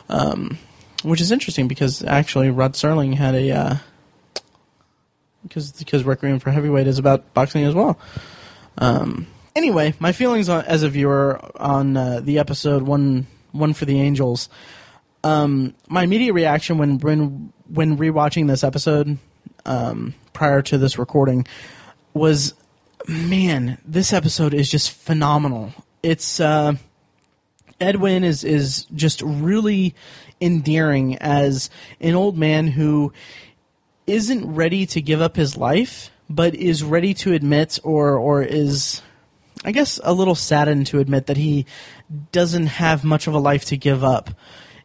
Um, 0.09 0.57
which 1.03 1.21
is 1.21 1.31
interesting 1.31 1.67
because 1.67 2.03
actually 2.03 2.49
Rod 2.49 2.73
Serling 2.73 3.13
had 3.15 3.35
a 3.35 3.51
uh, 3.51 3.75
because 5.43 5.71
because 5.73 6.03
Requiem 6.03 6.39
for 6.39 6.51
Heavyweight 6.51 6.87
is 6.87 6.99
about 6.99 7.33
boxing 7.33 7.63
as 7.65 7.75
well. 7.75 7.99
Um, 8.77 9.27
anyway, 9.55 9.93
my 9.99 10.11
feelings 10.11 10.49
on, 10.49 10.65
as 10.65 10.83
a 10.83 10.89
viewer 10.89 11.39
on 11.55 11.95
uh, 11.95 12.19
the 12.21 12.39
episode 12.39 12.83
one 12.83 13.27
one 13.51 13.73
for 13.73 13.85
the 13.85 13.99
Angels. 13.99 14.49
Um, 15.23 15.73
my 15.87 16.03
immediate 16.03 16.33
reaction 16.33 16.77
when 16.77 16.97
when 16.99 17.53
when 17.67 17.97
rewatching 17.97 18.47
this 18.47 18.63
episode 18.63 19.17
um, 19.65 20.15
prior 20.33 20.61
to 20.63 20.77
this 20.77 20.97
recording 20.97 21.47
was 22.13 22.53
man, 23.07 23.77
this 23.85 24.13
episode 24.13 24.53
is 24.53 24.69
just 24.69 24.91
phenomenal. 24.91 25.73
It's 26.01 26.39
uh, 26.39 26.75
Ed 27.79 27.97
Wynn 27.97 28.23
is 28.23 28.43
is 28.43 28.85
just 28.95 29.21
really 29.21 29.95
endearing 30.41 31.17
as 31.17 31.69
an 31.99 32.15
old 32.15 32.37
man 32.37 32.67
who 32.67 33.13
isn't 34.07 34.53
ready 34.53 34.85
to 34.87 35.01
give 35.01 35.21
up 35.21 35.35
his 35.35 35.57
life, 35.57 36.09
but 36.29 36.55
is 36.55 36.83
ready 36.83 37.13
to 37.13 37.33
admit 37.33 37.79
or 37.83 38.17
or 38.17 38.43
is 38.43 39.01
I 39.65 39.71
guess 39.71 39.99
a 40.03 40.13
little 40.13 40.35
saddened 40.35 40.87
to 40.87 40.99
admit 40.99 41.27
that 41.27 41.37
he 41.37 41.65
doesn't 42.31 42.67
have 42.67 43.03
much 43.03 43.27
of 43.27 43.33
a 43.33 43.39
life 43.39 43.65
to 43.65 43.77
give 43.77 44.03
up. 44.03 44.29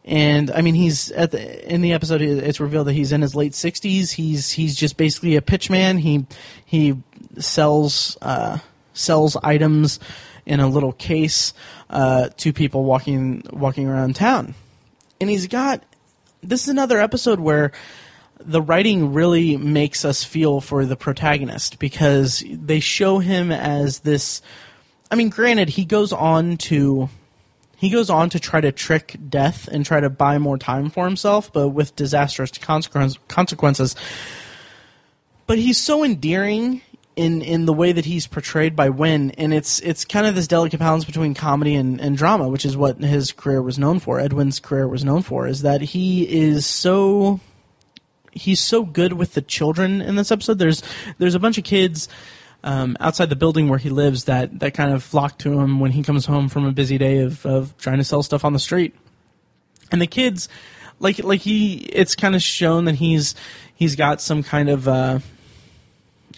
And 0.05 0.51
I 0.51 0.63
mean, 0.63 0.75
he's 0.75 1.11
at 1.11 1.33
the 1.33 1.73
in 1.73 1.83
the 1.83 1.93
episode. 1.93 2.23
It's 2.23 2.61
revealed 2.61 2.87
that 2.87 2.95
he's 2.95 3.13
in 3.13 3.21
his 3.21 3.35
late 3.35 3.55
sixties. 3.55 4.13
He's 4.13 4.51
he's 4.51 4.75
just 4.75 4.97
basically 4.97 5.37
a 5.37 5.43
pitchman. 5.43 5.99
He 5.99 6.27
he 6.65 6.97
sells 7.39 8.17
uh, 8.23 8.59
sells 8.95 9.37
items 9.43 10.01
in 10.47 10.61
a 10.61 10.69
little 10.69 10.93
case 10.93 11.53
uh, 11.91 12.31
to 12.39 12.53
people 12.55 12.85
walking 12.85 13.43
walking 13.51 13.87
around 13.87 14.17
town. 14.17 14.55
And 15.21 15.29
he's 15.29 15.47
got 15.47 15.83
this 16.43 16.63
is 16.63 16.69
another 16.69 17.01
episode 17.01 17.41
where 17.41 17.73
the 18.41 18.63
writing 18.63 19.13
really 19.13 19.57
makes 19.57 20.05
us 20.05 20.23
feel 20.23 20.61
for 20.61 20.85
the 20.85 20.97
protagonist 20.97 21.79
because 21.79 22.45
they 22.49 22.81
show 22.81 23.19
him 23.19 23.51
as 23.51 24.01
this 24.01 24.41
I 25.11 25.17
mean 25.17 25.31
granted 25.31 25.71
he 25.71 25.85
goes 25.85 26.13
on 26.13 26.57
to 26.59 27.09
he 27.77 27.91
goes 27.91 28.11
on 28.11 28.31
to 28.31 28.41
try 28.41 28.61
to 28.61 28.73
trick 28.73 29.17
death 29.29 29.69
and 29.69 29.85
try 29.85 30.01
to 30.01 30.11
buy 30.11 30.39
more 30.39 30.59
time 30.59 30.91
for 30.91 31.05
himself 31.05 31.53
but 31.53 31.69
with 31.69 31.97
disastrous 31.97 32.53
consequences. 32.53 33.97
But 35.47 35.59
he's 35.59 35.79
so 35.79 36.05
endearing 36.05 36.83
in 37.19 37.43
in 37.43 37.67
the 37.67 37.73
way 37.73 37.91
that 37.91 38.05
he's 38.05 38.29
portrayed 38.29 38.77
by 38.77 38.91
Wynn, 38.91 39.33
and 39.33 39.53
it's 39.53 39.81
it's 39.81 40.05
kind 40.05 40.25
of 40.25 40.37
this 40.37 40.47
delicate 40.47 40.79
balance 40.79 41.05
between 41.05 41.35
comedy 41.35 41.75
and, 41.75 42.01
and 42.01 42.17
drama, 42.17 42.49
which 42.49 42.65
is 42.65 42.77
what 42.77 42.99
his 42.99 43.33
career 43.33 43.61
was 43.61 43.77
known 43.77 43.99
for. 43.99 44.21
Ed 44.21 44.33
Wynn's 44.33 44.61
career 44.61 44.87
was 44.87 45.05
known 45.05 45.23
for 45.23 45.49
is 45.49 45.63
that 45.63 45.81
he 45.81 46.23
is 46.23 46.65
so 46.65 47.41
he's 48.31 48.61
so 48.61 48.85
good 48.85 49.15
with 49.15 49.35
the 49.35 49.43
children 49.43 50.01
in 50.01 50.15
this 50.15 50.31
episode. 50.31 50.61
There's 50.61 50.81
there's 51.19 51.35
a 51.35 51.41
bunch 51.41 51.59
of 51.59 51.65
kids 51.65 52.09
um, 52.63 52.97
outside 53.01 53.31
the 53.31 53.37
building 53.37 53.69
where 53.69 53.81
he 53.81 53.91
lives 53.91 54.25
that 54.25 54.61
that 54.61 54.75
kind 54.75 54.93
of 54.93 55.03
flock 55.03 55.39
to 55.39 55.59
him 55.59 55.81
when 55.81 55.91
he 55.91 56.05
comes 56.05 56.25
home 56.25 56.49
from 56.49 56.67
a 56.67 56.73
busy 56.73 56.99
day 56.99 57.19
of 57.19 57.45
of 57.45 57.77
trying 57.79 57.99
to 57.99 58.05
sell 58.05 58.23
stuff 58.23 58.45
on 58.45 58.53
the 58.53 58.61
street, 58.61 58.95
and 59.91 60.01
the 60.01 60.07
kids 60.07 60.49
like 61.01 61.19
like 61.25 61.41
he 61.41 61.79
it's 61.79 62.15
kind 62.15 62.37
of 62.37 62.43
shown 62.43 62.85
that 62.85 62.95
he's 62.95 63.35
he's 63.75 63.97
got 63.97 64.21
some 64.21 64.45
kind 64.45 64.69
of 64.69 64.87
uh, 64.87 65.19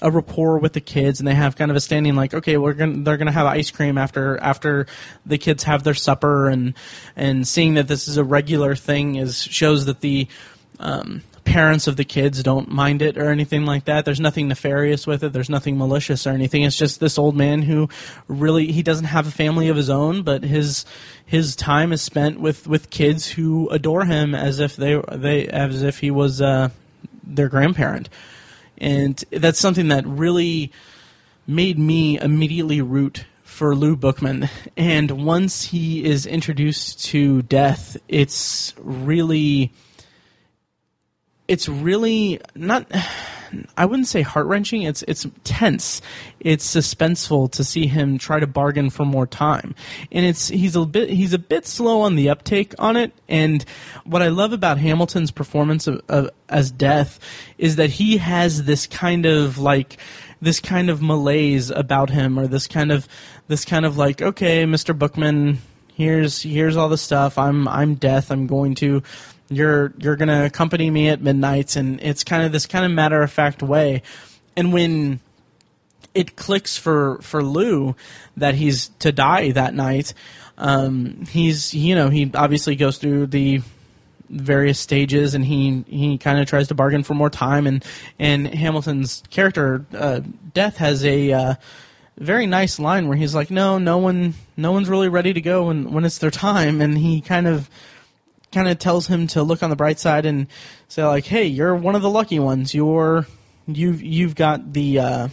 a 0.02 0.10
rapport 0.10 0.58
with 0.58 0.72
the 0.72 0.80
kids 0.80 1.20
and 1.20 1.28
they 1.28 1.34
have 1.34 1.56
kind 1.56 1.70
of 1.70 1.76
a 1.76 1.80
standing 1.80 2.14
like 2.14 2.32
okay 2.32 2.56
we're 2.56 2.72
going 2.72 3.04
they're 3.04 3.16
going 3.16 3.26
to 3.26 3.32
have 3.32 3.46
ice 3.46 3.70
cream 3.70 3.98
after 3.98 4.38
after 4.38 4.86
the 5.26 5.38
kids 5.38 5.64
have 5.64 5.84
their 5.84 5.94
supper 5.94 6.48
and 6.48 6.74
and 7.16 7.46
seeing 7.46 7.74
that 7.74 7.88
this 7.88 8.08
is 8.08 8.16
a 8.16 8.24
regular 8.24 8.74
thing 8.74 9.16
is 9.16 9.42
shows 9.42 9.86
that 9.86 10.00
the 10.00 10.26
um, 10.78 11.22
parents 11.44 11.86
of 11.86 11.96
the 11.96 12.04
kids 12.04 12.42
don't 12.42 12.68
mind 12.68 13.02
it 13.02 13.18
or 13.18 13.30
anything 13.30 13.64
like 13.64 13.84
that. 13.86 14.04
There's 14.04 14.20
nothing 14.20 14.48
nefarious 14.48 15.06
with 15.06 15.24
it. 15.24 15.32
There's 15.32 15.50
nothing 15.50 15.76
malicious 15.76 16.26
or 16.26 16.30
anything. 16.30 16.62
It's 16.62 16.76
just 16.76 17.00
this 17.00 17.18
old 17.18 17.36
man 17.36 17.62
who 17.62 17.88
really 18.28 18.72
he 18.72 18.82
doesn't 18.82 19.06
have 19.06 19.26
a 19.26 19.30
family 19.30 19.68
of 19.68 19.76
his 19.76 19.90
own, 19.90 20.22
but 20.22 20.42
his 20.44 20.84
his 21.24 21.56
time 21.56 21.92
is 21.92 22.02
spent 22.02 22.40
with 22.40 22.66
with 22.66 22.90
kids 22.90 23.28
who 23.28 23.68
adore 23.70 24.04
him 24.04 24.34
as 24.34 24.60
if 24.60 24.76
they 24.76 25.00
they 25.12 25.46
as 25.48 25.82
if 25.82 25.98
he 25.98 26.10
was 26.10 26.40
uh, 26.40 26.70
their 27.24 27.48
grandparent 27.48 28.08
and 28.80 29.22
that's 29.30 29.58
something 29.58 29.88
that 29.88 30.06
really 30.06 30.72
made 31.46 31.78
me 31.78 32.18
immediately 32.18 32.80
root 32.80 33.24
for 33.42 33.74
Lou 33.74 33.96
Bookman. 33.96 34.48
And 34.76 35.24
once 35.24 35.64
he 35.64 36.04
is 36.04 36.24
introduced 36.24 37.04
to 37.06 37.42
death, 37.42 37.96
it's 38.08 38.74
really, 38.78 39.72
it's 41.46 41.68
really 41.68 42.40
not. 42.54 42.90
I 43.76 43.86
wouldn't 43.86 44.08
say 44.08 44.22
heart 44.22 44.46
wrenching. 44.46 44.82
It's 44.82 45.02
it's 45.02 45.26
tense. 45.44 46.00
It's 46.40 46.66
suspenseful 46.66 47.50
to 47.52 47.64
see 47.64 47.86
him 47.86 48.18
try 48.18 48.40
to 48.40 48.46
bargain 48.46 48.90
for 48.90 49.04
more 49.04 49.26
time, 49.26 49.74
and 50.12 50.24
it's 50.24 50.48
he's 50.48 50.76
a 50.76 50.84
bit 50.84 51.10
he's 51.10 51.32
a 51.32 51.38
bit 51.38 51.66
slow 51.66 52.02
on 52.02 52.16
the 52.16 52.28
uptake 52.28 52.74
on 52.78 52.96
it. 52.96 53.12
And 53.28 53.64
what 54.04 54.22
I 54.22 54.28
love 54.28 54.52
about 54.52 54.78
Hamilton's 54.78 55.30
performance 55.30 55.86
of, 55.86 56.02
of, 56.08 56.30
as 56.48 56.70
Death 56.70 57.20
is 57.58 57.76
that 57.76 57.90
he 57.90 58.16
has 58.18 58.64
this 58.64 58.86
kind 58.86 59.26
of 59.26 59.58
like 59.58 59.98
this 60.40 60.60
kind 60.60 60.90
of 60.90 61.02
malaise 61.02 61.70
about 61.70 62.10
him, 62.10 62.38
or 62.38 62.46
this 62.46 62.66
kind 62.66 62.92
of 62.92 63.06
this 63.48 63.64
kind 63.64 63.84
of 63.84 63.96
like 63.96 64.22
okay, 64.22 64.64
Mr. 64.64 64.96
Bookman, 64.96 65.58
here's 65.94 66.42
here's 66.42 66.76
all 66.76 66.88
the 66.88 66.98
stuff. 66.98 67.36
I'm 67.38 67.68
I'm 67.68 67.94
Death. 67.94 68.30
I'm 68.30 68.46
going 68.46 68.74
to 68.76 69.02
you're 69.50 69.92
you're 69.98 70.16
gonna 70.16 70.44
accompany 70.44 70.90
me 70.90 71.08
at 71.08 71.20
midnight, 71.20 71.76
and 71.76 72.00
it's 72.00 72.24
kind 72.24 72.44
of 72.44 72.52
this 72.52 72.66
kind 72.66 72.84
of 72.84 72.92
matter 72.92 73.22
of 73.22 73.30
fact 73.30 73.62
way. 73.62 74.02
And 74.56 74.72
when 74.72 75.20
it 76.14 76.36
clicks 76.36 76.76
for 76.76 77.18
for 77.22 77.42
Lou 77.42 77.96
that 78.36 78.54
he's 78.54 78.88
to 79.00 79.12
die 79.12 79.50
that 79.52 79.74
night, 79.74 80.14
um, 80.56 81.26
he's 81.26 81.74
you 81.74 81.94
know 81.94 82.08
he 82.08 82.30
obviously 82.34 82.76
goes 82.76 82.98
through 82.98 83.26
the 83.26 83.60
various 84.30 84.78
stages 84.78 85.34
and 85.34 85.44
he 85.44 85.84
he 85.88 86.16
kind 86.16 86.38
of 86.38 86.46
tries 86.46 86.68
to 86.68 86.74
bargain 86.74 87.02
for 87.02 87.14
more 87.14 87.30
time 87.30 87.66
and 87.66 87.84
and 88.18 88.46
Hamilton's 88.46 89.24
character 89.30 89.84
uh, 89.92 90.20
Death 90.54 90.76
has 90.76 91.04
a 91.04 91.32
uh, 91.32 91.54
very 92.16 92.46
nice 92.46 92.78
line 92.78 93.08
where 93.08 93.16
he's 93.16 93.34
like 93.34 93.50
no 93.50 93.78
no 93.78 93.98
one 93.98 94.34
no 94.56 94.70
one's 94.70 94.88
really 94.88 95.08
ready 95.08 95.32
to 95.32 95.40
go 95.40 95.66
when 95.66 95.90
when 95.90 96.04
it's 96.04 96.18
their 96.18 96.30
time 96.30 96.80
and 96.80 96.96
he 96.96 97.20
kind 97.20 97.48
of 97.48 97.68
kind 98.52 98.68
of 98.68 98.78
tells 98.78 99.06
him 99.06 99.26
to 99.28 99.42
look 99.42 99.62
on 99.62 99.70
the 99.70 99.76
bright 99.76 99.98
side 99.98 100.26
and 100.26 100.46
say 100.88 101.04
like, 101.04 101.26
"Hey, 101.26 101.46
you're 101.46 101.74
one 101.74 101.94
of 101.94 102.02
the 102.02 102.10
lucky 102.10 102.38
ones. 102.38 102.74
You're 102.74 103.26
you've 103.66 104.02
you've 104.02 104.34
got 104.34 104.72
the 104.72 104.98
uh, 104.98 105.28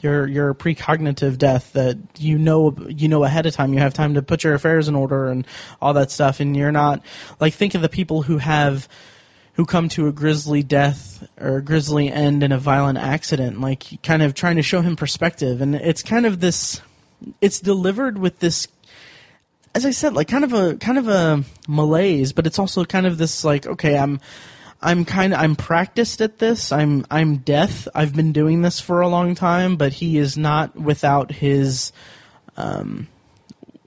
your 0.00 0.26
your 0.26 0.54
precognitive 0.54 1.38
death 1.38 1.72
that 1.72 1.98
you 2.18 2.38
know 2.38 2.76
you 2.88 3.08
know 3.08 3.24
ahead 3.24 3.46
of 3.46 3.54
time. 3.54 3.72
You 3.72 3.80
have 3.80 3.94
time 3.94 4.14
to 4.14 4.22
put 4.22 4.44
your 4.44 4.54
affairs 4.54 4.88
in 4.88 4.94
order 4.94 5.28
and 5.28 5.46
all 5.80 5.94
that 5.94 6.10
stuff. 6.10 6.40
And 6.40 6.56
you're 6.56 6.72
not 6.72 7.02
like 7.40 7.54
think 7.54 7.74
of 7.74 7.82
the 7.82 7.88
people 7.88 8.22
who 8.22 8.38
have." 8.38 8.88
Who 9.56 9.66
come 9.66 9.90
to 9.90 10.08
a 10.08 10.12
grisly 10.12 10.62
death 10.62 11.28
or 11.38 11.58
a 11.58 11.62
grisly 11.62 12.10
end 12.10 12.42
in 12.42 12.52
a 12.52 12.58
violent 12.58 12.96
accident, 12.96 13.60
like 13.60 14.02
kind 14.02 14.22
of 14.22 14.32
trying 14.32 14.56
to 14.56 14.62
show 14.62 14.80
him 14.80 14.96
perspective, 14.96 15.60
and 15.60 15.74
it's 15.74 16.02
kind 16.02 16.24
of 16.24 16.40
this. 16.40 16.80
It's 17.42 17.60
delivered 17.60 18.16
with 18.16 18.38
this 18.38 18.66
as 19.74 19.86
I 19.86 19.90
said, 19.90 20.14
like 20.14 20.28
kind 20.28 20.44
of 20.44 20.52
a 20.52 20.76
kind 20.76 20.98
of 20.98 21.08
a 21.08 21.44
malaise, 21.66 22.32
but 22.32 22.46
it's 22.46 22.58
also 22.58 22.84
kind 22.84 23.06
of 23.06 23.18
this 23.18 23.44
like, 23.44 23.66
okay, 23.66 23.96
I'm 23.96 24.20
I'm 24.80 25.04
kind 25.04 25.32
of 25.32 25.40
I'm 25.40 25.56
practiced 25.56 26.20
at 26.20 26.38
this. 26.38 26.72
I'm 26.72 27.06
I'm 27.10 27.38
death. 27.38 27.88
I've 27.94 28.14
been 28.14 28.32
doing 28.32 28.62
this 28.62 28.80
for 28.80 29.00
a 29.00 29.08
long 29.08 29.34
time, 29.34 29.76
but 29.76 29.92
he 29.94 30.18
is 30.18 30.36
not 30.36 30.76
without 30.76 31.30
his 31.30 31.92
um, 32.56 33.08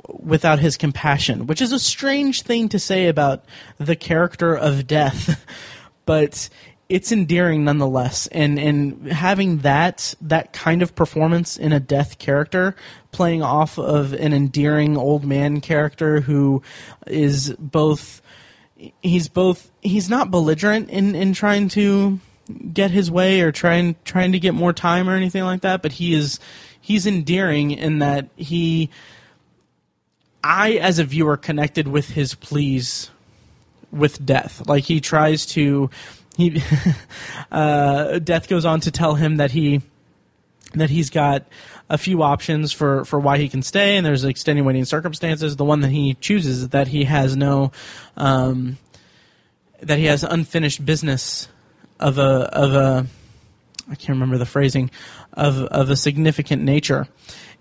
without 0.07 0.59
his 0.59 0.77
compassion, 0.77 1.47
which 1.47 1.61
is 1.61 1.71
a 1.71 1.79
strange 1.79 2.41
thing 2.41 2.69
to 2.69 2.79
say 2.79 3.07
about 3.07 3.45
the 3.77 3.95
character 3.95 4.55
of 4.55 4.87
death. 4.87 5.45
but 6.05 6.49
it's 6.87 7.11
endearing 7.11 7.65
nonetheless. 7.65 8.27
And 8.27 8.59
and 8.59 9.11
having 9.11 9.59
that 9.59 10.13
that 10.21 10.53
kind 10.53 10.81
of 10.81 10.95
performance 10.95 11.57
in 11.57 11.73
a 11.73 11.79
death 11.79 12.19
character 12.19 12.75
playing 13.11 13.41
off 13.41 13.77
of 13.79 14.13
an 14.13 14.33
endearing 14.33 14.97
old 14.97 15.25
man 15.25 15.61
character 15.61 16.21
who 16.21 16.61
is 17.07 17.53
both 17.57 18.21
he's 19.01 19.27
both 19.29 19.71
he's 19.81 20.09
not 20.09 20.31
belligerent 20.31 20.89
in 20.89 21.15
in 21.15 21.33
trying 21.33 21.69
to 21.69 22.19
get 22.73 22.91
his 22.91 23.09
way 23.09 23.41
or 23.41 23.51
trying 23.51 23.95
trying 24.03 24.31
to 24.33 24.39
get 24.39 24.53
more 24.53 24.73
time 24.73 25.09
or 25.09 25.15
anything 25.15 25.43
like 25.43 25.61
that 25.61 25.81
but 25.81 25.93
he 25.93 26.13
is 26.13 26.39
he's 26.79 27.07
endearing 27.07 27.71
in 27.71 27.99
that 27.99 28.27
he 28.35 28.89
I 30.43 30.73
as 30.73 30.99
a 30.99 31.03
viewer 31.03 31.37
connected 31.37 31.87
with 31.87 32.09
his 32.09 32.35
pleas 32.35 33.09
with 33.91 34.23
death. 34.23 34.67
Like 34.67 34.83
he 34.83 35.01
tries 35.01 35.47
to 35.47 35.89
he 36.37 36.61
uh, 37.51 38.19
Death 38.19 38.47
goes 38.47 38.65
on 38.65 38.81
to 38.81 38.91
tell 38.91 39.15
him 39.15 39.37
that 39.37 39.51
he 39.51 39.81
that 40.73 40.89
he's 40.89 41.09
got 41.09 41.45
a 41.89 41.97
few 41.97 42.23
options 42.23 42.71
for, 42.71 43.05
for 43.05 43.19
why 43.19 43.37
he 43.37 43.47
can 43.47 43.61
stay, 43.61 43.95
and 43.97 44.05
there's 44.05 44.23
extenuating 44.23 44.85
circumstances. 44.85 45.55
The 45.55 45.65
one 45.65 45.81
that 45.81 45.91
he 45.91 46.15
chooses 46.15 46.63
is 46.63 46.69
that 46.69 46.87
he 46.87 47.03
has 47.05 47.37
no 47.37 47.71
um, 48.17 48.77
that 49.81 49.97
he 49.97 50.05
has 50.05 50.23
unfinished 50.23 50.85
business 50.85 51.47
of 51.99 52.17
a 52.17 52.21
of 52.21 52.73
a 52.73 53.05
I 53.89 53.95
can't 53.95 54.15
remember 54.15 54.37
the 54.37 54.45
phrasing 54.45 54.89
of 55.33 55.61
of 55.61 55.89
a 55.89 55.95
significant 55.95 56.63
nature, 56.63 57.07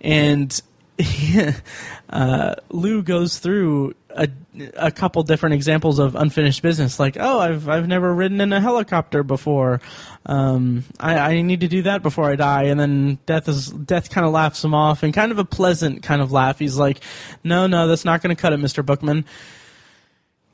and 0.00 0.60
uh, 2.10 2.54
Lou 2.70 3.02
goes 3.02 3.38
through 3.38 3.94
a, 4.14 4.28
a 4.76 4.90
couple 4.90 5.22
different 5.24 5.54
examples 5.54 5.98
of 5.98 6.14
unfinished 6.14 6.62
business, 6.62 6.98
like 6.98 7.16
oh, 7.20 7.40
I've 7.40 7.68
I've 7.68 7.88
never 7.88 8.14
ridden 8.14 8.40
in 8.40 8.52
a 8.52 8.60
helicopter 8.60 9.22
before. 9.22 9.80
Um, 10.24 10.84
I, 10.98 11.18
I 11.18 11.42
need 11.42 11.60
to 11.60 11.68
do 11.68 11.82
that 11.82 12.02
before 12.02 12.30
I 12.30 12.36
die, 12.36 12.64
and 12.64 12.78
then 12.80 13.18
death 13.26 13.48
is 13.48 13.68
death 13.68 14.10
kind 14.10 14.26
of 14.26 14.32
laughs 14.32 14.64
him 14.64 14.74
off, 14.74 15.02
and 15.02 15.12
kind 15.12 15.32
of 15.32 15.38
a 15.38 15.44
pleasant 15.44 16.02
kind 16.02 16.22
of 16.22 16.32
laugh. 16.32 16.58
He's 16.58 16.76
like, 16.76 17.00
no, 17.42 17.66
no, 17.66 17.88
that's 17.88 18.04
not 18.04 18.22
going 18.22 18.34
to 18.34 18.40
cut 18.40 18.52
it, 18.52 18.58
Mister 18.58 18.82
Bookman. 18.82 19.24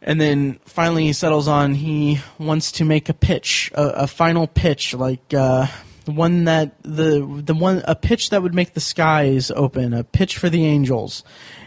And 0.02 0.18
then 0.18 0.58
finally 0.64 1.04
he 1.04 1.12
settles 1.12 1.46
on 1.46 1.74
he 1.74 2.20
wants 2.38 2.72
to 2.72 2.86
make 2.86 3.10
a 3.10 3.14
pitch, 3.14 3.70
a, 3.74 3.82
a 3.88 4.06
final 4.06 4.46
pitch, 4.46 4.94
like 4.94 5.34
uh, 5.34 5.66
one 6.06 6.44
that 6.44 6.82
the 6.82 7.42
the 7.44 7.54
one 7.54 7.82
a 7.86 7.94
pitch 7.94 8.30
that 8.30 8.42
would 8.42 8.54
make 8.54 8.74
the 8.74 8.80
skies 8.80 9.50
open, 9.50 9.92
a 9.92 10.04
pitch 10.04 10.38
for 10.38 10.48
the 10.48 10.64
angels. 10.64 11.24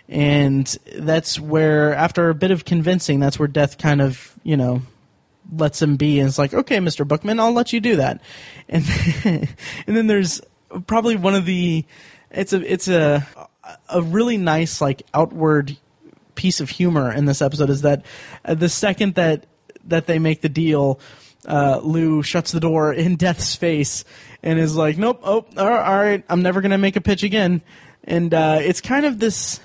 And 0.09 0.67
that's 0.97 1.39
where 1.39 1.93
after 1.93 2.29
a 2.29 2.35
bit 2.35 2.51
of 2.51 2.65
convincing, 2.65 3.19
that's 3.19 3.39
where 3.39 3.47
death 3.47 3.77
kind 3.77 4.01
of, 4.01 4.33
you 4.43 4.57
know, 4.57 4.81
lets 5.55 5.81
him 5.81 5.95
be 5.95 6.19
and 6.19 6.29
it's 6.29 6.37
like, 6.37 6.53
"Okay, 6.53 6.77
Mr. 6.77 7.07
Bookman, 7.07 7.39
I'll 7.39 7.53
let 7.53 7.73
you 7.73 7.79
do 7.79 7.97
that." 7.97 8.21
And 8.69 8.85
and 9.23 9.97
then 9.97 10.07
there's 10.07 10.41
probably 10.87 11.15
one 11.15 11.35
of 11.35 11.45
the 11.45 11.85
it's 12.31 12.53
a 12.53 12.71
it's 12.71 12.87
a 12.87 13.25
a 13.89 14.01
really 14.01 14.37
nice 14.37 14.81
like 14.81 15.03
outward 15.13 15.77
piece 16.35 16.59
of 16.59 16.69
humor 16.69 17.11
in 17.11 17.25
this 17.25 17.41
episode 17.41 17.69
is 17.69 17.81
that 17.81 18.03
uh, 18.43 18.53
the 18.53 18.69
second 18.69 19.15
that 19.15 19.45
that 19.85 20.07
they 20.07 20.19
make 20.19 20.41
the 20.41 20.49
deal, 20.49 20.99
uh, 21.47 21.79
Lou 21.83 22.23
shuts 22.23 22.51
the 22.51 22.59
door 22.59 22.93
in 22.93 23.15
Death's 23.17 23.55
face 23.55 24.05
and 24.41 24.59
is 24.59 24.75
like, 24.75 24.97
"Nope, 24.97 25.21
oh, 25.23 25.45
all 25.57 25.69
right, 25.69 26.23
I'm 26.29 26.41
never 26.41 26.61
gonna 26.61 26.77
make 26.77 26.95
a 26.95 27.01
pitch 27.01 27.23
again." 27.23 27.61
And 28.03 28.33
uh, 28.33 28.59
it's 28.61 28.81
kind 28.81 29.05
of 29.05 29.19
this, 29.19 29.59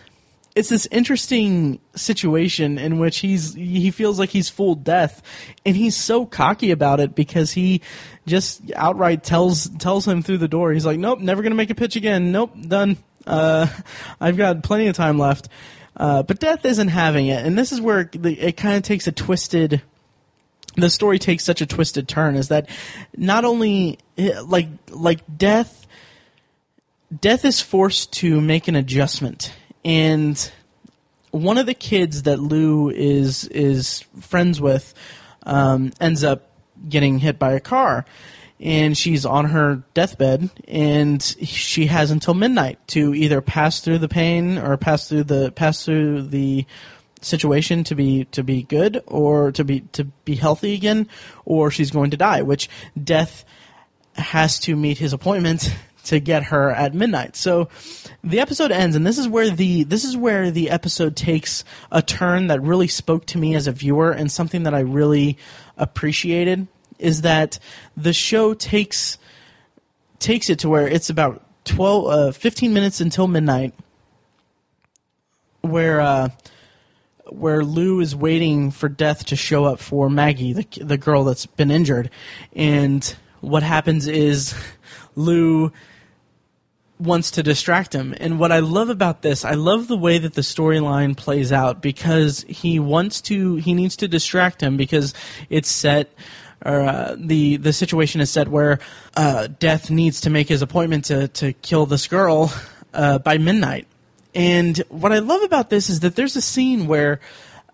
it's 0.54 0.68
this 0.68 0.86
interesting 0.90 1.80
situation 1.96 2.78
in 2.78 2.98
which 2.98 3.18
he's 3.18 3.54
he 3.54 3.90
feels 3.90 4.18
like 4.18 4.30
he's 4.30 4.48
fooled 4.48 4.84
Death, 4.84 5.22
and 5.66 5.76
he's 5.76 5.96
so 5.96 6.24
cocky 6.26 6.70
about 6.70 7.00
it 7.00 7.14
because 7.14 7.52
he 7.52 7.82
just 8.26 8.62
outright 8.76 9.24
tells 9.24 9.68
tells 9.78 10.06
him 10.06 10.22
through 10.22 10.38
the 10.38 10.48
door, 10.48 10.72
he's 10.72 10.86
like, 10.86 10.98
"Nope, 10.98 11.20
never 11.20 11.42
gonna 11.42 11.54
make 11.54 11.70
a 11.70 11.74
pitch 11.74 11.96
again. 11.96 12.32
Nope, 12.32 12.52
done. 12.60 12.96
Uh, 13.26 13.66
I've 14.20 14.36
got 14.36 14.62
plenty 14.62 14.86
of 14.86 14.96
time 14.96 15.18
left." 15.18 15.48
Uh, 15.96 16.22
but 16.22 16.38
Death 16.38 16.64
isn't 16.64 16.88
having 16.88 17.26
it, 17.26 17.44
and 17.44 17.58
this 17.58 17.72
is 17.72 17.80
where 17.80 18.08
the, 18.12 18.32
it 18.38 18.56
kind 18.56 18.76
of 18.76 18.84
takes 18.84 19.08
a 19.08 19.12
twisted. 19.12 19.82
The 20.76 20.90
story 20.90 21.18
takes 21.18 21.44
such 21.44 21.60
a 21.60 21.66
twisted 21.66 22.08
turn 22.08 22.36
is 22.36 22.48
that 22.48 22.68
not 23.16 23.44
only 23.44 23.98
like 24.44 24.68
like 24.90 25.20
Death, 25.36 25.86
Death 27.20 27.44
is 27.44 27.60
forced 27.60 28.12
to 28.14 28.40
make 28.40 28.68
an 28.68 28.76
adjustment, 28.76 29.52
and 29.84 30.50
one 31.30 31.58
of 31.58 31.66
the 31.66 31.74
kids 31.74 32.24
that 32.24 32.38
Lou 32.38 32.90
is 32.90 33.44
is 33.44 34.04
friends 34.20 34.60
with 34.60 34.94
um, 35.44 35.92
ends 36.00 36.24
up 36.24 36.50
getting 36.88 37.18
hit 37.18 37.38
by 37.38 37.52
a 37.52 37.60
car. 37.60 38.04
And 38.60 38.98
she's 38.98 39.24
on 39.24 39.44
her 39.46 39.84
deathbed 39.94 40.50
and 40.66 41.22
she 41.22 41.86
has 41.86 42.10
until 42.10 42.34
midnight 42.34 42.80
to 42.88 43.14
either 43.14 43.40
pass 43.40 43.80
through 43.80 43.98
the 43.98 44.08
pain 44.08 44.58
or 44.58 44.76
pass 44.76 45.08
through 45.08 45.24
the 45.24 45.52
pass 45.52 45.84
through 45.84 46.22
the 46.22 46.66
situation 47.20 47.84
to 47.84 47.94
be 47.94 48.24
to 48.26 48.42
be 48.42 48.62
good 48.62 49.02
or 49.06 49.52
to 49.52 49.64
be 49.64 49.80
to 49.92 50.04
be 50.24 50.34
healthy 50.34 50.74
again 50.74 51.08
or 51.44 51.70
she's 51.70 51.90
going 51.90 52.10
to 52.10 52.16
die 52.16 52.42
which 52.42 52.68
death 53.02 53.44
has 54.14 54.58
to 54.58 54.76
meet 54.76 54.98
his 54.98 55.12
appointment 55.12 55.74
to 56.04 56.20
get 56.20 56.44
her 56.44 56.70
at 56.70 56.94
midnight. 56.94 57.36
So 57.36 57.68
the 58.24 58.40
episode 58.40 58.72
ends 58.72 58.96
and 58.96 59.06
this 59.06 59.18
is 59.18 59.28
where 59.28 59.50
the 59.50 59.84
this 59.84 60.04
is 60.04 60.16
where 60.16 60.50
the 60.50 60.70
episode 60.70 61.16
takes 61.16 61.64
a 61.92 62.00
turn 62.00 62.46
that 62.46 62.62
really 62.62 62.88
spoke 62.88 63.26
to 63.26 63.38
me 63.38 63.54
as 63.54 63.66
a 63.66 63.72
viewer 63.72 64.10
and 64.10 64.32
something 64.32 64.62
that 64.62 64.74
I 64.74 64.80
really 64.80 65.36
appreciated 65.76 66.66
is 66.98 67.22
that 67.22 67.58
the 67.96 68.12
show 68.12 68.54
takes 68.54 69.18
takes 70.18 70.50
it 70.50 70.60
to 70.60 70.68
where 70.68 70.88
it's 70.88 71.10
about 71.10 71.44
12 71.64 72.06
uh, 72.06 72.32
15 72.32 72.72
minutes 72.72 73.00
until 73.00 73.28
midnight 73.28 73.74
where 75.60 76.00
uh, 76.00 76.28
where 77.32 77.64
Lou 77.64 78.00
is 78.00 78.14
waiting 78.14 78.70
for 78.70 78.88
death 78.88 79.26
to 79.26 79.36
show 79.36 79.64
up 79.64 79.80
for 79.80 80.10
Maggie 80.10 80.52
the 80.52 80.66
the 80.80 80.98
girl 80.98 81.24
that's 81.24 81.46
been 81.46 81.70
injured 81.70 82.10
and 82.54 83.16
what 83.40 83.62
happens 83.62 84.06
is 84.06 84.54
Lou 85.16 85.72
wants 87.00 87.30
to 87.32 87.42
distract 87.42 87.92
him. 87.92 88.14
And 88.18 88.38
what 88.40 88.52
I 88.52 88.58
love 88.58 88.88
about 88.88 89.22
this, 89.22 89.44
I 89.44 89.52
love 89.52 89.88
the 89.88 89.96
way 89.96 90.18
that 90.18 90.34
the 90.34 90.40
storyline 90.40 91.16
plays 91.16 91.52
out 91.52 91.80
because 91.80 92.44
he 92.48 92.78
wants 92.78 93.20
to, 93.22 93.56
he 93.56 93.74
needs 93.74 93.96
to 93.96 94.08
distract 94.08 94.60
him 94.60 94.76
because 94.76 95.14
it's 95.48 95.70
set 95.70 96.10
or 96.64 96.80
uh, 96.80 97.14
the 97.16 97.56
the 97.58 97.72
situation 97.72 98.20
is 98.20 98.30
set 98.30 98.48
where 98.48 98.80
uh, 99.16 99.46
Death 99.58 99.90
needs 99.90 100.20
to 100.22 100.30
make 100.30 100.48
his 100.48 100.62
appointment 100.62 101.04
to 101.06 101.28
to 101.28 101.52
kill 101.52 101.86
this 101.86 102.06
girl 102.08 102.52
uh, 102.94 103.18
by 103.18 103.38
midnight. 103.38 103.86
And 104.38 104.78
what 104.88 105.12
I 105.12 105.18
love 105.18 105.42
about 105.42 105.68
this 105.68 105.90
is 105.90 106.00
that 106.00 106.14
there's 106.14 106.36
a 106.36 106.40
scene 106.40 106.86
where 106.86 107.18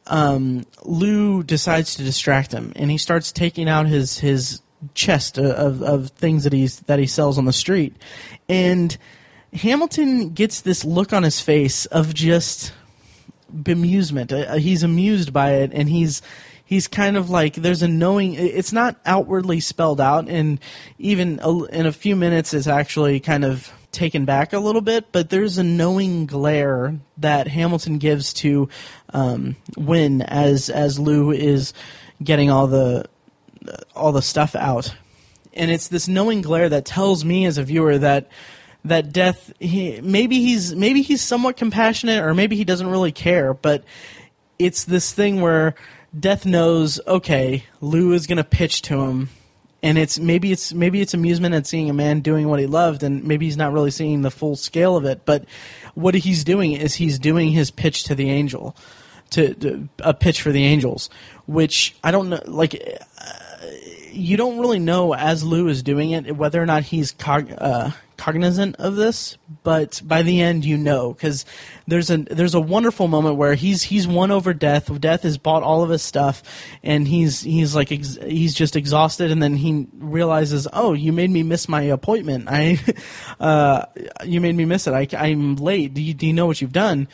um, 0.07 0.65
Lou 0.83 1.43
decides 1.43 1.97
to 1.97 2.05
distract 2.05 2.53
him, 2.53 2.73
and 2.75 2.91
he 2.91 2.97
starts 2.97 3.33
taking 3.33 3.69
out 3.69 3.87
his 3.87 4.19
his 4.19 4.63
chest 4.95 5.39
of, 5.39 5.83
of 5.83 6.09
things 6.11 6.45
that 6.45 6.55
he's 6.55 6.81
that 6.81 6.99
he 6.99 7.07
sells 7.07 7.37
on 7.37 7.45
the 7.45 7.53
street, 7.53 7.95
and 8.49 8.97
Hamilton 9.53 10.31
gets 10.31 10.63
this 10.63 10.87
look 10.87 11.13
on 11.13 11.23
his 11.23 11.39
face 11.39 11.85
of 11.87 12.15
just 12.15 12.73
bemusement. 13.55 14.33
Uh, 14.33 14.55
he's 14.55 14.83
amused 14.83 15.35
by 15.35 15.57
it, 15.57 15.71
and 15.75 15.91
he's 15.91 16.23
he's 16.65 16.89
kind 16.89 17.19
of 17.19 17.29
like 17.29 17.57
there's 17.57 17.83
a 17.83 17.89
knowing 17.89 18.33
it's 18.33 18.73
not 18.73 18.97
outwardly 19.05 19.61
spelled 19.61 20.01
out 20.01 20.31
and 20.31 20.59
even 20.99 21.39
in 21.71 21.85
a 21.85 21.93
few 21.93 22.17
minutes 22.17 22.55
it's 22.55 22.67
actually 22.67 23.21
kind 23.21 23.45
of 23.45 23.71
taken 23.95 24.25
back 24.25 24.53
a 24.53 24.59
little 24.59 24.83
bit 24.83 25.11
but 25.13 25.31
there's 25.31 25.57
a 25.57 25.65
knowing 25.65 26.27
glare 26.27 26.99
that 27.17 27.49
hamilton 27.49 27.99
gives 27.99 28.35
to 28.35 28.69
um, 29.15 29.57
Wynn 29.77 30.21
as 30.21 30.69
as 30.69 30.99
lou 30.99 31.31
is 31.31 31.73
getting 32.23 32.51
all 32.51 32.67
the 32.67 33.07
all 33.95 34.13
the 34.13 34.23
stuff 34.23 34.55
out. 34.55 34.95
And 35.53 35.71
it's 35.71 35.89
this 35.89 36.09
knowing 36.09 36.43
glare 36.43 36.69
that 36.69 36.85
tells 36.85 37.25
me 37.25 37.47
as 37.47 37.59
a 37.59 37.63
viewer 37.63 37.99
that 37.99 38.29
that 38.85 39.13
death 39.13 39.53
he, 39.61 40.01
maybe 40.03 40.41
he's 40.41 40.75
maybe 40.75 41.03
he's 41.03 41.23
somewhat 41.23 41.57
compassionate 41.57 42.23
or 42.23 42.35
maybe 42.35 42.57
he 42.57 42.65
doesn't 42.65 42.91
really 42.91 43.13
care 43.13 43.55
but 43.55 43.85
it's 44.59 44.85
this 44.85 45.13
thing 45.13 45.41
where 45.41 45.75
Death 46.17 46.47
knows, 46.47 47.01
okay, 47.09 47.65
Lou 47.81 48.13
is 48.13 48.29
to 48.37 48.45
pitch 48.45 48.83
to 48.83 49.01
him, 49.01 49.31
and 49.85 49.99
it's 49.99 50.19
maybe 50.19 50.51
it's 50.51 50.73
maybe 50.73 51.03
it's 51.03 51.13
amusement 51.13 51.55
at 51.55 51.67
seeing 51.67 51.91
a 51.91 51.93
man 51.93 52.21
doing 52.21 52.49
what 52.49 52.59
he 52.59 52.67
loved, 52.67 53.03
and 53.03 53.23
maybe 53.23 53.45
he's 53.45 53.59
not 53.59 53.73
really 53.73 53.91
seeing 53.91 54.23
the 54.23 54.31
full 54.31 54.57
scale 54.57 54.97
of 54.97 55.05
it. 55.05 55.27
But 55.27 55.45
what 55.95 56.15
he's 56.15 56.43
doing 56.43 56.73
is 56.73 56.95
he's 56.95 57.19
doing 57.19 57.51
his 57.53 57.71
pitch 57.71 58.05
to 58.05 58.15
the 58.15 58.31
angel, 58.31 58.75
to, 59.31 59.53
to 59.55 59.89
a 60.01 60.15
pitch 60.15 60.41
for 60.41 60.53
the 60.53 60.65
angels, 60.65 61.11
which 61.47 61.95
I 62.03 62.11
don't 62.11 62.31
know, 62.31 62.43
like. 62.47 62.75
Uh, 63.21 63.67
you 64.17 64.37
don't 64.37 64.61
really 64.61 64.79
know 64.79 65.13
as 65.13 65.43
Lou 65.43 65.67
is 65.67 65.83
doing 65.83 66.13
it 66.13 66.37
whether 66.37 66.63
or 66.63 66.67
not 66.67 66.85
he's 66.85 67.11
cog- 67.11 67.53
uh, 67.59 67.91
cognizant 68.17 68.77
of 68.77 68.97
this, 68.97 69.37
but 69.63 70.01
by 70.05 70.23
the 70.23 70.41
end 70.41 70.65
you 70.65 70.77
know 70.77 71.13
because 71.13 71.45
there's 71.87 72.11
a 72.11 72.19
there's 72.19 72.55
a 72.55 72.61
wonderful 72.61 73.09
moment 73.09 73.37
where 73.37 73.55
he's 73.55 73.83
he's 73.83 74.07
won 74.07 74.31
over 74.31 74.55
death. 74.55 75.01
Death 75.01 75.23
has 75.23 75.39
bought 75.39 75.63
all 75.63 75.83
of 75.83 75.91
his 75.91 76.03
stuff, 76.03 76.43
and 76.83 77.07
he's 77.07 77.41
he's 77.41 77.75
like 77.75 77.93
ex- 77.93 78.19
he's 78.27 78.55
just 78.55 78.77
exhausted, 78.77 79.31
and 79.31 79.43
then 79.43 79.57
he 79.57 79.87
realizes, 79.99 80.67
oh, 80.73 80.93
you 80.93 81.13
made 81.13 81.31
me 81.31 81.43
miss 81.43 81.69
my 81.69 81.83
appointment. 81.83 82.47
I 82.49 82.79
uh, 83.41 83.87
you 84.25 84.41
made 84.41 84.55
me 84.55 84.65
miss 84.65 84.87
it. 84.87 84.93
I, 84.93 85.09
I'm 85.17 85.57
late. 85.57 85.95
Do 85.95 86.03
you 86.03 86.15
do 86.15 86.27
you 86.27 86.33
know 86.33 86.47
what 86.47 86.61
you've 86.61 86.73
done? 86.73 87.09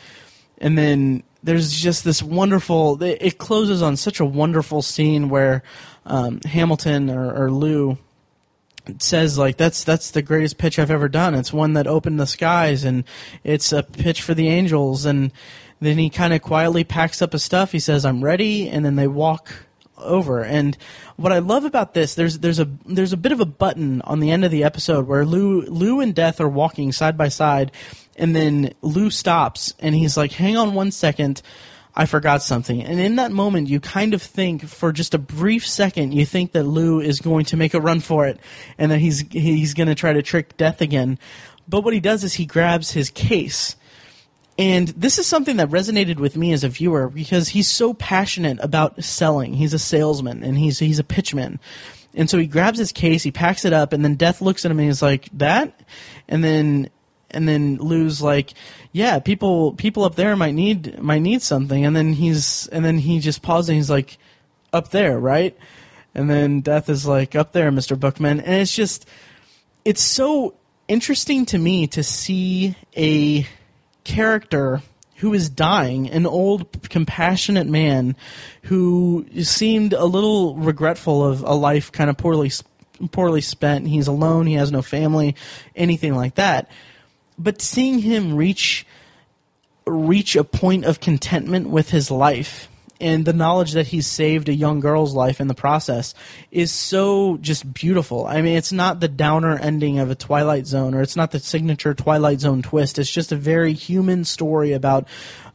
And 0.57 0.77
then 0.77 1.23
there's 1.43 1.71
just 1.71 2.03
this 2.03 2.21
wonderful. 2.21 3.01
It 3.01 3.37
closes 3.37 3.81
on 3.81 3.97
such 3.97 4.19
a 4.19 4.25
wonderful 4.25 4.81
scene 4.81 5.29
where 5.29 5.63
um, 6.05 6.39
Hamilton 6.41 7.09
or, 7.09 7.45
or 7.45 7.51
Lou 7.51 7.97
says 8.99 9.37
like 9.37 9.57
that's 9.57 9.83
that's 9.83 10.11
the 10.11 10.21
greatest 10.21 10.57
pitch 10.57 10.79
I've 10.79 10.91
ever 10.91 11.09
done. 11.09 11.35
It's 11.35 11.53
one 11.53 11.73
that 11.73 11.87
opened 11.87 12.19
the 12.19 12.27
skies, 12.27 12.83
and 12.83 13.03
it's 13.43 13.71
a 13.71 13.83
pitch 13.83 14.21
for 14.21 14.33
the 14.33 14.47
Angels. 14.47 15.05
And 15.05 15.31
then 15.79 15.97
he 15.97 16.09
kind 16.09 16.33
of 16.33 16.41
quietly 16.41 16.83
packs 16.83 17.21
up 17.21 17.33
his 17.33 17.43
stuff. 17.43 17.71
He 17.71 17.79
says, 17.79 18.05
"I'm 18.05 18.23
ready," 18.23 18.69
and 18.69 18.85
then 18.85 18.95
they 18.95 19.07
walk 19.07 19.53
over. 19.97 20.43
And 20.43 20.77
what 21.15 21.31
I 21.31 21.39
love 21.39 21.65
about 21.65 21.93
this, 21.93 22.15
there's 22.15 22.39
there's 22.39 22.59
a 22.59 22.69
there's 22.85 23.13
a 23.13 23.17
bit 23.17 23.31
of 23.31 23.39
a 23.39 23.45
button 23.45 24.01
on 24.01 24.19
the 24.19 24.31
end 24.31 24.45
of 24.45 24.51
the 24.51 24.63
episode 24.63 25.07
where 25.07 25.25
Lou 25.25 25.61
Lou 25.61 25.99
and 25.99 26.13
Death 26.15 26.41
are 26.41 26.49
walking 26.49 26.91
side 26.91 27.17
by 27.17 27.27
side, 27.29 27.71
and 28.15 28.35
then 28.35 28.73
Lou 28.81 29.09
stops 29.09 29.73
and 29.79 29.95
he's 29.95 30.17
like, 30.17 30.33
"Hang 30.33 30.57
on 30.57 30.73
one 30.73 30.91
second. 30.91 31.41
I 31.93 32.05
forgot 32.05 32.41
something. 32.41 32.81
And 32.81 32.99
in 32.99 33.17
that 33.17 33.31
moment, 33.31 33.67
you 33.67 33.79
kind 33.79 34.13
of 34.13 34.21
think, 34.21 34.65
for 34.67 34.93
just 34.93 35.13
a 35.13 35.17
brief 35.17 35.67
second, 35.67 36.13
you 36.13 36.25
think 36.25 36.53
that 36.53 36.63
Lou 36.63 37.01
is 37.01 37.19
going 37.19 37.45
to 37.45 37.57
make 37.57 37.73
a 37.73 37.81
run 37.81 37.99
for 37.99 38.25
it, 38.27 38.39
and 38.77 38.91
that 38.91 38.99
he's 38.99 39.19
he's 39.29 39.73
going 39.73 39.89
to 39.89 39.95
try 39.95 40.13
to 40.13 40.21
trick 40.21 40.55
Death 40.55 40.81
again. 40.81 41.19
But 41.67 41.81
what 41.81 41.93
he 41.93 41.99
does 41.99 42.23
is 42.23 42.33
he 42.33 42.45
grabs 42.45 42.91
his 42.91 43.09
case, 43.09 43.75
And 44.57 44.89
this 44.89 45.17
is 45.17 45.25
something 45.25 45.57
that 45.57 45.69
resonated 45.69 46.17
with 46.17 46.37
me 46.37 46.53
as 46.53 46.63
a 46.63 46.69
viewer 46.69 47.09
because 47.09 47.49
he's 47.49 47.67
so 47.67 47.93
passionate 47.93 48.59
about 48.61 49.03
selling. 49.03 49.53
He's 49.53 49.73
a 49.73 49.79
salesman 49.79 50.43
and 50.43 50.57
he's 50.57 50.79
he's 50.79 50.99
a 50.99 51.03
pitchman. 51.03 51.59
And 52.13 52.29
so 52.29 52.37
he 52.37 52.45
grabs 52.45 52.77
his 52.77 52.91
case, 52.91 53.23
he 53.23 53.31
packs 53.31 53.63
it 53.65 53.73
up, 53.73 53.93
and 53.93 54.03
then 54.03 54.15
Death 54.15 54.41
looks 54.41 54.65
at 54.65 54.71
him 54.71 54.79
and 54.79 54.87
he's 54.87 55.01
like, 55.01 55.29
"That," 55.33 55.79
and 56.27 56.43
then 56.43 56.89
and 57.31 57.47
then 57.47 57.77
Lou's 57.77 58.21
like, 58.21 58.53
"Yeah, 58.91 59.19
people 59.19 59.73
people 59.73 60.03
up 60.03 60.15
there 60.15 60.35
might 60.35 60.53
need 60.53 61.01
might 61.01 61.21
need 61.21 61.41
something," 61.41 61.85
and 61.85 61.95
then 61.95 62.13
he's 62.13 62.67
and 62.67 62.83
then 62.85 62.97
he 62.97 63.19
just 63.19 63.41
pauses 63.41 63.69
and 63.69 63.77
he's 63.77 63.89
like, 63.89 64.17
"Up 64.73 64.91
there, 64.91 65.19
right?" 65.19 65.57
And 66.13 66.29
then 66.29 66.61
Death 66.61 66.89
is 66.89 67.05
like, 67.05 67.35
"Up 67.35 67.51
there, 67.53 67.71
Mister 67.71 67.95
Bookman," 67.95 68.39
and 68.41 68.55
it's 68.55 68.75
just 68.75 69.07
it's 69.85 70.01
so 70.01 70.55
interesting 70.87 71.45
to 71.47 71.57
me 71.57 71.87
to 71.87 72.03
see 72.03 72.75
a 72.95 73.47
character 74.03 74.81
who 75.17 75.33
is 75.33 75.49
dying, 75.49 76.09
an 76.09 76.25
old, 76.25 76.89
compassionate 76.89 77.67
man 77.67 78.15
who 78.63 79.25
seemed 79.43 79.93
a 79.93 80.03
little 80.03 80.55
regretful 80.55 81.23
of 81.23 81.43
a 81.43 81.53
life 81.53 81.91
kind 81.91 82.09
of 82.09 82.17
poorly 82.17 82.51
poorly 83.11 83.41
spent. 83.41 83.87
He's 83.87 84.07
alone. 84.07 84.47
He 84.47 84.55
has 84.55 84.71
no 84.71 84.81
family, 84.81 85.35
anything 85.75 86.15
like 86.15 86.35
that. 86.35 86.69
But 87.37 87.61
seeing 87.61 87.99
him 87.99 88.35
reach 88.35 88.85
reach 89.87 90.35
a 90.35 90.43
point 90.43 90.85
of 90.85 90.99
contentment 90.99 91.67
with 91.69 91.89
his 91.89 92.11
life 92.11 92.69
and 93.01 93.25
the 93.25 93.33
knowledge 93.33 93.71
that 93.71 93.87
he's 93.87 94.05
saved 94.05 94.47
a 94.47 94.53
young 94.53 94.79
girl's 94.79 95.15
life 95.15 95.41
in 95.41 95.47
the 95.47 95.55
process 95.55 96.13
is 96.51 96.71
so 96.71 97.37
just 97.37 97.73
beautiful. 97.73 98.27
I 98.27 98.41
mean, 98.43 98.55
it's 98.55 98.71
not 98.71 98.99
the 98.99 99.07
downer 99.07 99.57
ending 99.57 99.97
of 99.97 100.11
a 100.11 100.15
Twilight 100.15 100.67
Zone 100.67 100.93
or 100.93 101.01
it's 101.01 101.15
not 101.15 101.31
the 101.31 101.39
signature 101.39 101.95
Twilight 101.95 102.39
Zone 102.39 102.61
twist. 102.61 102.99
It's 102.99 103.11
just 103.11 103.31
a 103.31 103.35
very 103.35 103.73
human 103.73 104.23
story 104.23 104.73
about 104.73 105.07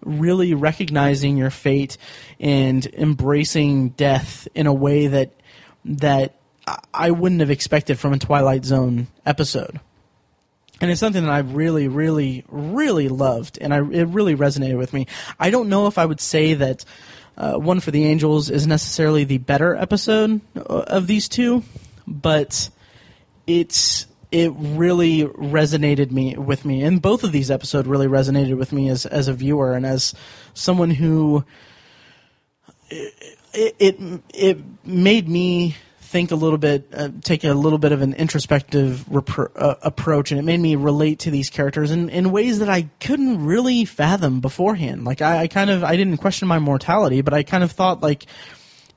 really 0.05 0.55
recognizing 0.55 1.37
your 1.37 1.51
fate 1.51 1.97
and 2.41 2.85
embracing 2.87 3.91
death 3.91 4.49
in 4.55 4.66
a 4.66 4.74
way 4.74 5.07
that 5.07 5.31
that 5.85 6.35
I 6.93 7.12
wouldn't 7.12 7.41
have 7.41 7.51
expected 7.51 7.97
from 7.97 8.12
a 8.12 8.18
Twilight 8.18 8.64
Zone 8.64 9.07
episode. 9.24 9.79
And 10.81 10.91
it's 10.91 11.01
something 11.01 11.22
that 11.24 11.33
I've 11.33 11.55
really, 11.55 11.89
really, 11.89 12.45
really 12.49 13.09
loved, 13.09 13.59
and 13.61 13.72
I, 13.72 13.79
it 13.79 14.09
really 14.09 14.37
resonated 14.37 14.77
with 14.77 14.93
me. 14.93 15.07
I 15.41 15.49
don't 15.51 15.70
know 15.70 15.87
if 15.87 15.97
I 15.97 16.05
would 16.05 16.20
say 16.20 16.53
that 16.55 16.85
uh, 17.39 17.55
One 17.55 17.81
for 17.81 17.91
the 17.91 18.05
Angels 18.05 18.51
is 18.51 18.66
necessarily 18.66 19.24
the 19.24 19.39
better 19.39 19.74
episode 19.74 20.41
uh, 20.55 20.61
of 20.61 21.07
these 21.07 21.29
two, 21.29 21.62
but 22.07 22.68
it's 23.47 24.07
it 24.31 24.53
really 24.55 25.24
resonated 25.24 26.11
me 26.11 26.37
with 26.37 26.64
me, 26.64 26.83
and 26.83 27.01
both 27.01 27.24
of 27.24 27.33
these 27.33 27.51
episodes 27.51 27.89
really 27.89 28.09
resonated 28.09 28.59
with 28.59 28.72
me 28.72 28.91
as 28.91 29.07
as 29.07 29.29
a 29.29 29.33
viewer 29.33 29.72
and 29.74 29.87
as 29.87 30.14
someone 30.53 30.91
who 30.91 31.45
it 32.91 33.77
it, 33.79 34.22
it 34.35 34.59
made 34.85 35.29
me 35.29 35.77
think 36.16 36.30
a 36.30 36.36
little 36.36 36.56
bit, 36.56 36.88
uh, 36.94 37.10
take 37.22 37.44
a 37.44 37.52
little 37.52 37.78
bit 37.78 37.92
of 37.92 38.00
an 38.00 38.14
introspective 38.14 39.04
repro- 39.10 39.50
uh, 39.54 39.74
approach, 39.82 40.30
and 40.30 40.40
it 40.40 40.44
made 40.44 40.58
me 40.58 40.74
relate 40.74 41.18
to 41.18 41.30
these 41.30 41.50
characters 41.50 41.90
in, 41.90 42.08
in 42.08 42.30
ways 42.30 42.60
that 42.60 42.70
I 42.70 42.88
couldn't 43.00 43.44
really 43.44 43.84
fathom 43.84 44.40
beforehand. 44.40 45.04
Like 45.04 45.20
I, 45.20 45.42
I 45.42 45.46
kind 45.46 45.68
of, 45.68 45.84
I 45.84 45.94
didn't 45.94 46.16
question 46.16 46.48
my 46.48 46.58
mortality, 46.58 47.20
but 47.20 47.34
I 47.34 47.42
kind 47.42 47.62
of 47.62 47.70
thought 47.70 48.00
like 48.00 48.24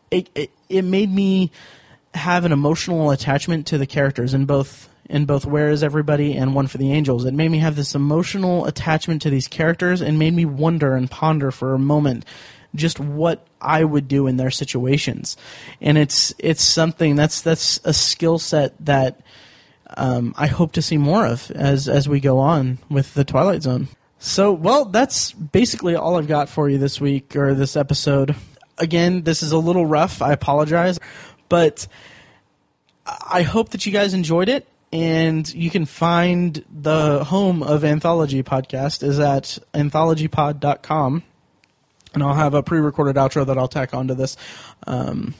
it, 0.09 0.29
it, 0.33 0.51
it 0.69 0.83
made 0.83 1.13
me 1.13 1.51
have 2.13 2.45
an 2.45 2.53
emotional 2.53 3.11
attachment 3.11 3.67
to 3.67 3.77
the 3.77 3.85
characters 3.85 4.33
in 4.33 4.45
both 4.45 4.87
in 5.09 5.25
both 5.25 5.45
Where 5.45 5.71
Is 5.71 5.83
Everybody 5.83 6.37
and 6.37 6.55
One 6.55 6.67
for 6.67 6.77
the 6.77 6.93
Angels. 6.93 7.25
It 7.25 7.33
made 7.33 7.51
me 7.51 7.59
have 7.59 7.75
this 7.75 7.95
emotional 7.95 8.65
attachment 8.65 9.23
to 9.23 9.29
these 9.29 9.49
characters 9.49 9.99
and 9.99 10.17
made 10.17 10.33
me 10.33 10.45
wonder 10.45 10.95
and 10.95 11.11
ponder 11.11 11.51
for 11.51 11.73
a 11.73 11.79
moment 11.79 12.23
just 12.75 12.97
what 12.97 13.45
I 13.61 13.83
would 13.83 14.07
do 14.07 14.27
in 14.27 14.37
their 14.37 14.51
situations, 14.51 15.37
and 15.81 15.97
it's 15.97 16.33
it's 16.39 16.63
something 16.63 17.15
that's 17.15 17.41
that's 17.41 17.79
a 17.83 17.93
skill 17.93 18.39
set 18.39 18.73
that 18.85 19.21
um, 19.97 20.33
I 20.37 20.47
hope 20.47 20.73
to 20.73 20.81
see 20.81 20.97
more 20.97 21.25
of 21.25 21.51
as 21.51 21.87
as 21.87 22.07
we 22.07 22.19
go 22.19 22.39
on 22.39 22.79
with 22.89 23.13
the 23.13 23.23
Twilight 23.23 23.63
Zone. 23.63 23.87
So, 24.19 24.51
well, 24.51 24.85
that's 24.85 25.31
basically 25.31 25.95
all 25.95 26.17
I've 26.17 26.27
got 26.27 26.49
for 26.49 26.69
you 26.69 26.77
this 26.77 26.99
week 26.99 27.37
or 27.37 27.53
this 27.53 27.77
episode. 27.77 28.35
Again, 28.77 29.23
this 29.23 29.41
is 29.41 29.53
a 29.53 29.57
little 29.57 29.85
rough. 29.85 30.21
I 30.21 30.33
apologize, 30.33 30.99
but 31.47 31.87
I 33.05 33.43
hope 33.43 33.69
that 33.69 33.85
you 33.85 33.93
guys 33.93 34.13
enjoyed 34.13 34.49
it. 34.49 34.67
And 34.91 35.51
you 35.53 35.69
can 35.69 35.85
find 35.85 36.65
the 36.69 37.23
home 37.23 37.61
of 37.61 37.85
Anthology 37.85 38.41
Podcast 38.41 39.03
is 39.03 39.19
at 39.19 39.59
anthologypod.com 39.73 41.23
and 42.13 42.23
I'll 42.23 42.33
have 42.33 42.53
a 42.53 42.63
pre-recorded 42.63 43.15
outro 43.15 43.45
that 43.45 43.57
I'll 43.57 43.67
tack 43.67 43.93
onto 43.93 44.13
this 44.13 44.37
um, 44.87 45.33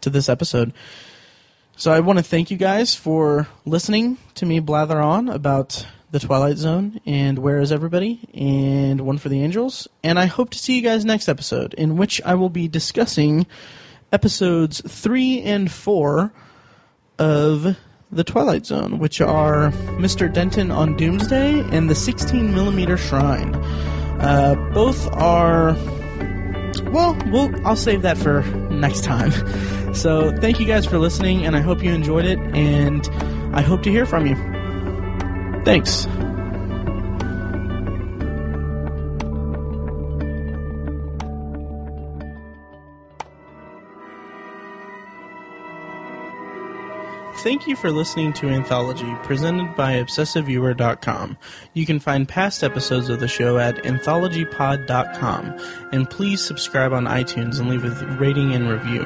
to 0.00 0.10
this 0.10 0.28
episode. 0.28 0.72
So 1.76 1.92
I 1.92 2.00
want 2.00 2.18
to 2.18 2.24
thank 2.24 2.50
you 2.50 2.56
guys 2.56 2.94
for 2.94 3.46
listening 3.64 4.18
to 4.34 4.46
me 4.46 4.58
blather 4.58 5.00
on 5.00 5.28
about 5.28 5.86
the 6.10 6.18
Twilight 6.18 6.56
Zone 6.56 7.00
and 7.06 7.38
Where 7.38 7.60
Is 7.60 7.70
Everybody 7.70 8.20
and 8.34 9.02
One 9.02 9.18
for 9.18 9.28
the 9.28 9.42
Angels. 9.42 9.86
And 10.02 10.18
I 10.18 10.26
hope 10.26 10.50
to 10.50 10.58
see 10.58 10.76
you 10.76 10.82
guys 10.82 11.04
next 11.04 11.28
episode, 11.28 11.74
in 11.74 11.96
which 11.96 12.20
I 12.24 12.34
will 12.34 12.48
be 12.48 12.66
discussing 12.66 13.46
episodes 14.12 14.80
three 14.88 15.42
and 15.42 15.70
four 15.70 16.32
of 17.18 17.76
the 18.10 18.24
Twilight 18.24 18.64
Zone, 18.64 18.98
which 18.98 19.20
are 19.20 19.70
Mr. 19.98 20.32
Denton 20.32 20.70
on 20.70 20.96
Doomsday 20.96 21.60
and 21.70 21.90
the 21.90 21.94
16 21.94 22.54
millimeter 22.54 22.96
Shrine. 22.96 23.54
Uh, 23.54 24.54
both 24.72 25.06
are 25.12 25.76
well, 26.92 27.16
we'll 27.26 27.66
I'll 27.66 27.76
save 27.76 28.02
that 28.02 28.18
for 28.18 28.42
next 28.70 29.04
time. 29.04 29.32
So 29.94 30.36
thank 30.36 30.60
you 30.60 30.66
guys 30.66 30.86
for 30.86 30.98
listening, 30.98 31.46
and 31.46 31.56
I 31.56 31.60
hope 31.60 31.82
you 31.82 31.92
enjoyed 31.92 32.26
it, 32.26 32.38
and 32.38 33.08
I 33.54 33.62
hope 33.62 33.82
to 33.84 33.90
hear 33.90 34.06
from 34.06 34.26
you. 34.26 34.36
Thanks. 35.64 36.06
Thank 47.38 47.68
you 47.68 47.76
for 47.76 47.92
listening 47.92 48.32
to 48.34 48.48
Anthology, 48.48 49.14
presented 49.22 49.76
by 49.76 49.94
ObsessiveViewer.com. 50.02 51.38
You 51.72 51.86
can 51.86 52.00
find 52.00 52.28
past 52.28 52.64
episodes 52.64 53.08
of 53.08 53.20
the 53.20 53.28
show 53.28 53.58
at 53.58 53.76
anthologypod.com, 53.84 55.56
and 55.92 56.10
please 56.10 56.42
subscribe 56.42 56.92
on 56.92 57.04
iTunes 57.04 57.60
and 57.60 57.68
leave 57.68 57.84
a 57.84 57.90
rating 58.18 58.54
and 58.54 58.68
review. 58.68 59.02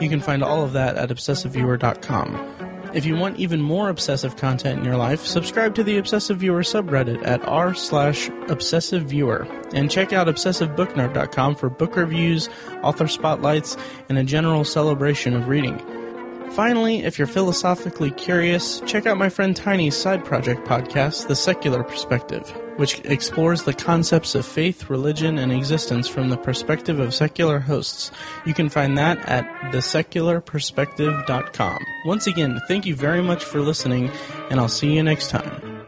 You 0.00 0.08
can 0.08 0.20
find 0.20 0.44
all 0.44 0.62
of 0.62 0.72
that 0.74 0.94
at 0.94 1.08
obsessiveviewer.com. 1.08 2.92
If 2.94 3.04
you 3.04 3.16
want 3.16 3.40
even 3.40 3.60
more 3.60 3.88
obsessive 3.88 4.36
content 4.36 4.78
in 4.78 4.84
your 4.84 4.96
life, 4.96 5.26
subscribe 5.26 5.74
to 5.74 5.82
the 5.82 5.98
Obsessive 5.98 6.38
Viewer 6.38 6.62
subreddit 6.62 7.26
at 7.26 7.42
r 7.48 7.74
slash 7.74 8.30
obsessive 8.48 9.06
viewer. 9.06 9.48
And 9.72 9.90
check 9.90 10.12
out 10.12 10.28
obsessivebooknerd.com 10.28 11.56
for 11.56 11.70
book 11.70 11.96
reviews, 11.96 12.48
author 12.84 13.08
spotlights, 13.08 13.76
and 14.08 14.16
a 14.16 14.22
general 14.22 14.62
celebration 14.62 15.34
of 15.34 15.48
reading. 15.48 16.03
Finally, 16.52 17.04
if 17.04 17.18
you're 17.18 17.26
philosophically 17.26 18.12
curious, 18.12 18.80
check 18.86 19.04
out 19.06 19.18
my 19.18 19.28
friend 19.28 19.56
Tiny's 19.56 19.96
side 19.96 20.24
project 20.24 20.64
podcast, 20.66 21.26
The 21.26 21.34
Secular 21.34 21.82
Perspective, 21.82 22.48
which 22.76 23.00
explores 23.04 23.64
the 23.64 23.74
concepts 23.74 24.36
of 24.36 24.46
faith, 24.46 24.88
religion, 24.88 25.36
and 25.38 25.50
existence 25.52 26.06
from 26.06 26.28
the 26.28 26.36
perspective 26.36 27.00
of 27.00 27.12
secular 27.12 27.58
hosts. 27.58 28.12
You 28.46 28.54
can 28.54 28.68
find 28.68 28.96
that 28.98 29.18
at 29.28 29.44
thesecularperspective.com. 29.72 31.78
Once 32.06 32.28
again, 32.28 32.60
thank 32.68 32.86
you 32.86 32.94
very 32.94 33.22
much 33.22 33.44
for 33.44 33.60
listening, 33.60 34.08
and 34.50 34.60
I'll 34.60 34.68
see 34.68 34.94
you 34.94 35.02
next 35.02 35.30
time. 35.30 35.83